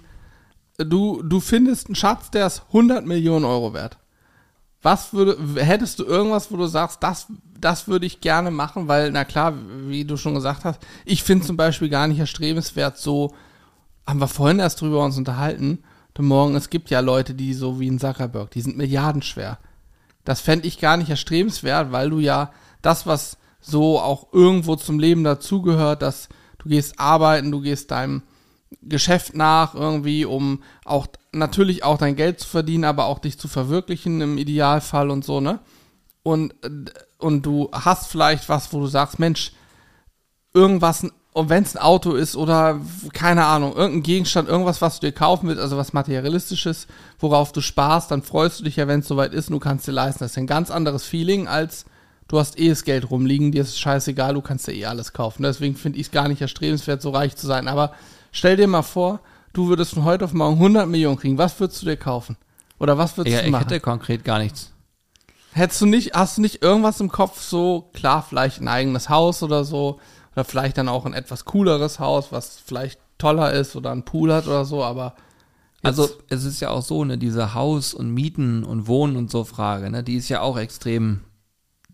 äh, 0.78 0.84
du, 0.84 1.22
du 1.22 1.40
findest 1.40 1.86
einen 1.86 1.94
Schatz, 1.94 2.30
der 2.30 2.46
ist 2.46 2.64
100 2.68 3.06
Millionen 3.06 3.44
Euro 3.44 3.72
wert. 3.72 3.98
Was 4.82 5.12
würde, 5.12 5.36
hättest 5.56 5.98
du 5.98 6.04
irgendwas, 6.04 6.52
wo 6.52 6.56
du 6.56 6.66
sagst, 6.66 7.02
das, 7.02 7.26
das 7.60 7.88
würde 7.88 8.06
ich 8.06 8.20
gerne 8.20 8.50
machen, 8.50 8.86
weil, 8.86 9.10
na 9.10 9.24
klar, 9.24 9.54
wie 9.86 10.04
du 10.04 10.16
schon 10.16 10.34
gesagt 10.34 10.64
hast, 10.64 10.80
ich 11.04 11.22
finde 11.22 11.46
zum 11.46 11.56
Beispiel 11.56 11.88
gar 11.88 12.06
nicht 12.06 12.20
erstrebenswert, 12.20 12.96
so, 12.96 13.34
haben 14.06 14.20
wir 14.20 14.28
vorhin 14.28 14.60
erst 14.60 14.80
drüber 14.80 15.04
uns 15.04 15.18
unterhalten, 15.18 15.82
heute 16.10 16.22
Morgen, 16.22 16.56
es 16.56 16.70
gibt 16.70 16.90
ja 16.90 17.00
Leute, 17.00 17.34
die 17.34 17.54
so 17.54 17.78
wie 17.78 17.88
ein 17.88 18.00
Zuckerberg, 18.00 18.50
die 18.50 18.60
sind 18.60 18.76
milliardenschwer. 18.76 19.58
Das 20.24 20.40
fände 20.40 20.66
ich 20.66 20.80
gar 20.80 20.96
nicht 20.96 21.10
erstrebenswert, 21.10 21.92
weil 21.92 22.10
du 22.10 22.18
ja 22.18 22.50
das, 22.82 23.06
was 23.06 23.38
so 23.60 24.00
auch 24.00 24.32
irgendwo 24.32 24.76
zum 24.76 24.98
Leben 24.98 25.24
dazugehört, 25.24 26.02
dass 26.02 26.28
du 26.58 26.68
gehst 26.68 26.98
arbeiten, 26.98 27.50
du 27.52 27.60
gehst 27.60 27.90
deinem 27.90 28.22
Geschäft 28.82 29.34
nach 29.34 29.74
irgendwie, 29.74 30.24
um 30.24 30.62
auch 30.84 31.06
natürlich 31.32 31.84
auch 31.84 31.98
dein 31.98 32.16
Geld 32.16 32.40
zu 32.40 32.48
verdienen, 32.48 32.84
aber 32.84 33.06
auch 33.06 33.18
dich 33.18 33.38
zu 33.38 33.48
verwirklichen 33.48 34.20
im 34.20 34.38
Idealfall 34.38 35.10
und 35.10 35.24
so, 35.24 35.40
ne? 35.40 35.60
Und, 36.22 36.54
und 37.18 37.46
du 37.46 37.70
hast 37.72 38.08
vielleicht 38.08 38.48
was, 38.48 38.72
wo 38.72 38.80
du 38.80 38.86
sagst, 38.86 39.18
Mensch, 39.18 39.52
irgendwas, 40.52 41.06
und 41.32 41.48
wenn 41.48 41.62
es 41.62 41.76
ein 41.76 41.82
Auto 41.82 42.12
ist 42.12 42.36
oder 42.36 42.80
keine 43.14 43.46
Ahnung, 43.46 43.74
irgendein 43.74 44.02
Gegenstand, 44.02 44.48
irgendwas, 44.48 44.82
was 44.82 45.00
du 45.00 45.06
dir 45.06 45.12
kaufen 45.12 45.48
willst, 45.48 45.62
also 45.62 45.76
was 45.78 45.92
materialistisches, 45.92 46.86
worauf 47.18 47.52
du 47.52 47.60
sparst, 47.62 48.10
dann 48.10 48.22
freust 48.22 48.60
du 48.60 48.64
dich 48.64 48.76
ja, 48.76 48.88
wenn 48.88 49.00
es 49.00 49.08
soweit 49.08 49.32
ist 49.32 49.48
und 49.48 49.54
du 49.54 49.60
kannst 49.60 49.86
dir 49.86 49.92
leisten. 49.92 50.20
Das 50.20 50.32
ist 50.32 50.38
ein 50.38 50.46
ganz 50.46 50.70
anderes 50.70 51.04
Feeling 51.04 51.48
als 51.48 51.86
du 52.28 52.38
hast 52.38 52.58
eh 52.58 52.68
das 52.68 52.84
Geld 52.84 53.10
rumliegen, 53.10 53.52
dir 53.52 53.62
ist 53.62 53.70
es 53.70 53.78
scheißegal, 53.78 54.34
du 54.34 54.42
kannst 54.42 54.68
dir 54.68 54.74
eh 54.74 54.84
alles 54.84 55.12
kaufen. 55.12 55.42
Deswegen 55.42 55.74
finde 55.74 55.98
ich 55.98 56.06
es 56.06 56.12
gar 56.12 56.28
nicht 56.28 56.40
erstrebenswert, 56.40 57.02
so 57.02 57.10
reich 57.10 57.34
zu 57.36 57.46
sein. 57.46 57.68
Aber 57.68 57.92
stell 58.32 58.56
dir 58.56 58.66
mal 58.68 58.82
vor, 58.82 59.20
du 59.52 59.68
würdest 59.68 59.94
von 59.94 60.04
heute 60.04 60.24
auf 60.24 60.32
morgen 60.32 60.56
100 60.56 60.88
Millionen 60.88 61.16
kriegen. 61.18 61.38
Was 61.38 61.58
würdest 61.60 61.82
du 61.82 61.86
dir 61.86 61.96
kaufen? 61.96 62.36
Oder 62.78 62.96
was 62.98 63.16
würdest 63.16 63.34
Ja, 63.34 63.40
du 63.40 63.46
ich 63.46 63.52
machen? 63.52 63.64
hätte 63.68 63.80
konkret 63.80 64.24
gar 64.24 64.38
nichts. 64.38 64.72
Hättest 65.52 65.80
du 65.80 65.86
nicht, 65.86 66.14
hast 66.14 66.36
du 66.38 66.42
nicht 66.42 66.62
irgendwas 66.62 67.00
im 67.00 67.08
Kopf, 67.10 67.40
so, 67.40 67.90
klar, 67.94 68.22
vielleicht 68.22 68.60
ein 68.60 68.68
eigenes 68.68 69.08
Haus 69.08 69.42
oder 69.42 69.64
so, 69.64 69.98
oder 70.34 70.44
vielleicht 70.44 70.78
dann 70.78 70.88
auch 70.88 71.04
ein 71.06 71.14
etwas 71.14 71.44
cooleres 71.46 71.98
Haus, 71.98 72.30
was 72.30 72.58
vielleicht 72.64 73.00
toller 73.16 73.52
ist 73.52 73.74
oder 73.74 73.90
ein 73.90 74.04
Pool 74.04 74.32
hat 74.32 74.46
oder 74.46 74.64
so, 74.64 74.84
aber 74.84 75.14
jetzt- 75.82 75.98
Also 75.98 76.08
es 76.28 76.44
ist 76.44 76.60
ja 76.60 76.70
auch 76.70 76.82
so, 76.82 77.02
ne, 77.04 77.18
diese 77.18 77.54
Haus- 77.54 77.94
und 77.94 78.10
Mieten 78.12 78.62
und 78.62 78.86
Wohnen 78.86 79.16
und 79.16 79.30
so 79.30 79.42
Frage, 79.42 79.90
ne, 79.90 80.04
die 80.04 80.14
ist 80.14 80.28
ja 80.28 80.42
auch 80.42 80.56
extrem 80.58 81.22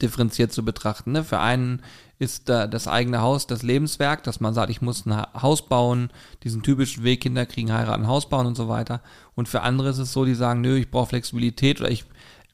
differenziert 0.04 0.52
zu 0.52 0.64
betrachten. 0.64 1.12
Ne? 1.12 1.24
Für 1.24 1.40
einen 1.40 1.82
ist 2.20 2.48
da 2.48 2.66
das 2.68 2.86
eigene 2.86 3.20
Haus 3.20 3.46
das 3.48 3.62
Lebenswerk, 3.62 4.22
dass 4.22 4.38
man 4.40 4.54
sagt, 4.54 4.70
ich 4.70 4.80
muss 4.80 5.04
ein 5.04 5.16
Ha- 5.16 5.28
Haus 5.42 5.66
bauen, 5.68 6.10
diesen 6.44 6.62
typischen 6.62 7.02
Weg, 7.02 7.22
Kinder 7.22 7.44
kriegen, 7.46 7.72
heiraten, 7.72 8.06
Haus 8.06 8.28
bauen 8.28 8.46
und 8.46 8.56
so 8.56 8.68
weiter. 8.68 9.00
Und 9.34 9.48
für 9.48 9.62
andere 9.62 9.88
ist 9.88 9.98
es 9.98 10.12
so, 10.12 10.24
die 10.24 10.34
sagen, 10.36 10.60
nö, 10.60 10.76
ich 10.76 10.90
brauche 10.90 11.08
Flexibilität 11.08 11.80
oder 11.80 11.90
ich, 11.90 12.04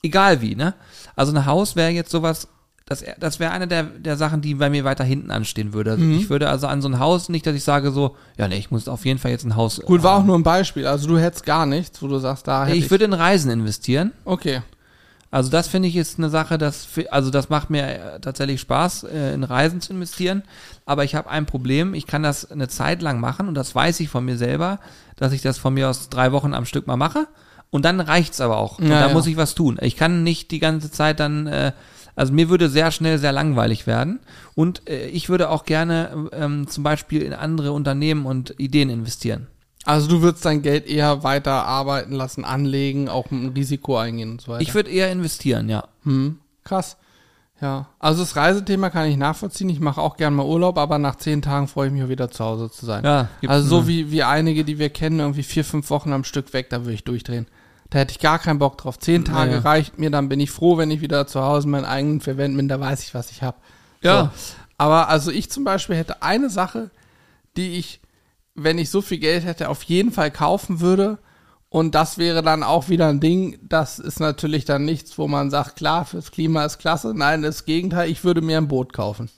egal 0.02 0.40
wie, 0.40 0.54
ne? 0.54 0.72
Also 1.14 1.32
ein 1.36 1.44
Haus 1.44 1.76
wäre 1.76 1.90
jetzt 1.90 2.10
sowas, 2.10 2.48
das, 2.86 3.04
das 3.20 3.38
wäre 3.38 3.52
eine 3.52 3.68
der, 3.68 3.84
der 3.84 4.16
Sachen, 4.16 4.40
die 4.40 4.54
bei 4.54 4.70
mir 4.70 4.82
weiter 4.84 5.04
hinten 5.04 5.30
anstehen 5.30 5.72
würde. 5.74 5.92
Also 5.92 6.04
Ich 6.04 6.30
würde 6.30 6.48
also 6.48 6.66
an 6.66 6.80
so 6.82 6.88
ein 6.88 6.98
Haus 6.98 7.28
nicht, 7.28 7.46
dass 7.46 7.54
ich 7.54 7.62
sage 7.62 7.92
so, 7.92 8.16
ja, 8.38 8.48
nee, 8.48 8.56
ich 8.56 8.70
muss 8.72 8.88
auf 8.88 9.04
jeden 9.04 9.18
Fall 9.20 9.30
jetzt 9.30 9.44
ein 9.44 9.54
Haus. 9.56 9.80
gut, 9.84 10.02
war 10.02 10.16
auch 10.18 10.24
nur 10.24 10.36
ein 10.36 10.42
Beispiel. 10.42 10.86
Also 10.86 11.06
du 11.06 11.18
hättest 11.18 11.44
gar 11.44 11.66
nichts, 11.66 12.02
wo 12.02 12.08
du 12.08 12.18
sagst, 12.18 12.48
da 12.48 12.64
hätte 12.64 12.76
ich, 12.78 12.86
ich 12.86 12.90
würde 12.90 13.04
in 13.04 13.12
Reisen 13.12 13.50
investieren. 13.50 14.12
okay. 14.24 14.62
Also 15.31 15.51
das 15.51 15.69
finde 15.69 15.88
ich 15.88 15.97
ist 15.97 16.19
eine 16.19 16.29
Sache, 16.29 16.59
das 16.59 16.88
also 17.11 17.31
das 17.31 17.49
macht 17.49 17.71
mir 17.71 17.87
äh, 17.87 18.21
tatsächlich 18.21 18.61
Spaß, 18.61 19.05
äh, 19.05 19.33
in 19.33 19.45
Reisen 19.45 19.81
zu 19.81 19.93
investieren. 19.93 20.43
Aber 20.87 21.05
ich 21.05 21.14
habe 21.14 21.31
ein 21.31 21.47
Problem. 21.47 21.95
Ich 21.95 22.07
kann 22.07 22.23
das 22.23 22.51
eine 22.51 22.69
Zeit 22.69 23.01
lang 23.01 23.21
machen 23.21 23.47
und 23.47 23.55
das 23.55 23.75
weiß 23.75 24.01
ich 24.01 24.09
von 24.09 24.25
mir 24.25 24.37
selber, 24.37 24.81
dass 25.16 25.33
ich 25.33 25.43
das 25.43 25.59
von 25.59 25.75
mir 25.75 25.88
aus 25.88 26.09
drei 26.09 26.33
Wochen 26.33 26.53
am 26.53 26.64
Stück 26.64 26.87
mal 26.87 26.97
mache. 26.97 27.29
Und 27.71 27.85
dann 27.85 28.01
reicht's 28.01 28.40
aber 28.40 28.57
auch. 28.57 28.79
und 28.79 28.88
Ja, 28.88 29.01
da 29.01 29.09
ja. 29.09 29.12
muss 29.12 29.29
ich 29.29 29.37
was 29.37 29.55
tun. 29.55 29.79
Ich 29.81 29.97
kann 29.97 30.25
nicht 30.25 30.51
die 30.51 30.59
ganze 30.59 30.90
Zeit 30.90 31.21
dann, 31.21 31.47
äh, 31.47 31.73
also 32.16 32.33
mir 32.33 32.49
würde 32.49 32.69
sehr 32.69 32.90
schnell 32.90 33.19
sehr 33.19 33.31
langweilig 33.31 33.87
werden. 33.87 34.19
Und 34.57 34.88
äh, 34.88 35.07
ich 35.07 35.29
würde 35.29 35.49
auch 35.51 35.64
gerne 35.64 36.29
ähm, 36.33 36.66
zum 36.66 36.83
Beispiel 36.83 37.23
in 37.23 37.33
andere 37.33 37.71
Unternehmen 37.71 38.27
und 38.27 38.59
Ideen 38.59 38.90
investieren. 38.90 39.47
Also 39.85 40.09
du 40.09 40.23
würdest 40.23 40.45
dein 40.45 40.62
Geld 40.62 40.87
eher 40.87 41.23
weiter 41.23 41.64
arbeiten 41.64 42.12
lassen, 42.12 42.45
anlegen, 42.45 43.09
auch 43.09 43.31
ein 43.31 43.49
Risiko 43.49 43.97
eingehen 43.97 44.33
und 44.33 44.40
so 44.43 44.53
weiter. 44.53 44.62
Ich 44.62 44.75
würde 44.75 44.90
eher 44.90 45.11
investieren, 45.11 45.69
ja. 45.69 45.85
Hm, 46.05 46.38
krass. 46.64 46.97
Ja, 47.62 47.88
also 47.99 48.23
das 48.23 48.37
Reisethema 48.37 48.88
kann 48.88 49.07
ich 49.07 49.19
nachvollziehen. 49.19 49.69
Ich 49.69 49.81
mache 49.81 50.01
auch 50.01 50.16
gern 50.16 50.35
mal 50.35 50.47
Urlaub, 50.47 50.79
aber 50.79 50.99
nach 50.99 51.16
zehn 51.16 51.43
Tagen 51.43 51.69
freue 51.69 51.88
ich 51.88 51.93
mich 51.93 52.09
wieder 52.09 52.31
zu 52.31 52.43
Hause 52.43 52.71
zu 52.71 52.87
sein. 52.87 53.05
Ja, 53.05 53.29
also 53.47 53.69
so 53.69 53.88
wie, 53.88 54.11
wie 54.11 54.23
einige, 54.23 54.64
die 54.64 54.79
wir 54.79 54.88
kennen, 54.88 55.21
irgendwie 55.21 55.43
vier, 55.43 55.64
fünf 55.64 55.90
Wochen 55.90 56.12
am 56.14 56.25
Stück 56.25 56.55
weg, 56.55 56.71
da 56.71 56.81
würde 56.81 56.95
ich 56.95 57.05
durchdrehen. 57.05 57.47
Da 57.90 57.99
hätte 57.99 58.12
ich 58.12 58.19
gar 58.21 58.38
keinen 58.38 58.59
Bock 58.59 58.79
drauf. 58.79 58.99
Zehn 58.99 59.25
Tage 59.27 59.51
Ja, 59.51 59.57
ja. 59.59 59.62
reicht 59.62 59.99
mir, 59.99 60.11
dann 60.11 60.29
bin 60.31 60.40
ich 60.40 60.51
froh, 60.51 60.79
wenn 60.79 60.90
ich 60.90 61.03
wieder 61.03 61.27
zu 61.27 61.43
Hause 61.43 61.66
in 61.66 61.73
meinen 61.73 61.85
eigenen 61.85 62.21
vier 62.23 62.38
Wänden 62.38 62.57
bin, 62.57 62.69
da 62.69 62.81
weiß 62.81 63.03
ich, 63.03 63.14
was 63.14 63.31
ich 63.31 63.43
habe. 63.43 63.59
Ja. 64.01 64.33
So. 64.35 64.55
Aber 64.79 65.09
also 65.09 65.31
ich 65.31 65.51
zum 65.51 65.64
Beispiel 65.64 65.97
hätte 65.97 66.23
eine 66.23 66.49
Sache, 66.49 66.90
die 67.59 67.77
ich, 67.77 68.01
wenn 68.54 68.78
ich 68.78 68.90
so 68.90 69.00
viel 69.00 69.18
Geld 69.18 69.44
hätte, 69.44 69.68
auf 69.68 69.82
jeden 69.84 70.12
Fall 70.12 70.30
kaufen 70.30 70.80
würde. 70.80 71.18
Und 71.68 71.94
das 71.94 72.18
wäre 72.18 72.42
dann 72.42 72.64
auch 72.64 72.88
wieder 72.88 73.08
ein 73.08 73.20
Ding, 73.20 73.58
das 73.62 74.00
ist 74.00 74.18
natürlich 74.18 74.64
dann 74.64 74.84
nichts, 74.84 75.16
wo 75.18 75.28
man 75.28 75.50
sagt, 75.50 75.76
klar, 75.76 76.04
fürs 76.04 76.32
Klima 76.32 76.64
ist 76.64 76.78
klasse. 76.78 77.14
Nein, 77.14 77.42
das 77.42 77.64
Gegenteil, 77.64 78.10
ich 78.10 78.24
würde 78.24 78.42
mir 78.42 78.58
ein 78.58 78.66
Boot 78.66 78.92
kaufen. 78.92 79.30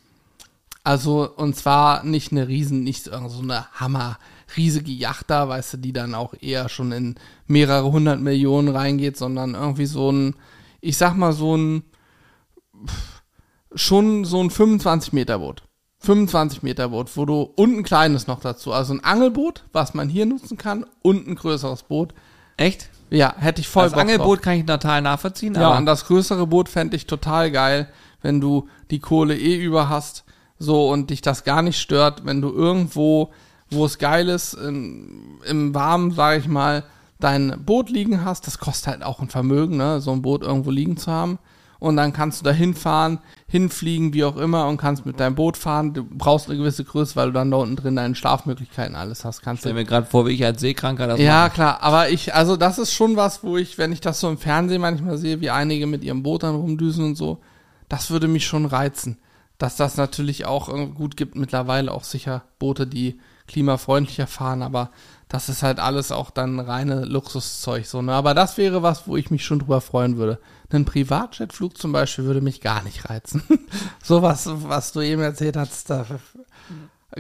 Also, 0.85 1.31
und 1.31 1.55
zwar 1.55 2.05
nicht 2.05 2.33
eine 2.33 2.49
riesen, 2.49 2.83
nicht 2.83 3.05
so 3.05 3.13
eine 3.13 3.71
Hammer, 3.73 4.19
riesige 4.57 4.91
Yacht 4.91 5.31
da, 5.31 5.49
weißt 5.49 5.75
du, 5.75 5.77
die 5.77 5.93
dann 5.93 6.15
auch 6.15 6.35
eher 6.41 6.69
schon 6.69 6.91
in 6.91 7.15
mehrere 7.47 7.93
hundert 7.93 8.21
Millionen 8.21 8.69
reingeht, 8.69 9.17
sondern 9.17 9.55
irgendwie 9.55 9.87
so 9.87 10.11
ein, 10.11 10.35
ich 10.81 10.97
sag 10.97 11.15
mal 11.15 11.33
so 11.33 11.57
ein, 11.57 11.85
schon 13.75 14.25
so 14.25 14.43
ein 14.43 14.51
25 14.51 15.13
Meter 15.13 15.39
Boot. 15.39 15.63
25 16.03 16.63
Meter 16.63 16.89
Boot, 16.89 17.17
wo 17.17 17.25
du 17.25 17.51
und 17.55 17.79
ein 17.79 17.83
kleines 17.83 18.27
noch 18.27 18.41
dazu, 18.41 18.73
also 18.73 18.93
ein 18.93 19.05
Angelboot, 19.05 19.65
was 19.73 19.95
man 19.95 20.09
hier 20.09 20.27
nutzen 20.27 20.59
kann 20.59 20.85
und 21.03 21.29
ein 21.29 21.37
größeres 21.37 21.85
Boot. 21.85 22.13
Echt? 22.57 22.89
Ja, 23.11 23.35
hätte 23.39 23.61
ich 23.61 23.69
voll 23.69 23.85
das 23.85 23.93
Bock 23.93 24.01
Angelboot 24.03 24.39
drauf. 24.39 24.45
kann 24.45 24.55
ich 24.55 24.67
total 24.67 25.03
nachvollziehen, 25.03 25.55
Ja, 25.55 25.69
aber 25.69 25.79
und 25.79 25.87
das 25.87 26.07
größere 26.07 26.47
Boot 26.47 26.69
fände 26.69 26.97
ich 26.97 27.07
total 27.07 27.51
geil, 27.51 27.89
wenn 28.21 28.41
du 28.41 28.69
die 28.91 29.01
Kohle 29.01 29.37
eh 29.37 29.57
über 29.57 29.89
hast, 29.89 30.25
so 30.59 30.91
und 30.91 31.11
dich 31.11 31.23
das 31.23 31.45
gar 31.45 31.63
nicht 31.63 31.81
stört, 31.81 32.25
wenn 32.25 32.41
du 32.41 32.51
irgendwo, 32.51 33.31
wo 33.71 33.85
es 33.85 33.99
geil 33.99 34.29
ist, 34.29 34.55
im, 34.55 35.41
im 35.45 35.75
Warmen, 35.75 36.13
sage 36.13 36.41
ich 36.41 36.49
mal, 36.49 36.85
dein 37.21 37.65
Boot 37.65 37.91
liegen 37.91 38.25
hast. 38.25 38.47
Das 38.47 38.59
kostet 38.59 38.89
halt 38.89 39.03
auch 39.03 39.21
ein 39.21 39.29
Vermögen, 39.29 39.77
ne, 39.77 40.01
so 40.01 40.13
ein 40.13 40.23
Boot 40.23 40.43
irgendwo 40.43 40.71
liegen 40.71 40.97
zu 40.97 41.11
haben. 41.11 41.39
Und 41.83 41.97
dann 41.97 42.13
kannst 42.13 42.41
du 42.41 42.45
da 42.45 42.53
hinfahren, 42.53 43.19
hinfliegen, 43.49 44.15
wie 44.15 44.23
auch 44.23 44.37
immer, 44.37 44.69
und 44.69 44.77
kannst 44.77 45.05
mit 45.05 45.19
deinem 45.19 45.35
Boot 45.35 45.57
fahren. 45.57 45.93
Du 45.93 46.05
brauchst 46.05 46.49
eine 46.49 46.57
gewisse 46.57 46.85
Größe, 46.85 47.17
weil 47.17 47.27
du 47.27 47.33
dann 47.33 47.51
da 47.51 47.57
unten 47.57 47.75
drin 47.75 47.97
deine 47.97 48.15
Schlafmöglichkeiten 48.15 48.95
alles 48.95 49.25
hast. 49.25 49.43
Kannst 49.43 49.63
stell 49.63 49.73
du 49.73 49.81
mir 49.81 49.85
gerade 49.85 50.07
vor, 50.07 50.25
wie 50.25 50.31
ich 50.31 50.45
als 50.45 50.61
Seekranker 50.61 51.09
das 51.09 51.19
ja, 51.19 51.43
mache. 51.43 51.55
klar, 51.55 51.83
aber 51.83 52.09
ich, 52.09 52.37
also 52.37 52.57
das 52.57 52.79
ist 52.79 52.93
schon 52.93 53.17
was, 53.17 53.43
wo 53.43 53.57
ich, 53.57 53.79
wenn 53.79 53.91
ich 53.91 54.01
das 54.01 54.21
so 54.21 54.29
im 54.29 54.39
Fernsehen 54.39 54.81
manchmal 54.81 55.19
sehe, 55.19 55.41
wie 55.41 55.51
einige 55.51 55.89
mit 55.89 56.05
ihrem 56.05 56.23
Boot 56.23 56.45
dann 56.45 56.55
rumdüsen 56.55 57.05
und 57.05 57.17
so, 57.17 57.41
das 57.89 58.13
würde 58.13 58.29
mich 58.29 58.47
schon 58.47 58.65
reizen. 58.65 59.19
Dass 59.59 59.75
das 59.75 59.97
natürlich 59.97 60.47
auch 60.47 60.69
irgendwie 60.69 60.95
gut 60.95 61.17
gibt, 61.17 61.35
mittlerweile 61.35 61.91
auch 61.91 62.05
sicher 62.05 62.45
Boote, 62.61 62.87
die 62.87 63.19
klimafreundlicher 63.49 64.29
fahren, 64.29 64.63
aber 64.63 64.91
das 65.33 65.49
ist 65.49 65.63
halt 65.63 65.81
alles 65.81 66.13
auch 66.13 66.31
dann 66.31 66.61
reine 66.61 67.07
Luxuszeug 67.07 67.87
so, 67.87 68.03
ne? 68.03 68.13
Aber 68.13 68.35
das 68.35 68.59
wäre 68.59 68.83
was, 68.83 69.09
wo 69.09 69.17
ich 69.17 69.31
mich 69.31 69.47
schon 69.47 69.61
drüber 69.61 69.81
freuen 69.81 70.19
würde. 70.19 70.39
Ein 70.71 70.85
Privatjetflug 70.85 71.79
zum 71.79 71.91
Beispiel 71.91 72.27
würde 72.27 72.43
mich 72.43 72.61
gar 72.61 72.83
nicht 72.83 73.09
reizen. 73.09 73.43
Sowas, 74.03 74.47
was 74.53 74.93
du 74.93 75.01
eben 75.01 75.23
erzählt 75.23 75.57
hast, 75.57 75.89
da 75.89 76.05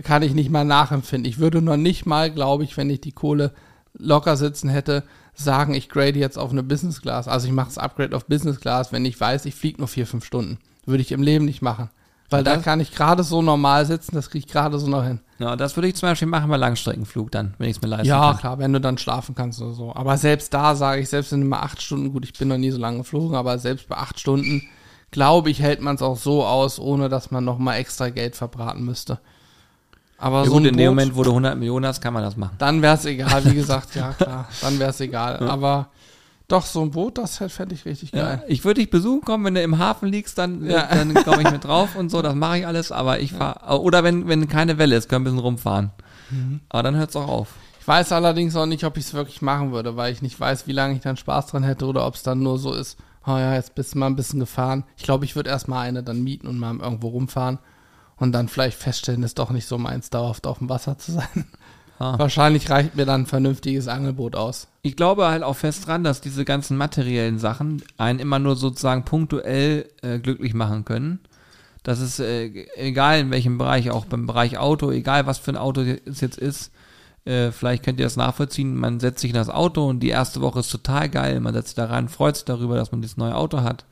kann 0.05 0.22
ich 0.22 0.35
nicht 0.35 0.51
mal 0.51 0.66
nachempfinden. 0.66 1.29
Ich 1.29 1.38
würde 1.38 1.62
noch 1.62 1.79
nicht 1.79 2.05
mal, 2.05 2.31
glaube 2.31 2.64
ich, 2.64 2.77
wenn 2.77 2.90
ich 2.90 3.01
die 3.01 3.12
Kohle 3.12 3.55
locker 3.94 4.37
sitzen 4.37 4.68
hätte, 4.68 5.05
sagen, 5.33 5.72
ich 5.72 5.88
grade 5.88 6.18
jetzt 6.18 6.38
auf 6.38 6.51
eine 6.51 6.62
Business 6.62 7.01
Class. 7.01 7.29
Also 7.29 7.46
ich 7.46 7.55
mache 7.55 7.68
das 7.68 7.79
Upgrade 7.79 8.14
auf 8.14 8.27
Business 8.27 8.61
Class, 8.61 8.92
wenn 8.92 9.07
ich 9.07 9.18
weiß, 9.18 9.46
ich 9.46 9.55
fliege 9.55 9.79
nur 9.79 9.88
vier, 9.88 10.07
fünf 10.07 10.27
Stunden. 10.27 10.59
Würde 10.85 11.01
ich 11.01 11.12
im 11.12 11.22
Leben 11.22 11.46
nicht 11.46 11.62
machen. 11.62 11.88
Weil 12.33 12.45
da 12.45 12.55
Das- 12.57 12.64
kann 12.64 12.81
ich 12.81 12.92
gerade 12.95 13.23
so 13.23 13.42
normal 13.42 13.87
sitzen, 13.87 14.14
das 14.14 14.31
kriege 14.31 14.45
ich 14.47 14.53
gerade 14.53 14.79
so 14.79 14.87
noch 14.88 15.05
hin. 15.05 15.21
Ja, 15.38 15.57
das 15.57 15.77
würde 15.77 15.88
ich 15.88 15.95
zum 15.97 16.09
Beispiel 16.09 16.29
machen 16.29 16.49
bei 16.51 16.57
Langstreckenflug 16.57 17.31
dann, 17.31 17.55
wenn 17.59 17.68
ich 17.68 17.77
es 17.77 17.83
mir 17.83 17.88
leisten 17.88 18.07
Ja, 18.07 18.31
kann. 18.33 18.38
klar, 18.40 18.59
wenn 18.59 18.73
du 18.73 18.81
dann 18.81 18.97
schlafen 18.99 19.35
kannst 19.35 19.61
oder 19.61 19.73
so. 19.73 19.95
Aber 19.95 20.16
selbst 20.16 20.53
da 20.55 20.75
sage 20.75 21.01
ich, 21.03 21.09
selbst 21.09 21.33
wenn 21.33 21.40
du 21.42 21.47
mal 21.47 21.61
acht 21.61 21.83
Stunden, 21.83 22.12
gut, 22.12 22.25
ich 22.25 22.33
bin 22.33 22.49
noch 22.49 22.59
nie 22.59 22.71
so 22.71 22.79
lange 22.79 22.99
geflogen, 22.99 23.37
aber 23.37 23.59
selbst 23.59 23.88
bei 23.88 23.97
acht 23.97 24.18
Stunden, 24.21 24.62
glaube 25.11 25.51
ich, 25.51 25.61
hält 25.61 25.81
man 25.81 25.97
es 25.97 26.03
auch 26.03 26.16
so 26.16 26.45
aus, 26.45 26.79
ohne 26.79 27.09
dass 27.09 27.31
man 27.31 27.45
noch 27.45 27.59
mal 27.59 27.75
extra 27.77 28.09
Geld 28.09 28.35
verbraten 28.37 28.85
müsste. 28.85 29.18
Aber 30.18 30.38
Ja, 30.40 30.45
so 30.45 30.53
gut, 30.53 30.66
in 30.66 30.77
dem 30.77 30.90
Moment, 30.90 31.16
wo 31.16 31.25
du 31.25 31.31
100 31.33 31.59
Millionen 31.59 31.85
hast, 31.87 32.01
kann 32.01 32.14
man 32.14 32.23
das 32.23 32.37
machen. 32.37 32.55
Dann 32.59 32.81
wäre 32.81 32.95
es 32.95 33.05
egal, 33.05 33.45
wie 33.45 33.55
gesagt, 33.55 33.95
ja 33.97 34.12
klar, 34.18 34.49
dann 34.61 34.79
wäre 34.79 34.90
es 34.90 35.01
egal. 35.01 35.38
Aber 35.40 35.88
doch, 36.53 36.67
so 36.67 36.83
ein 36.83 36.91
Boot, 36.91 37.19
das 37.19 37.38
fände 37.38 37.75
ich 37.75 37.85
richtig 37.85 38.12
Ja, 38.12 38.37
geil. 38.37 38.45
ich 38.49 38.65
würde 38.65 38.81
dich 38.81 38.91
besuchen 38.91 39.23
kommen, 39.23 39.45
wenn 39.45 39.55
du 39.55 39.62
im 39.62 39.79
Hafen 39.79 40.09
liegst, 40.09 40.37
dann, 40.38 40.65
Ja. 40.69 40.85
äh, 40.91 40.97
dann 40.97 41.15
komme 41.15 41.43
ich 41.43 41.51
mit 41.51 41.65
drauf 41.65 41.97
und 41.97 42.11
so, 42.11 42.21
das 42.23 42.35
mache 42.35 42.59
ich 42.59 42.67
alles, 42.67 42.93
aber 42.93 43.21
ich 43.21 43.33
fahre, 43.33 43.81
oder 43.81 44.05
wenn, 44.05 44.29
wenn 44.29 44.49
keine 44.49 44.79
Welle 44.79 44.97
ist, 44.97 45.09
können 45.09 45.25
wir 45.25 45.31
ein 45.31 45.35
bisschen 45.37 45.47
rumfahren. 45.47 45.91
Mhm. 46.31 46.61
Aber 46.69 46.83
dann 46.83 46.97
hört's 46.97 47.17
auch 47.17 47.29
auf. 47.29 47.49
Ich 47.81 47.88
weiß 47.88 48.12
allerdings 48.12 48.55
auch 48.55 48.67
nicht, 48.67 48.85
ob 48.85 48.97
ich 48.97 49.07
es 49.07 49.15
wirklich 49.15 49.43
machen 49.43 49.73
würde, 49.73 49.97
weil 49.97 50.12
ich 50.12 50.23
nicht 50.23 50.38
weiß, 50.38 50.67
wie 50.69 50.73
lange 50.73 50.95
ich 50.95 51.01
dann 51.01 51.17
Spaß 51.17 51.47
dran 51.49 51.65
hätte 51.65 51.87
oder 51.87 52.07
ob 52.07 52.15
es 52.15 52.23
dann 52.23 52.41
nur 52.41 52.59
so 52.59 52.73
ist, 52.73 52.97
oh 53.27 53.31
ja, 53.38 53.55
jetzt 53.55 53.75
bist 53.75 53.95
du 53.95 53.99
mal 53.99 54.07
ein 54.07 54.15
bisschen 54.17 54.38
gefahren. 54.41 54.85
Ich 54.97 55.03
glaube, 55.03 55.25
ich 55.25 55.35
würde 55.35 55.51
erstmal 55.51 55.88
eine 55.88 56.03
dann 56.03 56.23
mieten 56.23 56.47
und 56.47 56.59
mal 56.59 56.77
irgendwo 56.79 57.09
rumfahren 57.09 57.59
und 58.17 58.31
dann 58.33 58.47
vielleicht 58.49 58.79
feststellen, 58.79 59.25
ist 59.25 59.38
doch 59.41 59.51
nicht 59.51 59.67
so 59.67 59.79
meins, 59.79 60.11
dauerhaft 60.11 60.47
auf 60.47 60.59
dem 60.59 60.69
Wasser 60.69 60.97
zu 60.99 61.11
sein. 61.12 61.47
Ah. 62.03 62.19
Wahrscheinlich 62.19 62.69
reicht 62.69 62.97
mir 62.97 63.07
dann 63.07 63.23
ein 63.23 63.27
vernünftiges 63.27 63.87
Angelboot 63.87 64.35
aus. 64.35 64.67
Ich 64.83 64.97
glaube 64.97 65.29
halt 65.29 65.45
auch 65.45 65.55
fest 65.55 65.87
dran, 65.87 66.03
dass 66.03 66.21
diese 66.21 66.45
ganzen 66.45 66.77
materiellen 66.77 67.38
Sachen 67.38 67.81
einen 67.97 68.19
immer 68.19 68.41
nur 68.41 68.57
sozusagen 68.57 69.05
punktuell 69.05 69.88
äh, 70.03 70.19
glücklich 70.19 70.53
machen 70.53 70.85
können. 70.85 71.21
Das 71.85 72.01
ist 72.01 72.19
äh, 72.19 72.67
egal 72.75 73.21
in 73.21 73.31
welchem 73.31 73.57
Bereich, 73.57 73.93
auch 73.93 74.05
beim 74.07 74.27
Bereich 74.27 74.59
Auto, 74.59 74.91
egal 74.91 75.27
was 75.27 75.38
für 75.38 75.53
ein 75.53 75.57
Auto 75.57 75.83
es 75.83 76.21
jetzt 76.21 76.38
ist. 76.38 76.73
Äh, 77.25 77.53
vielleicht 77.53 77.85
könnt 77.85 78.01
ihr 78.01 78.07
das 78.07 78.17
nachvollziehen. 78.17 78.77
Man 78.77 78.99
setzt 78.99 79.21
sich 79.21 79.31
in 79.31 79.37
das 79.37 79.49
Auto 79.49 79.88
und 79.88 80.01
die 80.01 80.09
erste 80.09 80.41
Woche 80.41 80.59
ist 80.59 80.73
total 80.73 81.09
geil. 81.09 81.38
Man 81.38 81.55
setzt 81.55 81.69
sich 81.69 81.77
da 81.77 81.85
rein, 81.85 82.09
freut 82.09 82.35
sich 82.35 82.45
darüber, 82.45 82.75
dass 82.75 82.91
man 82.91 83.01
dieses 83.01 83.17
neue 83.17 83.37
Auto 83.37 83.61
hat. 83.61 83.85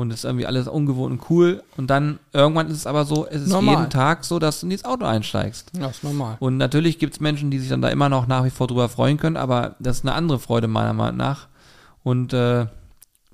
Und 0.00 0.10
es 0.10 0.20
ist 0.20 0.24
irgendwie 0.24 0.46
alles 0.46 0.68
ungewohnt 0.68 1.12
und 1.12 1.30
cool. 1.30 1.62
Und 1.76 1.88
dann 1.88 2.18
irgendwann 2.32 2.68
ist 2.68 2.76
es 2.76 2.86
aber 2.86 3.04
so, 3.04 3.26
es 3.26 3.42
ist 3.42 3.48
Normal. 3.50 3.76
jeden 3.76 3.90
Tag 3.90 4.24
so, 4.24 4.38
dass 4.38 4.60
du 4.60 4.66
in 4.66 4.70
dieses 4.70 4.84
Auto 4.84 5.04
einsteigst. 5.04 5.70
Ja, 5.78 5.88
ist 5.88 6.02
normal. 6.02 6.36
Und 6.40 6.56
natürlich 6.56 6.98
gibt 6.98 7.14
es 7.14 7.20
Menschen, 7.20 7.50
die 7.50 7.58
sich 7.58 7.68
dann 7.68 7.82
da 7.82 7.88
immer 7.88 8.08
noch 8.08 8.26
nach 8.26 8.44
wie 8.44 8.50
vor 8.50 8.66
drüber 8.66 8.88
freuen 8.88 9.16
können, 9.16 9.36
aber 9.36 9.76
das 9.78 9.98
ist 9.98 10.04
eine 10.04 10.14
andere 10.14 10.38
Freude 10.38 10.68
meiner 10.68 10.92
Meinung 10.92 11.16
nach. 11.16 11.48
Und 12.02 12.32
äh, 12.32 12.66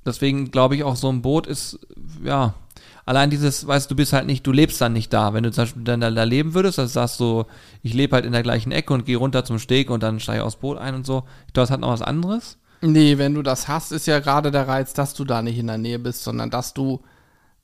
deswegen 0.05 0.51
glaube 0.51 0.76
ich 0.76 0.84
auch, 0.84 0.97
so 0.97 1.09
ein 1.09 1.22
Boot 1.22 1.47
ist, 1.47 1.78
ja, 2.24 2.55
allein 3.07 3.30
dieses, 3.30 3.66
weißt 3.66 3.90
du, 3.90 3.95
du 3.95 3.97
bist 3.97 4.12
halt 4.12 4.26
nicht, 4.26 4.47
du 4.47 4.53
lebst 4.53 4.80
dann 4.80 4.93
nicht 4.93 5.12
da. 5.12 5.32
Wenn 5.32 5.45
du 5.45 5.53
zum 5.53 5.62
Beispiel 5.62 5.84
dann 5.84 6.01
da, 6.01 6.11
da 6.11 6.24
leben 6.24 6.55
würdest, 6.55 6.78
also 6.78 6.93
sagst 6.93 7.20
du, 7.20 7.45
ich 7.82 7.95
lebe 7.95 8.14
halt 8.14 8.26
in 8.26 8.32
der 8.32 8.43
gleichen 8.43 8.72
Ecke 8.72 8.93
und 8.93 9.07
gehe 9.07 9.16
runter 9.16 9.45
zum 9.45 9.59
Steg 9.59 9.90
und 9.90 10.03
dann 10.03 10.20
steige 10.20 10.40
ich 10.40 10.45
aufs 10.45 10.57
Boot 10.57 10.76
ein 10.76 10.95
und 10.95 11.07
so. 11.07 11.24
Ich 11.47 11.55
glaube, 11.55 11.66
das 11.66 11.70
hat 11.70 11.80
noch 11.80 11.90
was 11.90 12.03
anderes. 12.03 12.59
Nee, 12.83 13.18
wenn 13.18 13.35
du 13.35 13.43
das 13.43 13.68
hast, 13.68 13.93
ist 13.93 14.07
ja 14.07 14.20
gerade 14.20 14.51
der 14.51 14.68
Reiz, 14.68 14.93
dass 14.93 15.14
du 15.14 15.24
da 15.24 15.43
nicht 15.43 15.59
in 15.59 15.66
der 15.66 15.79
Nähe 15.79 15.99
bist, 15.99 16.22
sondern 16.24 16.51
dass 16.51 16.74
du, 16.74 17.01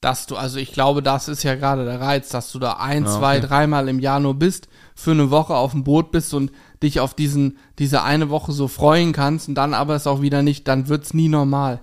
dass 0.00 0.26
du, 0.26 0.36
also 0.36 0.58
ich 0.58 0.72
glaube, 0.72 1.02
das 1.02 1.28
ist 1.28 1.42
ja 1.42 1.54
gerade 1.54 1.84
der 1.84 2.00
Reiz, 2.00 2.30
dass 2.30 2.50
du 2.50 2.58
da 2.58 2.74
ein, 2.74 3.04
Ja, 3.04 3.10
zwei, 3.18 3.38
okay. 3.38 3.46
dreimal 3.46 3.88
im 3.88 3.98
Jahr 4.00 4.20
nur 4.20 4.34
bist, 4.34 4.68
für 4.94 5.12
eine 5.12 5.30
Woche 5.30 5.54
auf 5.54 5.72
dem 5.72 5.84
Boot 5.84 6.10
bist 6.10 6.34
und 6.34 6.50
dich 6.82 7.00
auf 7.00 7.14
diesen, 7.14 7.58
diese 7.78 8.02
eine 8.02 8.30
Woche 8.30 8.52
so 8.52 8.68
freuen 8.68 9.12
kannst 9.12 9.48
und 9.48 9.54
dann 9.54 9.74
aber 9.74 9.94
es 9.94 10.06
auch 10.06 10.22
wieder 10.22 10.42
nicht, 10.42 10.66
dann 10.66 10.88
wird's 10.88 11.14
nie 11.14 11.28
normal. 11.28 11.80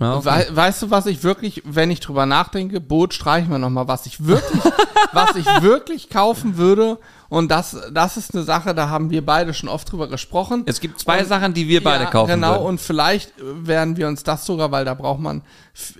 Ja, 0.00 0.16
okay. 0.16 0.24
Wei- 0.26 0.46
weißt 0.50 0.82
du, 0.82 0.90
was 0.90 1.06
ich 1.06 1.22
wirklich, 1.22 1.62
wenn 1.66 1.90
ich 1.90 2.00
drüber 2.00 2.24
nachdenke, 2.26 2.80
Boot 2.80 3.12
streichen 3.14 3.50
wir 3.50 3.58
nochmal, 3.58 3.86
was 3.86 4.06
ich 4.06 4.26
wirklich, 4.26 4.62
was 5.12 5.36
ich 5.36 5.46
wirklich 5.62 6.08
kaufen 6.08 6.56
würde. 6.56 6.98
Und 7.28 7.50
das, 7.50 7.76
das 7.92 8.16
ist 8.16 8.34
eine 8.34 8.42
Sache, 8.42 8.74
da 8.74 8.88
haben 8.88 9.10
wir 9.10 9.24
beide 9.24 9.54
schon 9.54 9.68
oft 9.68 9.92
drüber 9.92 10.08
gesprochen. 10.08 10.62
Es 10.66 10.80
gibt 10.80 10.98
zwei 10.98 11.20
Und- 11.20 11.28
Sachen, 11.28 11.54
die 11.54 11.68
wir 11.68 11.84
beide 11.84 12.04
ja, 12.04 12.10
kaufen 12.10 12.30
Genau, 12.32 12.52
würden. 12.54 12.66
und 12.66 12.80
vielleicht 12.80 13.38
äh, 13.38 13.66
werden 13.66 13.96
wir 13.96 14.08
uns 14.08 14.24
das 14.24 14.46
sogar, 14.46 14.72
weil 14.72 14.84
da 14.84 14.94
braucht 14.94 15.20
man 15.20 15.42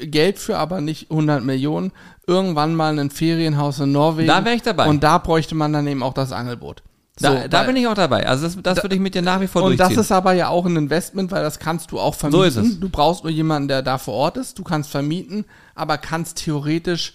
Geld 0.00 0.38
für, 0.38 0.58
aber 0.58 0.80
nicht 0.80 1.10
100 1.10 1.44
Millionen, 1.44 1.92
irgendwann 2.26 2.74
mal 2.74 2.98
ein 2.98 3.10
Ferienhaus 3.10 3.78
in 3.80 3.92
Norwegen. 3.92 4.28
Da 4.28 4.44
wär 4.44 4.54
ich 4.54 4.62
dabei. 4.62 4.88
Und 4.88 5.02
da 5.04 5.18
bräuchte 5.18 5.54
man 5.54 5.72
dann 5.72 5.86
eben 5.86 6.02
auch 6.02 6.14
das 6.14 6.32
Angelboot. 6.32 6.82
Da, 7.18 7.48
da 7.48 7.58
weil- 7.60 7.66
bin 7.66 7.76
ich 7.76 7.86
auch 7.86 7.94
dabei. 7.94 8.26
Also 8.26 8.44
das, 8.46 8.56
das 8.62 8.82
würde 8.82 8.94
ich 8.94 9.00
mit 9.00 9.14
dir 9.14 9.22
nach 9.22 9.40
wie 9.40 9.46
vor 9.46 9.62
und 9.62 9.72
das 9.78 9.88
durchziehen. 9.88 10.00
ist 10.00 10.12
aber 10.12 10.32
ja 10.32 10.48
auch 10.48 10.64
ein 10.64 10.76
Investment, 10.76 11.30
weil 11.30 11.42
das 11.42 11.58
kannst 11.58 11.92
du 11.92 12.00
auch 12.00 12.14
vermieten. 12.14 12.40
So 12.40 12.44
ist 12.44 12.56
es. 12.56 12.80
Du 12.80 12.88
brauchst 12.88 13.24
nur 13.24 13.32
jemanden, 13.32 13.68
der 13.68 13.82
da 13.82 13.98
vor 13.98 14.14
Ort 14.14 14.36
ist. 14.38 14.58
Du 14.58 14.62
kannst 14.64 14.90
vermieten, 14.90 15.44
aber 15.74 15.98
kannst 15.98 16.38
theoretisch 16.38 17.12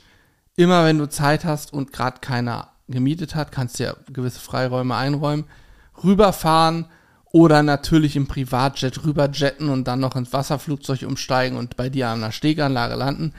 immer, 0.56 0.86
wenn 0.86 0.98
du 1.00 1.10
Zeit 1.10 1.44
hast 1.44 1.74
und 1.74 1.92
gerade 1.92 2.20
keiner 2.22 2.70
gemietet 2.88 3.34
hat, 3.34 3.52
kannst 3.52 3.80
du 3.80 3.86
ja 3.86 3.96
gewisse 4.14 4.40
Freiräume 4.40 4.96
einräumen, 4.96 5.46
rüberfahren 6.04 6.86
oder 7.32 7.64
natürlich 7.64 8.16
im 8.16 8.28
Privatjet 8.28 9.04
rüberjetten 9.04 9.70
und 9.70 9.86
dann 9.88 10.00
noch 10.00 10.16
ins 10.16 10.32
Wasserflugzeug 10.32 11.04
umsteigen 11.04 11.58
und 11.58 11.76
bei 11.76 11.90
dir 11.90 12.10
an 12.10 12.22
der 12.22 12.32
Steganlage 12.32 12.96
landen. 12.96 13.34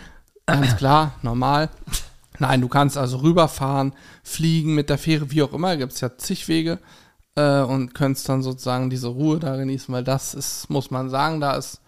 Ganz 0.46 0.76
klar, 0.76 1.14
normal. 1.22 1.70
Nein, 2.38 2.60
du 2.60 2.68
kannst 2.68 2.96
also 2.98 3.18
rüberfahren, 3.18 3.92
fliegen 4.22 4.74
mit 4.74 4.90
der 4.90 4.98
Fähre, 4.98 5.30
wie 5.30 5.42
auch 5.42 5.52
immer, 5.52 5.76
gibt's 5.76 6.00
ja 6.00 6.16
zig 6.16 6.48
Wege 6.48 6.78
äh, 7.34 7.60
und 7.60 7.94
könntest 7.94 8.28
dann 8.28 8.42
sozusagen 8.42 8.90
diese 8.90 9.08
Ruhe 9.08 9.38
da 9.38 9.56
genießen, 9.56 9.92
weil 9.94 10.04
das 10.04 10.34
ist, 10.34 10.68
muss 10.70 10.90
man 10.90 11.08
sagen, 11.10 11.40
da 11.40 11.54
ist 11.54 11.80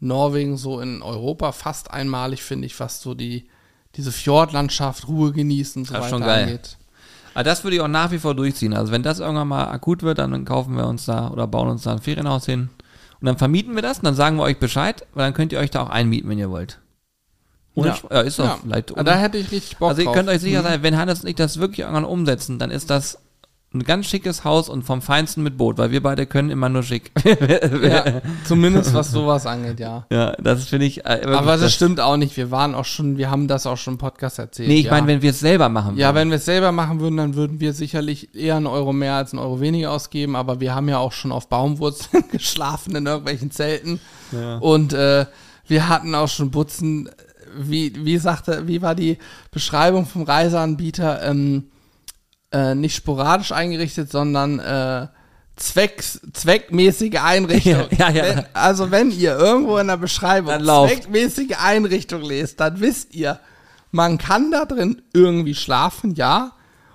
Norwegen 0.00 0.56
so 0.56 0.80
in 0.80 1.02
Europa 1.02 1.52
fast 1.52 1.90
einmalig, 1.90 2.42
finde 2.42 2.66
ich, 2.66 2.78
was 2.80 3.00
so 3.02 3.14
die, 3.14 3.48
diese 3.96 4.12
Fjordlandschaft, 4.12 5.08
Ruhe 5.08 5.32
genießen, 5.32 5.84
so 5.84 5.92
Das 5.92 6.02
weiter 6.02 6.10
schon 6.10 6.22
geil. 6.22 6.44
angeht. 6.44 6.76
Aber 7.34 7.44
das 7.44 7.62
würde 7.62 7.76
ich 7.76 7.82
auch 7.82 7.88
nach 7.88 8.10
wie 8.10 8.18
vor 8.18 8.34
durchziehen. 8.34 8.74
Also 8.74 8.92
wenn 8.92 9.02
das 9.02 9.20
irgendwann 9.20 9.48
mal 9.48 9.68
akut 9.68 10.02
wird, 10.02 10.18
dann 10.18 10.44
kaufen 10.44 10.76
wir 10.76 10.86
uns 10.86 11.04
da 11.04 11.28
oder 11.28 11.46
bauen 11.46 11.68
uns 11.68 11.82
da 11.82 11.92
ein 11.92 12.00
Ferienhaus 12.00 12.46
hin. 12.46 12.70
Und 13.20 13.26
dann 13.26 13.38
vermieten 13.38 13.74
wir 13.74 13.82
das 13.82 13.98
und 13.98 14.04
dann 14.04 14.14
sagen 14.14 14.36
wir 14.36 14.42
euch 14.42 14.58
Bescheid, 14.58 15.06
weil 15.14 15.26
dann 15.26 15.34
könnt 15.34 15.52
ihr 15.52 15.58
euch 15.60 15.70
da 15.70 15.82
auch 15.82 15.90
einmieten, 15.90 16.28
wenn 16.28 16.38
ihr 16.38 16.50
wollt. 16.50 16.79
Ohne 17.74 17.88
Ja. 17.88 17.96
Ja, 18.10 18.20
ist 18.22 18.38
doch 18.38 18.44
Ja, 18.44 18.58
vielleicht 18.62 18.92
da 18.96 19.14
hätte 19.16 19.38
ich 19.38 19.50
richtig 19.52 19.76
Bock 19.78 19.90
Also 19.90 20.02
ihr 20.02 20.06
drauf. 20.06 20.14
könnt 20.16 20.28
euch 20.28 20.40
sicher 20.40 20.60
Mhm. 20.60 20.64
sein, 20.64 20.82
wenn 20.82 20.96
Hannes 20.96 21.20
und 21.22 21.28
ich 21.28 21.36
das 21.36 21.58
wirklich 21.58 21.80
irgendwann 21.80 22.04
umsetzen, 22.04 22.58
dann 22.58 22.70
ist 22.70 22.90
das 22.90 23.18
ein 23.72 23.84
ganz 23.84 24.06
schickes 24.06 24.42
Haus 24.42 24.68
und 24.68 24.82
vom 24.82 25.00
Feinsten 25.00 25.44
mit 25.44 25.56
Boot, 25.56 25.78
weil 25.78 25.92
wir 25.92 26.02
beide 26.02 26.26
können 26.26 26.50
immer 26.50 26.68
nur 26.68 26.82
schick. 26.82 27.12
Ja, 27.24 28.04
zumindest 28.44 28.92
was 28.94 29.12
sowas 29.12 29.46
angeht, 29.46 29.78
ja. 29.78 30.06
ja, 30.10 30.32
das 30.42 30.64
finde 30.64 30.86
ich. 30.86 31.04
Äh, 31.06 31.22
Aber 31.26 31.56
das 31.56 31.72
stimmt 31.72 32.00
auch 32.00 32.16
nicht. 32.16 32.36
Wir 32.36 32.50
waren 32.50 32.74
auch 32.74 32.84
schon, 32.84 33.16
wir 33.16 33.30
haben 33.30 33.46
das 33.46 33.66
auch 33.66 33.76
schon 33.76 33.94
im 33.94 33.98
Podcast 33.98 34.40
erzählt. 34.40 34.68
Nee, 34.68 34.80
ich 34.80 34.86
ja. 34.86 34.90
meine, 34.90 35.06
wenn 35.06 35.22
wir 35.22 35.30
es 35.30 35.38
selber 35.38 35.68
machen 35.68 35.96
Ja, 35.96 36.08
würden. 36.08 36.16
wenn 36.16 36.30
wir 36.30 36.36
es 36.38 36.44
selber 36.46 36.72
machen 36.72 36.98
würden, 36.98 37.16
dann 37.18 37.36
würden 37.36 37.60
wir 37.60 37.72
sicherlich 37.72 38.34
eher 38.34 38.56
einen 38.56 38.66
Euro 38.66 38.92
mehr 38.92 39.14
als 39.14 39.32
einen 39.32 39.40
Euro 39.40 39.60
weniger 39.60 39.92
ausgeben, 39.92 40.34
aber 40.34 40.58
wir 40.58 40.74
haben 40.74 40.88
ja 40.88 40.98
auch 40.98 41.12
schon 41.12 41.30
auf 41.30 41.48
Baumwurzeln 41.48 42.24
geschlafen 42.32 42.96
in 42.96 43.06
irgendwelchen 43.06 43.52
Zelten. 43.52 44.00
Ja. 44.32 44.58
Und 44.58 44.92
äh, 44.94 45.26
wir 45.68 45.88
hatten 45.88 46.16
auch 46.16 46.28
schon 46.28 46.50
Butzen, 46.50 47.08
wie, 47.56 48.04
wie 48.04 48.18
sagte, 48.18 48.66
wie 48.66 48.82
war 48.82 48.94
die 48.94 49.18
Beschreibung 49.50 50.06
vom 50.06 50.22
Reiseanbieter? 50.22 51.22
Ähm, 51.22 51.70
äh, 52.52 52.74
nicht 52.74 52.96
sporadisch 52.96 53.52
eingerichtet, 53.52 54.10
sondern 54.10 54.58
äh, 54.58 55.06
zwecks, 55.56 56.20
zweckmäßige 56.32 57.20
Einrichtung. 57.22 57.88
Ja, 57.98 58.10
ja, 58.10 58.10
ja. 58.10 58.24
Wenn, 58.24 58.44
also 58.54 58.90
wenn 58.90 59.10
ihr 59.10 59.36
irgendwo 59.36 59.78
in 59.78 59.86
der 59.86 59.96
Beschreibung 59.96 60.62
zweckmäßige 60.62 61.56
Einrichtung 61.62 62.22
lest, 62.22 62.60
dann 62.60 62.80
wisst 62.80 63.14
ihr, 63.14 63.38
man 63.92 64.18
kann 64.18 64.50
da 64.50 64.64
drin 64.64 65.02
irgendwie 65.12 65.54
schlafen, 65.54 66.14
ja. 66.14 66.52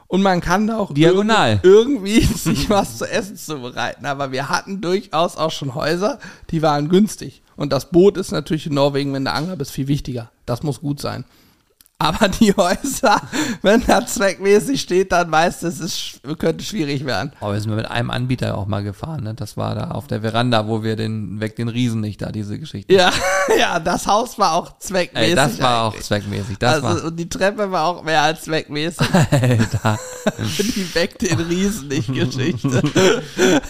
Und 0.08 0.22
man 0.22 0.39
kann 0.39 0.68
da 0.68 0.78
auch 0.78 0.93
Diagonal. 0.93 1.60
irgendwie, 1.64 2.20
irgendwie 2.20 2.34
sich 2.38 2.70
was 2.70 2.97
zu 2.97 3.10
essen 3.10 3.38
zubereiten. 3.38 4.06
Aber 4.06 4.32
wir 4.32 4.49
hatten 4.49 4.82
durchaus 4.82 5.36
auch 5.36 5.51
schon 5.51 5.74
Häuser, 5.74 6.20
die 6.51 6.62
waren 6.62 6.89
günstig. 6.89 7.41
Und 7.56 7.72
das 7.72 7.89
Boot 7.89 8.18
ist 8.18 8.32
natürlich 8.32 8.68
in 8.68 8.74
Norwegen, 8.74 9.14
wenn 9.14 9.24
der 9.24 9.36
Angler 9.36 9.56
bist, 9.56 9.72
viel 9.72 9.88
wichtiger. 9.88 10.32
Das 10.45 10.64
muss 10.64 10.82
gut 10.82 10.99
sein. 10.99 11.26
Aber 11.98 12.28
die 12.28 12.54
Häuser, 12.54 13.22
wenn 13.62 13.82
da 13.88 14.06
zweckmäßig 14.06 14.82
steht, 14.82 15.14
dann 15.14 15.32
weißt 15.32 15.64
du, 15.64 15.68
es 15.68 15.80
ist, 15.80 16.20
könnte 16.39 16.62
schwierig 16.66 17.06
werden. 17.06 17.32
Aber 17.39 17.54
wir 17.54 17.62
sind 17.62 17.74
mit 17.74 17.89
einem 17.89 18.12
Anbieter 18.12 18.58
auch 18.58 18.66
mal 18.68 18.84
gefahren, 18.84 19.24
ne? 19.24 19.34
Das 19.34 19.56
war 19.56 19.76
da 19.76 19.91
auf 19.91 20.06
der 20.08 20.20
Veranda, 20.20 20.68
wo 20.68 20.84
wir 20.84 20.98
den, 20.98 21.39
weg 21.39 21.56
den 21.56 21.70
Riesen 21.70 22.02
nicht 22.02 22.22
da, 22.22 22.34
diese 22.34 22.60
Geschichte. 22.60 22.93
Ja, 22.93 23.14
ja, 23.58 23.80
das 23.80 24.08
Haus 24.08 24.38
war 24.38 24.56
auch 24.56 24.78
zweckmäßig. 24.78 25.30
Ey, 25.30 25.36
das 25.36 25.58
war 25.62 25.84
auch 25.84 25.91
eigentlich. 25.93 26.06
zweckmäßig. 26.06 26.58
Das 26.58 26.84
also, 26.84 26.88
war. 27.02 27.06
und 27.06 27.16
die 27.18 27.30
Treppe 27.30 27.72
war 27.72 27.86
auch 27.86 28.04
mehr 28.04 28.22
als 28.24 28.41
zweckmäßig. 28.43 29.08
Alter. 29.32 29.98
die 30.60 30.96
weckt 30.96 31.22
den 31.22 31.39
Riesen 31.39 31.88
nicht 31.88 32.14
Geschichte. 32.14 32.82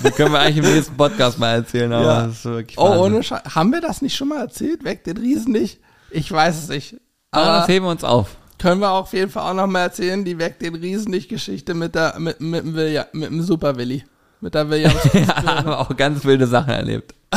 Die 0.03 0.11
können 0.11 0.31
wir 0.31 0.39
eigentlich 0.39 0.65
im 0.65 0.73
nächsten 0.73 0.97
Podcast 0.97 1.37
mal 1.37 1.53
erzählen, 1.57 1.93
aber 1.93 2.05
Ja. 2.05 2.25
das 2.25 2.37
ist 2.37 2.45
wirklich 2.45 2.77
Oh, 2.79 2.85
Wahnsinn. 2.89 3.01
ohne 3.03 3.23
Scheiß. 3.23 3.41
Haben 3.53 3.71
wir 3.71 3.81
das 3.81 4.01
nicht 4.01 4.15
schon 4.15 4.29
mal 4.29 4.39
erzählt? 4.41 4.83
Weckt 4.83 5.05
den 5.05 5.17
Riesen 5.17 5.51
nicht? 5.51 5.79
Ich 6.09 6.31
weiß 6.31 6.63
es 6.63 6.69
nicht. 6.69 6.95
Aber 7.35 7.59
das 7.59 7.67
heben 7.67 7.85
wir 7.85 7.91
uns 7.91 8.03
auf. 8.03 8.35
können 8.57 8.81
wir 8.81 8.91
auf 8.91 9.13
jeden 9.13 9.31
Fall 9.31 9.51
auch 9.51 9.55
noch 9.55 9.67
mal 9.67 9.81
erzählen, 9.81 10.23
die 10.23 10.37
Weckt 10.37 10.61
den 10.61 10.75
Riesen 10.75 11.11
Geschichte 11.11 11.73
mit 11.73 11.95
der, 11.95 12.15
mit, 12.19 12.39
mit, 12.39 12.63
dem 12.63 12.75
William, 12.75 13.05
mit 13.13 13.29
dem 13.29 13.41
Super 13.41 13.75
Willi. 13.75 14.03
Mit 14.41 14.53
der 14.53 14.69
Williams. 14.69 14.95
Ja, 15.13 15.43
haben 15.43 15.67
wir 15.67 15.79
auch 15.79 15.95
ganz 15.95 16.23
wilde 16.25 16.47
Sachen 16.47 16.73
erlebt. 16.73 17.13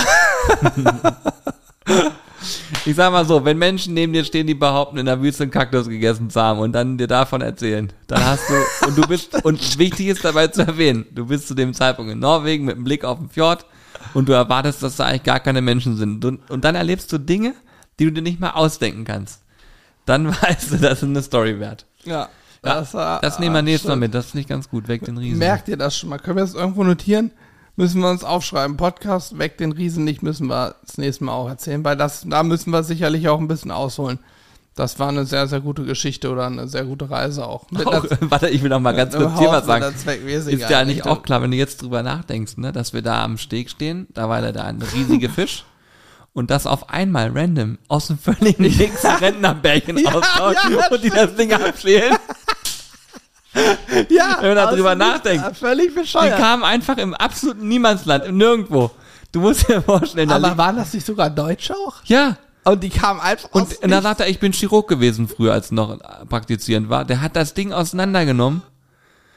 ich 2.84 2.94
sag 2.94 3.12
mal 3.12 3.24
so, 3.24 3.44
wenn 3.44 3.58
Menschen 3.58 3.94
neben 3.94 4.12
dir 4.12 4.24
stehen, 4.24 4.46
die 4.46 4.54
behaupten, 4.54 4.98
in 4.98 5.06
der 5.06 5.20
Wüste 5.20 5.44
einen 5.44 5.50
Kaktus 5.50 5.88
gegessen 5.88 6.30
zu 6.30 6.40
haben 6.40 6.60
und 6.60 6.72
dann 6.72 6.98
dir 6.98 7.06
davon 7.06 7.40
erzählen, 7.40 7.92
dann 8.06 8.24
hast 8.24 8.48
du, 8.48 8.54
und 8.86 8.98
du 8.98 9.02
bist, 9.02 9.44
und 9.44 9.78
wichtig 9.78 10.08
ist 10.08 10.24
dabei 10.24 10.48
zu 10.48 10.62
erwähnen, 10.62 11.06
du 11.12 11.26
bist 11.26 11.48
zu 11.48 11.54
dem 11.54 11.74
Zeitpunkt 11.74 12.12
in 12.12 12.18
Norwegen 12.18 12.64
mit 12.64 12.76
einem 12.76 12.84
Blick 12.84 13.04
auf 13.04 13.18
den 13.18 13.28
Fjord 13.28 13.66
und 14.14 14.28
du 14.28 14.32
erwartest, 14.32 14.82
dass 14.82 14.96
da 14.96 15.04
eigentlich 15.06 15.24
gar 15.24 15.40
keine 15.40 15.62
Menschen 15.62 15.96
sind. 15.96 16.24
Und, 16.24 16.50
und 16.50 16.64
dann 16.64 16.74
erlebst 16.74 17.12
du 17.12 17.18
Dinge, 17.18 17.54
die 17.98 18.04
du 18.04 18.12
dir 18.12 18.22
nicht 18.22 18.40
mal 18.40 18.50
ausdenken 18.50 19.04
kannst. 19.04 19.42
Dann 20.08 20.28
weißt 20.42 20.72
du, 20.72 20.76
das 20.78 21.02
ist 21.02 21.04
eine 21.04 21.22
Story 21.22 21.60
wert. 21.60 21.86
ja. 22.04 22.28
Ja, 22.64 22.80
Das, 22.80 22.92
war, 22.92 23.20
Das 23.20 23.38
nehmen 23.38 23.54
wir 23.54 23.62
nächstes 23.62 23.88
Mal 23.88 23.96
mit, 23.96 24.14
das 24.14 24.26
ist 24.26 24.34
nicht 24.34 24.48
ganz 24.48 24.68
gut. 24.68 24.88
Weg 24.88 25.04
den 25.04 25.16
Riesen. 25.16 25.38
Merkt 25.38 25.68
ihr 25.68 25.76
das 25.76 25.96
schon 25.96 26.08
mal? 26.08 26.18
Können 26.18 26.38
wir 26.38 26.42
das 26.42 26.54
irgendwo 26.54 26.82
notieren? 26.82 27.30
Müssen 27.76 28.00
wir 28.00 28.10
uns 28.10 28.24
aufschreiben. 28.24 28.76
Podcast, 28.76 29.38
Weckt 29.38 29.60
den 29.60 29.70
Riesen 29.70 30.02
nicht, 30.02 30.24
müssen 30.24 30.48
wir 30.48 30.74
das 30.84 30.98
nächste 30.98 31.22
Mal 31.22 31.32
auch 31.34 31.48
erzählen, 31.48 31.84
weil 31.84 31.96
das, 31.96 32.24
da 32.26 32.42
müssen 32.42 32.72
wir 32.72 32.82
sicherlich 32.82 33.28
auch 33.28 33.38
ein 33.38 33.46
bisschen 33.46 33.70
ausholen. 33.70 34.18
Das 34.74 34.98
war 34.98 35.08
eine 35.08 35.24
sehr, 35.26 35.46
sehr 35.46 35.60
gute 35.60 35.84
Geschichte 35.84 36.30
oder 36.30 36.46
eine 36.46 36.66
sehr 36.68 36.84
gute 36.84 37.10
Reise 37.10 37.46
auch. 37.46 37.66
Auch, 37.84 38.04
warte, 38.20 38.48
ich 38.48 38.62
will 38.62 38.70
noch 38.70 38.80
mal 38.80 38.92
ganz 38.94 39.14
kurz 39.14 39.38
hier 39.38 39.50
was 39.50 39.66
sagen. 39.66 39.84
Ist 40.24 40.70
ja 40.70 40.78
eigentlich 40.78 41.04
auch 41.04 41.22
klar, 41.22 41.42
wenn 41.42 41.50
du 41.50 41.56
jetzt 41.56 41.82
drüber 41.82 42.02
nachdenkst, 42.02 42.56
ne, 42.58 42.72
dass 42.72 42.92
wir 42.92 43.02
da 43.02 43.24
am 43.24 43.38
Steg 43.38 43.70
stehen, 43.70 44.06
da 44.14 44.28
war 44.28 44.40
da 44.52 44.64
ein 44.64 44.80
riesiger 44.80 45.28
Fisch 45.34 45.64
und 46.38 46.50
das 46.50 46.66
auf 46.66 46.88
einmal 46.90 47.30
random 47.36 47.78
aus 47.88 48.06
dem 48.06 48.18
völligen 48.18 48.62
Nix 48.62 49.04
Rentnerbärchen 49.04 49.98
Ja, 49.98 50.14
auftaucht 50.14 50.56
ja. 50.70 50.88
und 50.88 51.02
die 51.02 51.10
das 51.10 51.34
Ding 51.34 51.52
abschälen. 51.52 52.16
Ja, 54.08 54.38
wenn 54.40 54.54
man 54.54 54.56
da 54.56 54.70
Nichts, 54.72 54.98
nachdenkt. 54.98 55.44
ja, 55.44 55.54
Völlig 55.54 55.88
Die 55.94 56.00
bescheuert. 56.00 56.38
kamen 56.38 56.62
einfach 56.62 56.96
im 56.98 57.14
absoluten 57.14 57.66
Niemandsland, 57.66 58.24
im 58.26 58.36
Nirgendwo. 58.36 58.90
Du 59.32 59.40
musst 59.40 59.68
dir 59.68 59.82
vorstellen, 59.82 60.28
da 60.28 60.36
Aber 60.36 60.48
liegt- 60.48 60.58
waren 60.58 60.76
das 60.76 60.92
nicht 60.94 61.04
sogar 61.06 61.28
Deutsche 61.30 61.74
auch? 61.74 61.96
ja, 62.04 62.36
Und 62.64 62.82
die 62.82 62.90
kamen 62.90 63.20
einfach 63.20 63.48
und 63.52 63.82
und 63.82 63.90
dann 63.90 64.02
sagt 64.02 64.20
er, 64.20 64.28
ich 64.28 64.38
bin 64.38 64.52
Chirurg 64.52 64.86
gewesen 64.88 65.26
früher, 65.28 65.52
als 65.54 65.70
noch 65.72 65.98
praktizierend 66.28 66.88
war. 66.88 67.04
Der 67.04 67.20
hat 67.20 67.34
das 67.36 67.54
Ding 67.54 67.72
auseinandergenommen 67.72 68.62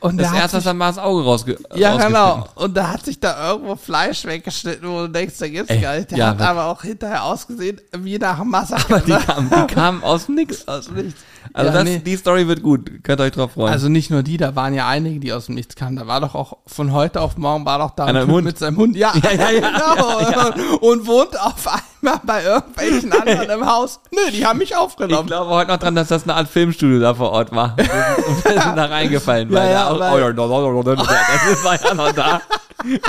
Und 0.01 0.17
das 0.17 0.33
erste 0.33 0.57
hat 0.57 0.65
dann 0.65 0.77
mal 0.77 0.87
das 0.87 0.97
Auge 0.97 1.23
rausge 1.23 1.57
Ja, 1.75 1.95
genau. 1.95 2.47
Und 2.55 2.75
da 2.75 2.89
hat 2.89 3.05
sich 3.05 3.19
da 3.19 3.51
irgendwo 3.51 3.75
Fleisch 3.75 4.25
weggeschnitten, 4.25 4.89
wo 4.89 5.01
du 5.01 5.09
denkst, 5.09 5.35
da 5.37 5.47
gibt's 5.47 5.69
Ey, 5.69 5.79
gar 5.79 5.95
nicht. 5.95 6.09
Der 6.09 6.17
ja, 6.17 6.27
hat 6.29 6.41
aber 6.41 6.65
auch 6.65 6.81
hinterher 6.81 7.23
ausgesehen 7.23 7.79
wie 7.91 8.17
nach 8.17 8.43
Massaker. 8.43 8.95
Aber 8.95 8.99
die 9.01 9.11
ne? 9.11 9.19
kamen, 9.19 9.49
die 9.49 9.73
kamen 9.73 10.03
aus 10.03 10.25
dem 10.25 10.35
Nix. 10.41 10.67
Aus 10.67 10.87
dem 10.87 10.95
Nichts. 10.95 11.21
Also 11.53 11.71
Ja, 11.71 11.77
das, 11.77 11.83
nee. 11.83 11.99
die 11.99 12.15
Story 12.15 12.47
wird 12.47 12.63
gut. 12.63 13.03
Könnt 13.03 13.19
ihr 13.21 13.25
euch 13.25 13.31
drauf 13.31 13.51
freuen. 13.53 13.71
Also 13.71 13.89
nicht 13.89 14.09
nur 14.09 14.23
die, 14.23 14.37
da 14.37 14.55
waren 14.55 14.73
ja 14.73 14.87
einige, 14.87 15.19
die 15.19 15.33
aus 15.33 15.45
dem 15.45 15.55
Nichts 15.55 15.75
kamen. 15.75 15.95
Da 15.95 16.07
war 16.07 16.19
doch 16.21 16.35
auch 16.35 16.57
von 16.67 16.91
heute 16.93 17.21
auf 17.21 17.37
morgen 17.37 17.65
war 17.65 17.79
doch 17.79 17.91
da 17.91 18.05
Einer 18.05 18.21
ein 18.21 18.27
Hund. 18.27 18.45
mit 18.45 18.57
seinem 18.57 18.77
Hund. 18.77 18.95
Ja, 18.95 19.13
Ja, 19.23 19.31
ja, 19.31 19.51
ja, 19.51 19.69
genau. 20.53 20.77
Und 20.79 21.05
wohnt 21.07 21.39
auf 21.39 21.67
einmal 21.67 22.19
bei 22.23 22.43
irgendwelchen 22.43 23.11
anderen 23.13 23.49
im 23.49 23.65
Haus. 23.65 23.99
Nö, 24.11 24.31
die 24.31 24.45
haben 24.45 24.59
mich 24.59 24.71
ich 24.71 24.77
aufgenommen. 24.77 25.27
glaube 25.27 25.49
heute 25.51 25.71
noch 25.71 25.77
dran, 25.77 25.95
dass 25.95 26.07
das 26.07 26.23
eine 26.23 26.35
Art 26.35 26.47
Filmstudio 26.47 26.99
da 26.99 27.13
vor 27.13 27.31
Ort 27.31 27.51
war. 27.51 27.75
Und 27.77 28.45
wir 28.45 28.61
sind 28.61 28.75
da 28.77 28.85
reingefallen. 28.85 29.49
Ja, 29.51 29.59
weil 29.59 29.71
ja, 29.71 29.83
da 29.83 29.89
auch, 29.89 30.13
oh, 30.13 30.17
ja, 30.17 30.31
das 30.31 31.63
war 31.63 31.83
ja 31.83 31.93
noch 31.93 32.11
da. 32.13 32.41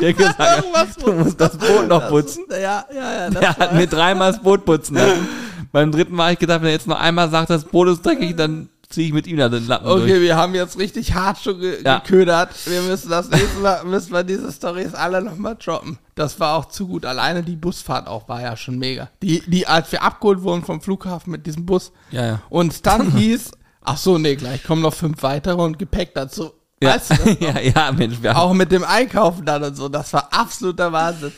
Der 0.01 0.13
gesagt, 0.13 0.65
du 1.03 1.13
musst 1.13 1.41
das 1.41 1.57
Boot 1.57 1.89
noch 1.89 2.09
putzen. 2.09 2.45
Ja, 2.51 2.85
ja, 2.95 3.13
ja. 3.25 3.31
Der 3.31 3.57
hat 3.57 3.75
mir 3.75 3.87
dreimal 3.87 4.33
das 4.33 4.43
Boot 4.43 4.65
putzen 4.65 4.97
lassen. 4.97 5.29
Beim 5.73 5.91
dritten 5.91 6.15
Mal 6.15 6.25
habe 6.25 6.33
ich 6.35 6.39
gedacht, 6.39 6.61
wenn 6.61 6.69
er 6.69 6.73
jetzt 6.75 6.87
noch 6.87 7.01
einmal 7.01 7.31
sagt, 7.31 7.51
das 7.51 7.65
Boot 7.65 7.89
ist 7.89 8.05
dreckig, 8.05 8.37
dann 8.37 8.69
ziehe 8.91 9.07
ich 9.07 9.15
mit 9.15 9.27
ihm 9.27 9.39
da 9.39 9.49
den 9.49 9.67
Lappen 9.67 9.87
Okay, 9.89 10.07
durch. 10.07 10.21
wir 10.21 10.37
haben 10.37 10.55
jetzt 10.55 10.79
richtig 10.79 11.15
hart 11.15 11.39
schon 11.43 11.59
ge 11.61 11.83
Ja. 11.83 12.01
geködert. 12.01 12.51
Wir 12.67 12.83
müssen 12.83 13.09
das 13.09 13.31
nächste 13.31 13.59
Mal, 13.61 13.83
müssen 13.87 14.13
wir 14.13 14.23
diese 14.23 14.53
Storys 14.53 14.93
alle 14.93 15.23
nochmal 15.23 15.57
droppen. 15.57 15.99
Das 16.15 16.39
war 16.39 16.57
auch 16.57 16.67
zu 16.67 16.87
gut. 16.87 17.07
Alleine 17.07 17.43
die 17.43 17.57
Busfahrt 17.57 18.07
auch 18.07 18.29
war 18.29 18.43
ja 18.43 18.55
schon 18.55 18.79
mega. 18.79 19.09
Die, 19.23 19.41
die, 19.47 19.67
als 19.67 19.91
wir 19.93 20.03
abgeholt 20.03 20.43
wurden 20.43 20.63
vom 20.63 20.83
Flughafen 20.83 21.31
mit 21.33 21.47
diesem 21.47 21.65
Bus 21.65 21.91
Ja, 22.11 22.27
ja. 22.27 22.43
und 22.51 22.85
dann 22.87 23.13
hieß, 23.17 23.53
ach 23.83 23.97
so, 23.97 24.19
nee, 24.19 24.37
gleich 24.37 24.63
kommen 24.63 24.83
noch 24.83 24.93
fünf 24.95 25.23
weitere 25.23 25.63
und 25.63 25.79
Gepäck 25.79 26.13
dazu. 26.13 26.53
Ja, 26.83 26.97
Weißt 26.97 27.13
du 27.13 27.31
ja, 27.41 27.59
ja, 27.61 27.93
Mensch, 27.93 28.17
wir 28.21 28.35
haben 28.35 28.41
Auch 28.41 28.53
mit 28.53 28.71
dem 28.73 28.85
Einkaufen 28.85 29.47
dann 29.47 29.63
und 29.65 29.75
so, 29.75 29.89
das 29.89 30.13
war 30.13 30.29
absoluter 30.33 30.93
Wahnsinn. 30.93 31.33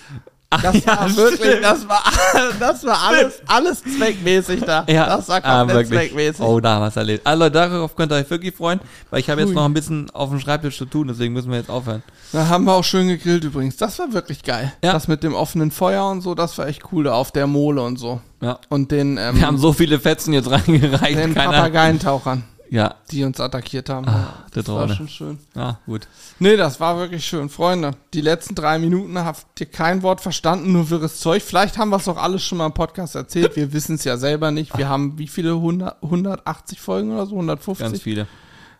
Das 0.62 0.84
ja, 0.84 0.98
war 0.98 1.16
wirklich, 1.16 1.40
stimmt. 1.40 1.64
das 1.64 1.88
war, 1.88 2.02
das 2.60 2.84
war 2.84 3.02
alles, 3.08 3.42
alles 3.46 3.82
zweckmäßig 3.82 4.60
da. 4.62 4.84
Ja, 4.88 5.06
das 5.06 5.28
war 5.28 5.44
ah, 5.44 5.58
komplett 5.58 5.90
wirklich. 5.90 5.98
zweckmäßig. 6.10 6.44
Oh, 6.44 6.60
da 6.60 6.74
haben 6.74 6.82
wir 6.82 6.88
es 6.88 6.96
erlebt. 6.96 7.26
Also 7.26 7.48
darauf 7.48 7.96
könnt 7.96 8.12
ihr 8.12 8.16
euch 8.16 8.30
wirklich 8.30 8.54
freuen, 8.54 8.80
weil 9.10 9.20
ich 9.20 9.30
habe 9.30 9.40
jetzt 9.40 9.52
noch 9.52 9.64
ein 9.64 9.74
bisschen 9.74 10.10
auf 10.10 10.30
dem 10.30 10.40
Schreibtisch 10.40 10.76
zu 10.76 10.86
tun, 10.86 11.08
deswegen 11.08 11.32
müssen 11.32 11.50
wir 11.50 11.58
jetzt 11.58 11.70
aufhören. 11.70 12.02
Da 12.32 12.48
haben 12.48 12.64
wir 12.64 12.74
auch 12.74 12.84
schön 12.84 13.08
gegrillt 13.08 13.44
übrigens. 13.44 13.76
Das 13.76 13.98
war 13.98 14.12
wirklich 14.12 14.42
geil. 14.42 14.72
Ja. 14.82 14.92
Das 14.92 15.08
mit 15.08 15.22
dem 15.22 15.34
offenen 15.34 15.70
Feuer 15.70 16.08
und 16.08 16.20
so, 16.20 16.34
das 16.34 16.58
war 16.58 16.66
echt 16.66 16.82
cool, 16.92 17.04
da 17.04 17.14
auf 17.14 17.32
der 17.32 17.46
Mole 17.46 17.82
und 17.82 17.98
so. 17.98 18.20
Ja. 18.40 18.58
Und 18.68 18.90
den, 18.90 19.16
ähm, 19.16 19.36
Wir 19.36 19.46
haben 19.46 19.58
so 19.58 19.72
viele 19.72 19.98
Fetzen 19.98 20.34
jetzt 20.34 20.50
reingereicht. 20.50 21.18
den 21.18 21.34
Papageientauchern, 21.34 22.44
Ja, 22.70 22.96
die 23.10 23.24
uns 23.24 23.40
attackiert 23.40 23.88
haben. 23.88 24.08
Ah, 24.08 24.44
das 24.52 24.66
war 24.68 24.88
schon 24.88 25.08
schön. 25.08 25.38
ja, 25.54 25.78
gut. 25.86 26.08
Nee, 26.38 26.56
das 26.56 26.80
war 26.80 26.96
wirklich 26.98 27.24
schön. 27.24 27.48
Freunde, 27.48 27.92
die 28.12 28.20
letzten 28.20 28.54
drei 28.54 28.78
Minuten 28.78 29.18
habt 29.18 29.60
ihr 29.60 29.66
kein 29.66 30.02
Wort 30.02 30.20
verstanden, 30.20 30.72
nur 30.72 30.90
wirres 30.90 31.20
Zeug. 31.20 31.42
Vielleicht 31.42 31.78
haben 31.78 31.90
wir 31.90 31.96
es 31.96 32.04
doch 32.04 32.16
alles 32.16 32.42
schon 32.42 32.58
mal 32.58 32.66
im 32.66 32.72
Podcast 32.72 33.14
erzählt. 33.14 33.54
Wir 33.56 33.72
wissen 33.72 33.96
es 33.96 34.04
ja 34.04 34.16
selber 34.16 34.50
nicht. 34.50 34.76
Wir 34.76 34.88
haben 34.88 35.18
wie 35.18 35.28
viele? 35.28 35.52
100, 35.52 36.02
180 36.02 36.80
Folgen 36.80 37.12
oder 37.12 37.26
so? 37.26 37.34
150? 37.34 37.86
Ganz 37.86 38.02
viele. 38.02 38.26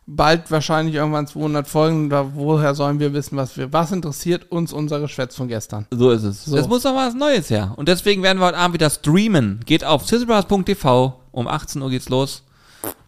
Bald 0.07 0.51
wahrscheinlich 0.51 0.95
irgendwann 0.97 1.26
200 1.26 1.66
Folgen. 1.66 2.11
Da, 2.11 2.35
woher 2.35 2.74
sollen 2.74 3.01
wir 3.01 3.14
wissen, 3.14 3.37
was 3.37 3.57
wir, 3.57 3.72
was 3.72 3.91
interessiert 3.91 4.51
uns 4.51 4.72
unser 4.72 5.01
Geschwätz 5.01 5.35
von 5.35 5.49
gestern? 5.49 5.87
So 5.91 6.11
ist 6.11 6.24
es. 6.24 6.45
So. 6.45 6.57
Es 6.57 6.68
muss 6.68 6.82
doch 6.82 6.95
was 6.95 7.14
Neues 7.14 7.49
her. 7.49 7.72
Und 7.76 7.89
deswegen 7.89 8.22
werden 8.22 8.39
wir 8.39 8.47
heute 8.47 8.59
Abend 8.59 8.74
wieder 8.74 8.91
streamen. 8.91 9.61
Geht 9.64 9.85
auf 9.85 10.07
sizzlebras.tv. 10.07 11.20
Um 11.32 11.49
18 11.49 11.80
Uhr 11.80 11.91
geht's 11.91 12.09
los. 12.09 12.43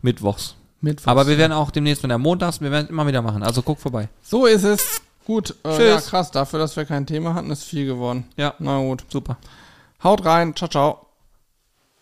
Mittwochs. 0.01 0.55
Mittwochs. 0.87 1.09
Aber 1.09 1.27
wir 1.27 1.37
werden 1.39 1.53
auch 1.53 1.71
demnächst, 1.71 2.03
wenn 2.03 2.09
der 2.09 2.19
montags, 2.19 2.61
wir 2.61 2.71
werden 2.71 2.85
es 2.87 2.91
immer 2.91 3.07
wieder 3.07 3.23
machen. 3.23 3.43
Also 3.43 3.63
guck 3.63 3.79
vorbei. 3.79 4.09
So 4.23 4.47
ist 4.47 4.65
es. 4.65 5.03
Gut, 5.27 5.57
äh, 5.65 5.77
Tschüss. 5.77 5.79
ja 5.89 6.01
krass, 6.01 6.31
dafür, 6.31 6.61
dass 6.61 6.77
wir 6.77 6.85
kein 6.85 7.05
Thema 7.05 7.35
hatten, 7.35 7.51
ist 7.51 7.65
viel 7.65 7.85
geworden. 7.87 8.25
Ja, 8.37 8.55
Na 8.61 8.79
gut. 8.79 9.05
super. 9.09 9.37
Haut 10.03 10.25
rein, 10.25 10.55
ciao, 10.55 10.69
ciao. 10.71 11.06